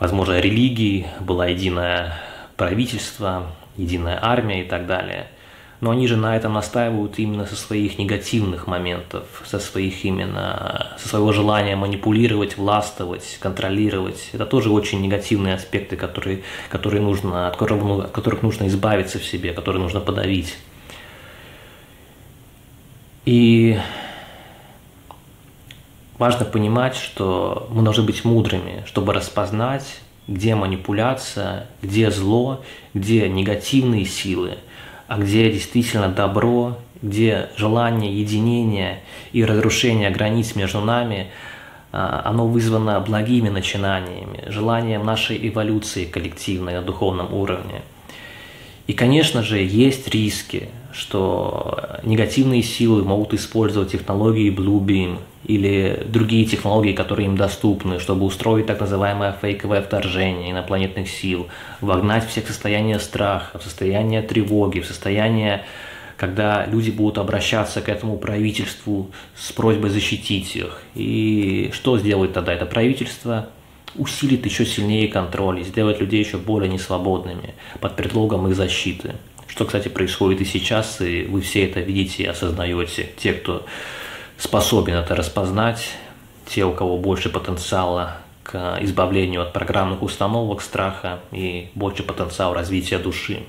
возможно, 0.00 0.40
религии, 0.40 1.06
было 1.20 1.48
единое 1.48 2.20
правительство, 2.56 3.46
единая 3.76 4.18
армия 4.20 4.62
и 4.62 4.68
так 4.68 4.86
далее 4.86 5.28
но 5.84 5.90
они 5.90 6.06
же 6.06 6.16
на 6.16 6.34
этом 6.34 6.54
настаивают 6.54 7.18
именно 7.18 7.44
со 7.44 7.56
своих 7.56 7.98
негативных 7.98 8.66
моментов, 8.66 9.26
со 9.44 9.58
своих 9.58 10.02
именно, 10.06 10.96
со 10.98 11.10
своего 11.10 11.30
желания 11.30 11.76
манипулировать, 11.76 12.56
властвовать, 12.56 13.36
контролировать. 13.38 14.30
Это 14.32 14.46
тоже 14.46 14.70
очень 14.70 15.02
негативные 15.02 15.52
аспекты, 15.52 15.96
которые, 15.96 16.42
которые 16.70 17.02
нужно, 17.02 17.48
от, 17.48 17.58
которых, 17.58 17.84
ну, 17.84 18.00
от 18.00 18.12
которых 18.12 18.40
нужно 18.40 18.66
избавиться 18.68 19.18
в 19.18 19.26
себе, 19.26 19.52
которые 19.52 19.82
нужно 19.82 20.00
подавить. 20.00 20.56
И 23.26 23.78
важно 26.16 26.46
понимать, 26.46 26.96
что 26.96 27.68
мы 27.70 27.82
должны 27.82 28.04
быть 28.04 28.24
мудрыми, 28.24 28.84
чтобы 28.86 29.12
распознать, 29.12 30.00
где 30.28 30.54
манипуляция, 30.54 31.66
где 31.82 32.10
зло, 32.10 32.64
где 32.94 33.28
негативные 33.28 34.06
силы– 34.06 34.56
а 35.06 35.18
где 35.18 35.50
действительно 35.50 36.08
добро, 36.08 36.78
где 37.02 37.50
желание 37.56 38.18
единения 38.18 39.00
и 39.32 39.44
разрушения 39.44 40.10
границ 40.10 40.54
между 40.54 40.80
нами, 40.80 41.28
а, 41.92 42.22
оно 42.24 42.46
вызвано 42.46 42.98
благими 43.00 43.48
начинаниями, 43.48 44.44
желанием 44.46 45.04
нашей 45.04 45.48
эволюции 45.48 46.06
коллективной 46.06 46.74
на 46.74 46.82
духовном 46.82 47.32
уровне. 47.34 47.82
И, 48.86 48.92
конечно 48.92 49.42
же, 49.42 49.58
есть 49.58 50.08
риски, 50.08 50.68
что 50.94 51.98
негативные 52.04 52.62
силы 52.62 53.02
могут 53.02 53.34
использовать 53.34 53.90
технологии 53.90 54.54
Bluebeam 54.54 55.18
или 55.44 56.06
другие 56.06 56.46
технологии, 56.46 56.92
которые 56.92 57.26
им 57.26 57.36
доступны, 57.36 57.98
чтобы 57.98 58.24
устроить 58.24 58.66
так 58.66 58.80
называемое 58.80 59.36
фейковое 59.40 59.82
вторжение 59.82 60.52
инопланетных 60.52 61.10
сил, 61.10 61.48
вогнать 61.80 62.26
всех 62.28 62.44
в 62.44 62.48
состояние 62.48 63.00
страха, 63.00 63.58
в 63.58 63.62
состояние 63.64 64.22
тревоги, 64.22 64.80
в 64.80 64.86
состояние, 64.86 65.64
когда 66.16 66.64
люди 66.64 66.90
будут 66.90 67.18
обращаться 67.18 67.80
к 67.80 67.88
этому 67.88 68.16
правительству 68.16 69.10
с 69.34 69.50
просьбой 69.50 69.90
защитить 69.90 70.54
их. 70.54 70.80
И 70.94 71.70
что 71.74 71.98
сделает 71.98 72.32
тогда 72.32 72.54
это 72.54 72.66
правительство? 72.66 73.48
усилит 73.96 74.44
еще 74.44 74.66
сильнее 74.66 75.08
контроль 75.08 75.60
и 75.60 75.64
сделает 75.64 76.00
людей 76.00 76.20
еще 76.20 76.38
более 76.38 76.70
несвободными 76.70 77.54
под 77.80 77.96
предлогом 77.96 78.48
их 78.48 78.56
защиты. 78.56 79.14
Что, 79.54 79.66
кстати, 79.66 79.86
происходит 79.86 80.40
и 80.40 80.44
сейчас, 80.44 81.00
и 81.00 81.22
вы 81.22 81.40
все 81.40 81.64
это 81.64 81.78
видите 81.78 82.24
и 82.24 82.26
осознаете. 82.26 83.10
Те, 83.16 83.34
кто 83.34 83.64
способен 84.36 84.94
это 84.94 85.14
распознать, 85.14 85.92
те, 86.44 86.64
у 86.64 86.72
кого 86.72 86.98
больше 86.98 87.30
потенциала 87.30 88.16
к 88.42 88.78
избавлению 88.80 89.42
от 89.42 89.52
программных 89.52 90.02
установок 90.02 90.60
страха 90.60 91.20
и 91.30 91.68
больше 91.76 92.02
потенциал 92.02 92.52
развития 92.52 92.98
души. 92.98 93.44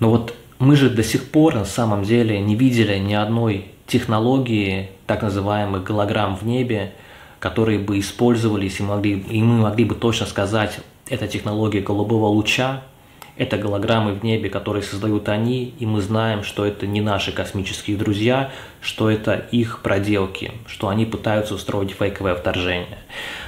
Но 0.00 0.08
вот 0.08 0.34
мы 0.58 0.76
же 0.76 0.88
до 0.88 1.04
сих 1.04 1.30
пор 1.30 1.54
на 1.54 1.66
самом 1.66 2.02
деле 2.02 2.40
не 2.40 2.56
видели 2.56 2.96
ни 2.96 3.12
одной 3.12 3.66
технологии 3.86 4.88
так 5.06 5.20
называемых 5.20 5.84
голограмм 5.84 6.38
в 6.38 6.42
небе, 6.42 6.94
которые 7.38 7.78
бы 7.78 7.98
использовались 7.98 8.80
и, 8.80 8.82
могли, 8.82 9.20
и 9.20 9.42
мы 9.42 9.60
могли 9.60 9.84
бы 9.84 9.94
точно 9.94 10.24
сказать, 10.24 10.78
это 11.10 11.28
технология 11.28 11.80
голубого 11.80 12.28
луча, 12.28 12.82
это 13.36 13.58
голограммы 13.58 14.12
в 14.12 14.24
небе, 14.24 14.48
которые 14.48 14.82
создают 14.82 15.28
они, 15.28 15.74
и 15.78 15.86
мы 15.86 16.00
знаем, 16.00 16.42
что 16.42 16.64
это 16.64 16.86
не 16.86 17.00
наши 17.00 17.32
космические 17.32 17.96
друзья, 17.96 18.50
что 18.80 19.10
это 19.10 19.34
их 19.50 19.80
проделки, 19.82 20.52
что 20.66 20.88
они 20.88 21.04
пытаются 21.04 21.54
устроить 21.54 21.90
фейковое 21.90 22.34
вторжение. 22.34 22.98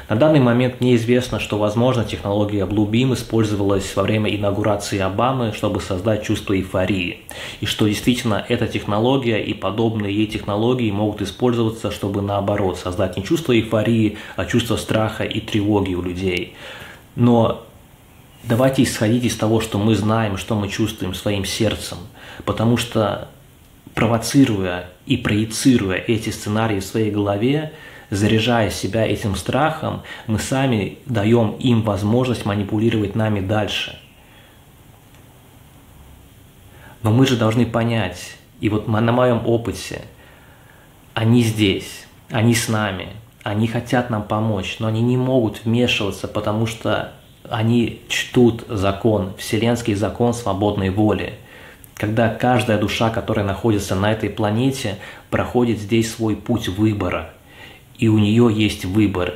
На 0.09 0.16
данный 0.16 0.41
момент 0.41 0.80
неизвестно, 0.80 1.39
что, 1.39 1.59
возможно, 1.59 2.05
технология 2.05 2.66
Blue 2.66 2.89
Beam 2.89 3.14
использовалась 3.14 3.95
во 3.95 4.03
время 4.03 4.34
инаугурации 4.34 4.99
Обамы, 4.99 5.53
чтобы 5.55 5.80
создать 5.80 6.24
чувство 6.24 6.55
эйфории, 6.55 7.20
и 7.61 7.66
что 7.66 7.86
действительно 7.86 8.45
эта 8.49 8.66
технология 8.66 9.43
и 9.43 9.55
подобные 9.55 10.14
ей 10.14 10.26
технологии 10.26 10.91
могут 10.91 11.22
использоваться, 11.22 11.91
чтобы 11.91 12.20
наоборот 12.20 12.78
создать 12.78 13.16
не 13.16 13.24
чувство 13.24 13.53
эйфории, 13.55 14.18
а 14.36 14.45
чувство 14.45 14.76
страха 14.76 15.24
и 15.24 15.41
тревоги 15.41 15.95
у 15.95 16.03
людей. 16.03 16.55
Но 17.14 17.67
Давайте 18.45 18.82
исходить 18.82 19.24
из 19.24 19.36
того, 19.36 19.61
что 19.61 19.78
мы 19.78 19.95
знаем, 19.95 20.36
что 20.36 20.55
мы 20.55 20.68
чувствуем 20.68 21.14
своим 21.14 21.45
сердцем, 21.45 21.99
потому 22.45 22.76
что 22.76 23.28
провоцируя 23.95 24.91
и 25.07 25.16
проецируя 25.16 25.97
эти 25.97 26.30
сценарии 26.30 26.80
в 26.80 26.84
своей 26.84 27.11
голове, 27.11 27.72
заряжая 28.11 28.70
себя 28.70 29.05
этим 29.05 29.34
страхом, 29.34 30.03
мы 30.26 30.39
сами 30.39 30.99
даем 31.07 31.57
им 31.59 31.82
возможность 31.82 32.47
манипулировать 32.47 33.14
нами 33.14 33.41
дальше. 33.41 33.99
Но 37.03 37.12
мы 37.12 37.26
же 37.26 37.36
должны 37.36 37.66
понять, 37.66 38.36
и 38.61 38.68
вот 38.68 38.89
на 38.89 39.12
моем 39.12 39.47
опыте, 39.47 40.03
они 41.14 41.43
здесь, 41.43 42.07
они 42.30 42.55
с 42.55 42.68
нами, 42.68 43.09
они 43.43 43.66
хотят 43.66 44.11
нам 44.11 44.22
помочь, 44.22 44.76
но 44.78 44.86
они 44.86 45.01
не 45.01 45.16
могут 45.16 45.64
вмешиваться, 45.64 46.28
потому 46.28 46.66
что 46.66 47.14
они 47.51 48.01
чтут 48.09 48.64
закон, 48.68 49.34
вселенский 49.38 49.94
закон 49.94 50.34
свободной 50.34 50.90
воли. 50.90 51.34
Когда 51.94 52.28
каждая 52.28 52.78
душа, 52.78 53.11
которая 53.11 53.44
находится 53.44 53.94
на 53.94 54.12
этой 54.12 54.30
планете, 54.30 54.99
проходит 55.30 55.78
здесь 55.78 56.12
свой 56.12 56.36
путь 56.36 56.68
выбора, 56.68 57.34
и 57.99 58.09
у 58.09 58.18
нее 58.18 58.51
есть 58.55 58.84
выбор, 58.84 59.34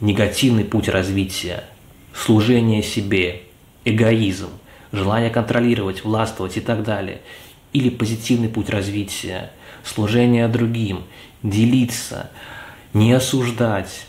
негативный 0.00 0.64
путь 0.64 0.88
развития, 0.88 1.64
служение 2.12 2.82
себе, 2.82 3.42
эгоизм, 3.84 4.48
желание 4.90 5.30
контролировать, 5.30 6.04
властвовать 6.04 6.56
и 6.56 6.60
так 6.60 6.82
далее, 6.82 7.20
или 7.72 7.90
позитивный 7.90 8.48
путь 8.48 8.70
развития, 8.70 9.52
служение 9.84 10.48
другим, 10.48 11.04
делиться, 11.42 12.30
не 12.92 13.12
осуждать, 13.12 14.07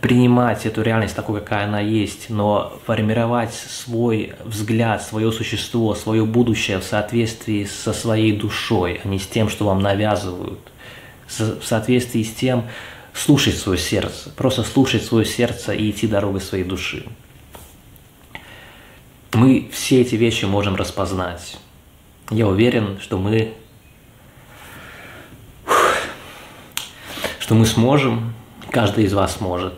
принимать 0.00 0.66
эту 0.66 0.82
реальность 0.82 1.16
такой, 1.16 1.40
какая 1.40 1.64
она 1.64 1.80
есть, 1.80 2.30
но 2.30 2.78
формировать 2.84 3.54
свой 3.54 4.34
взгляд, 4.44 5.02
свое 5.02 5.32
существо, 5.32 5.94
свое 5.94 6.24
будущее 6.24 6.78
в 6.78 6.84
соответствии 6.84 7.64
со 7.64 7.92
своей 7.92 8.32
душой, 8.32 9.00
а 9.04 9.08
не 9.08 9.18
с 9.18 9.26
тем, 9.26 9.48
что 9.48 9.64
вам 9.64 9.80
навязывают, 9.80 10.60
в 11.28 11.62
соответствии 11.62 12.22
с 12.22 12.32
тем, 12.32 12.64
слушать 13.12 13.56
свое 13.56 13.78
сердце, 13.78 14.30
просто 14.30 14.62
слушать 14.62 15.04
свое 15.04 15.24
сердце 15.24 15.72
и 15.72 15.90
идти 15.90 16.06
дорогой 16.06 16.40
своей 16.40 16.64
души. 16.64 17.04
Мы 19.32 19.68
все 19.72 20.00
эти 20.00 20.14
вещи 20.14 20.44
можем 20.44 20.76
распознать. 20.76 21.58
Я 22.30 22.46
уверен, 22.46 22.98
что 23.00 23.18
мы 23.18 23.54
что 27.38 27.54
мы 27.54 27.64
сможем 27.64 28.34
каждый 28.70 29.04
из 29.04 29.14
вас 29.14 29.40
может. 29.40 29.74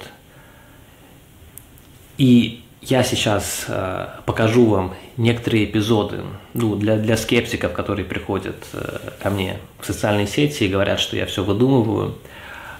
И 2.16 2.64
я 2.82 3.02
сейчас 3.02 3.66
э, 3.68 4.06
покажу 4.24 4.66
вам 4.66 4.94
некоторые 5.16 5.64
эпизоды 5.64 6.22
ну, 6.54 6.74
для, 6.76 6.96
для 6.96 7.16
скептиков, 7.16 7.72
которые 7.72 8.04
приходят 8.04 8.56
э, 8.72 9.10
ко 9.22 9.30
мне 9.30 9.58
в 9.80 9.86
социальные 9.86 10.26
сети 10.26 10.64
и 10.64 10.68
говорят, 10.68 11.00
что 11.00 11.16
я 11.16 11.26
все 11.26 11.44
выдумываю. 11.44 12.16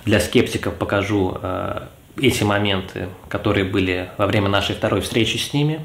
Для 0.04 0.20
скептиков 0.20 0.74
покажу 0.74 1.36
э, 1.40 1.86
эти 2.20 2.42
моменты, 2.42 3.08
которые 3.28 3.64
были 3.64 4.10
во 4.16 4.26
время 4.26 4.48
нашей 4.48 4.74
второй 4.74 5.02
встречи 5.02 5.36
с 5.36 5.52
ними. 5.52 5.84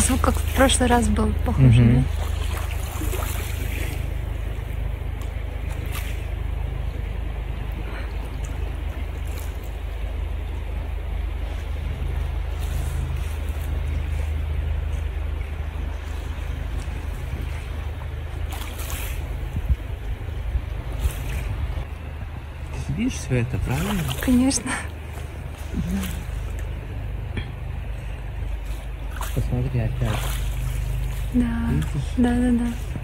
Такой 0.00 0.16
звук, 0.16 0.20
как 0.20 0.34
в 0.34 0.54
прошлый 0.54 0.88
раз 0.88 1.08
был 1.08 1.32
похож, 1.44 1.62
mm-hmm. 1.62 1.94
да? 1.96 2.02
видишь 22.96 23.14
все 23.14 23.36
это, 23.36 23.58
правильно? 23.58 24.02
Конечно. 24.22 24.70
Посмотри 29.34 29.80
опять. 29.80 30.18
Да, 31.34 31.70
да, 32.16 32.34
да, 32.34 32.50
да. 32.50 32.99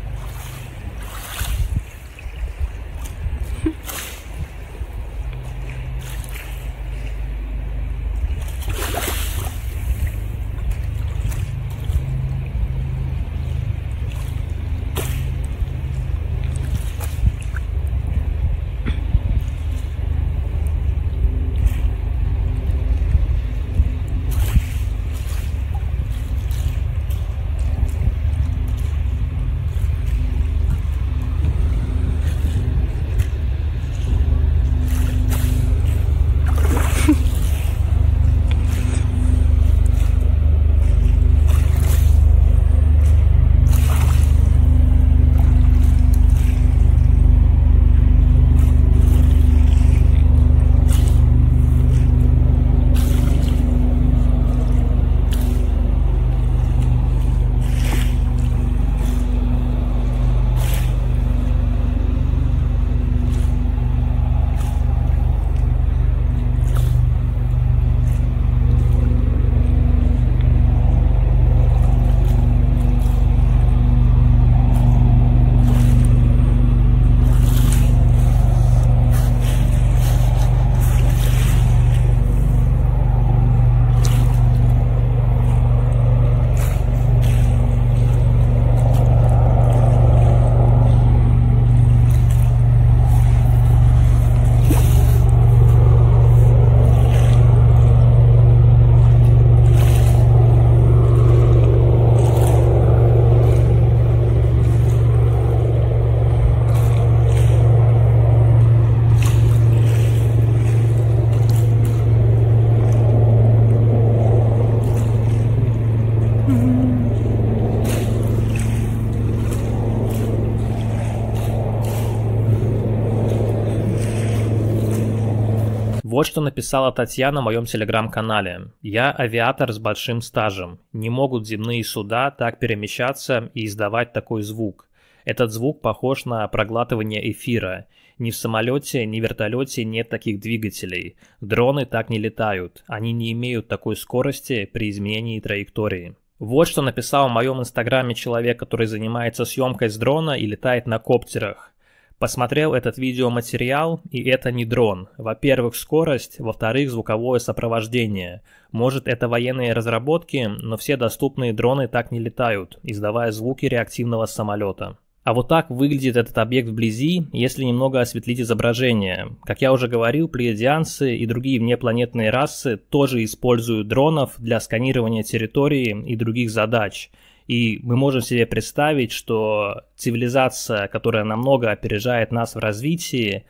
Что 126.36 126.42
написала 126.42 126.92
Татьяна 126.92 127.40
в 127.40 127.44
моем 127.44 127.64
телеграм-канале. 127.64 128.70
«Я 128.82 129.10
авиатор 129.10 129.72
с 129.72 129.78
большим 129.78 130.20
стажем. 130.20 130.78
Не 130.92 131.08
могут 131.08 131.46
земные 131.46 131.82
суда 131.82 132.30
так 132.30 132.58
перемещаться 132.58 133.50
и 133.54 133.64
издавать 133.64 134.12
такой 134.12 134.42
звук. 134.42 134.86
Этот 135.24 135.50
звук 135.50 135.80
похож 135.80 136.26
на 136.26 136.46
проглатывание 136.48 137.32
эфира. 137.32 137.86
Ни 138.18 138.30
в 138.30 138.36
самолете, 138.36 139.06
ни 139.06 139.18
в 139.18 139.22
вертолете 139.22 139.82
нет 139.84 140.10
таких 140.10 140.38
двигателей. 140.38 141.16
Дроны 141.40 141.86
так 141.86 142.10
не 142.10 142.18
летают. 142.18 142.84
Они 142.86 143.12
не 143.12 143.32
имеют 143.32 143.66
такой 143.66 143.96
скорости 143.96 144.66
при 144.70 144.90
изменении 144.90 145.40
траектории». 145.40 146.16
Вот 146.38 146.68
что 146.68 146.82
написал 146.82 147.30
в 147.30 147.32
моем 147.32 147.60
инстаграме 147.60 148.14
человек, 148.14 148.58
который 148.58 148.86
занимается 148.86 149.46
съемкой 149.46 149.88
с 149.88 149.96
дрона 149.96 150.32
и 150.32 150.44
летает 150.44 150.86
на 150.86 150.98
коптерах. 150.98 151.72
Посмотрел 152.18 152.72
этот 152.72 152.96
видеоматериал, 152.96 154.00
и 154.10 154.22
это 154.24 154.50
не 154.50 154.64
дрон. 154.64 155.08
Во-первых, 155.18 155.76
скорость, 155.76 156.40
во-вторых, 156.40 156.90
звуковое 156.90 157.40
сопровождение. 157.40 158.40
Может, 158.72 159.06
это 159.06 159.28
военные 159.28 159.74
разработки, 159.74 160.48
но 160.48 160.78
все 160.78 160.96
доступные 160.96 161.52
дроны 161.52 161.88
так 161.88 162.10
не 162.12 162.18
летают, 162.18 162.78
издавая 162.82 163.32
звуки 163.32 163.66
реактивного 163.66 164.24
самолета. 164.24 164.96
А 165.24 165.34
вот 165.34 165.48
так 165.48 165.68
выглядит 165.68 166.16
этот 166.16 166.38
объект 166.38 166.70
вблизи, 166.70 167.26
если 167.32 167.64
немного 167.64 168.00
осветлить 168.00 168.40
изображение. 168.40 169.36
Как 169.44 169.60
я 169.60 169.72
уже 169.72 169.86
говорил, 169.86 170.28
плеядианцы 170.28 171.16
и 171.16 171.26
другие 171.26 171.60
внепланетные 171.60 172.30
расы 172.30 172.78
тоже 172.78 173.24
используют 173.24 173.88
дронов 173.88 174.34
для 174.38 174.58
сканирования 174.60 175.22
территории 175.22 176.02
и 176.06 176.16
других 176.16 176.50
задач– 176.50 177.10
и 177.46 177.80
мы 177.82 177.96
можем 177.96 178.22
себе 178.22 178.46
представить, 178.46 179.12
что 179.12 179.82
цивилизация, 179.96 180.88
которая 180.88 181.24
намного 181.24 181.70
опережает 181.70 182.32
нас 182.32 182.54
в 182.54 182.58
развитии, 182.58 183.44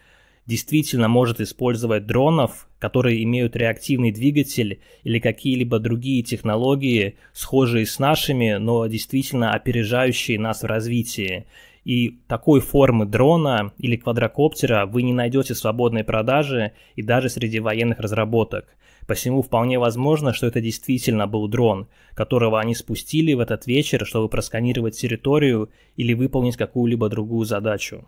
действительно 0.47 1.09
может 1.09 1.41
использовать 1.41 2.07
дронов, 2.07 2.69
которые 2.79 3.23
имеют 3.25 3.57
реактивный 3.57 4.13
двигатель 4.13 4.81
или 5.03 5.19
какие-либо 5.19 5.79
другие 5.79 6.23
технологии, 6.23 7.17
схожие 7.33 7.87
с 7.87 7.99
нашими, 7.99 8.55
но 8.55 8.87
действительно 8.87 9.53
опережающие 9.53 10.39
нас 10.39 10.63
в 10.63 10.67
развитии. 10.67 11.47
И 11.85 12.19
такой 12.27 12.61
формы 12.61 13.07
дрона 13.07 13.73
или 13.79 13.97
квадрокоптера 13.97 14.87
вы 14.87 15.03
не 15.03 15.13
найдете 15.13 15.55
в 15.55 15.59
свободной 15.59 16.05
продаже 16.05 16.73
и 16.97 17.03
даже 17.03 17.29
среди 17.29 17.61
военных 17.61 18.01
разработок. 18.01 18.67
Посему 19.07 19.43
вполне 19.43 19.79
возможно, 19.79 20.33
что 20.33 20.47
это 20.49 20.61
действительно 20.61 21.27
был 21.29 21.47
дрон, 21.49 21.89
которого 22.15 22.59
они 22.61 22.75
спустили 22.75 23.35
в 23.35 23.41
этот 23.41 23.67
вечер, 23.67 24.05
чтобы 24.05 24.29
просканировать 24.29 24.99
территорию 24.99 25.71
или 25.97 26.13
выполнить 26.13 26.57
какую-либо 26.57 27.09
другую 27.09 27.45
задачу. 27.47 28.05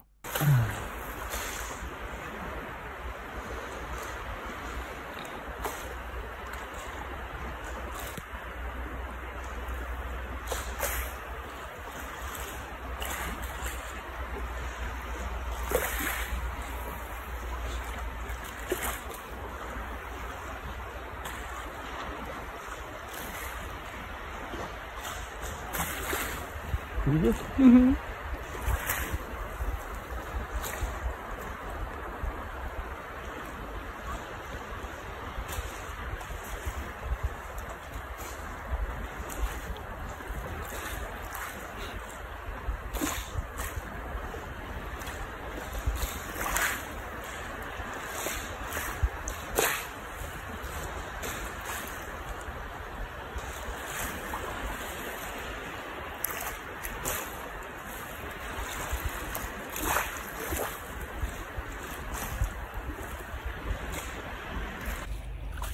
Видишь? 27.09 27.36
Угу. 27.59 27.94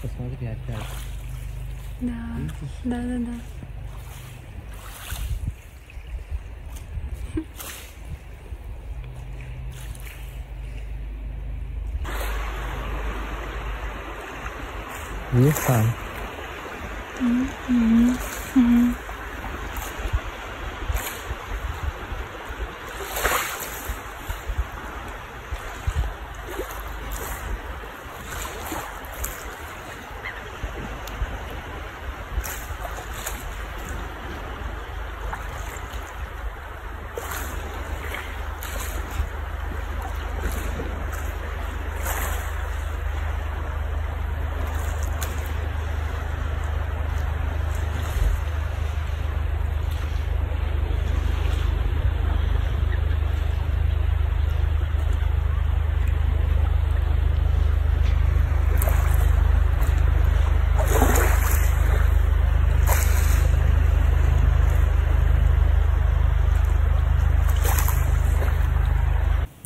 Посмотри 0.03 0.49
опять. 0.49 0.87
Да, 2.01 2.37
Видишь? 2.37 2.55
да, 2.85 3.03
да, 3.03 3.19
да. 3.19 3.33
Не 15.35 15.51
сам. 15.51 15.94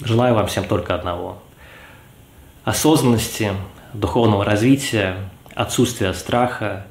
Желаю 0.09 0.35
вам 0.35 0.47
всем 0.47 0.65
только 0.65 0.95
одного. 0.95 1.37
Осознанности, 2.65 3.53
духовного 3.93 4.43
развития, 4.43 5.29
отсутствия 5.55 6.15
страха, 6.15 6.87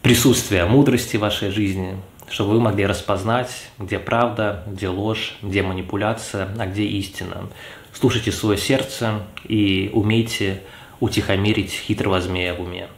присутствия 0.00 0.64
мудрости 0.64 1.18
в 1.18 1.20
вашей 1.20 1.50
жизни, 1.50 2.00
чтобы 2.30 2.52
вы 2.52 2.60
могли 2.62 2.86
распознать, 2.86 3.50
где 3.78 3.98
правда, 3.98 4.64
где 4.66 4.88
ложь, 4.88 5.36
где 5.42 5.62
манипуляция, 5.62 6.48
а 6.58 6.64
где 6.64 6.84
истина. 6.84 7.50
Слушайте 7.92 8.32
свое 8.32 8.56
сердце 8.56 9.26
и 9.44 9.90
умейте 9.92 10.62
утихомирить 11.00 11.72
хитрого 11.72 12.22
змея 12.22 12.54
в 12.54 12.62
уме. 12.62 12.88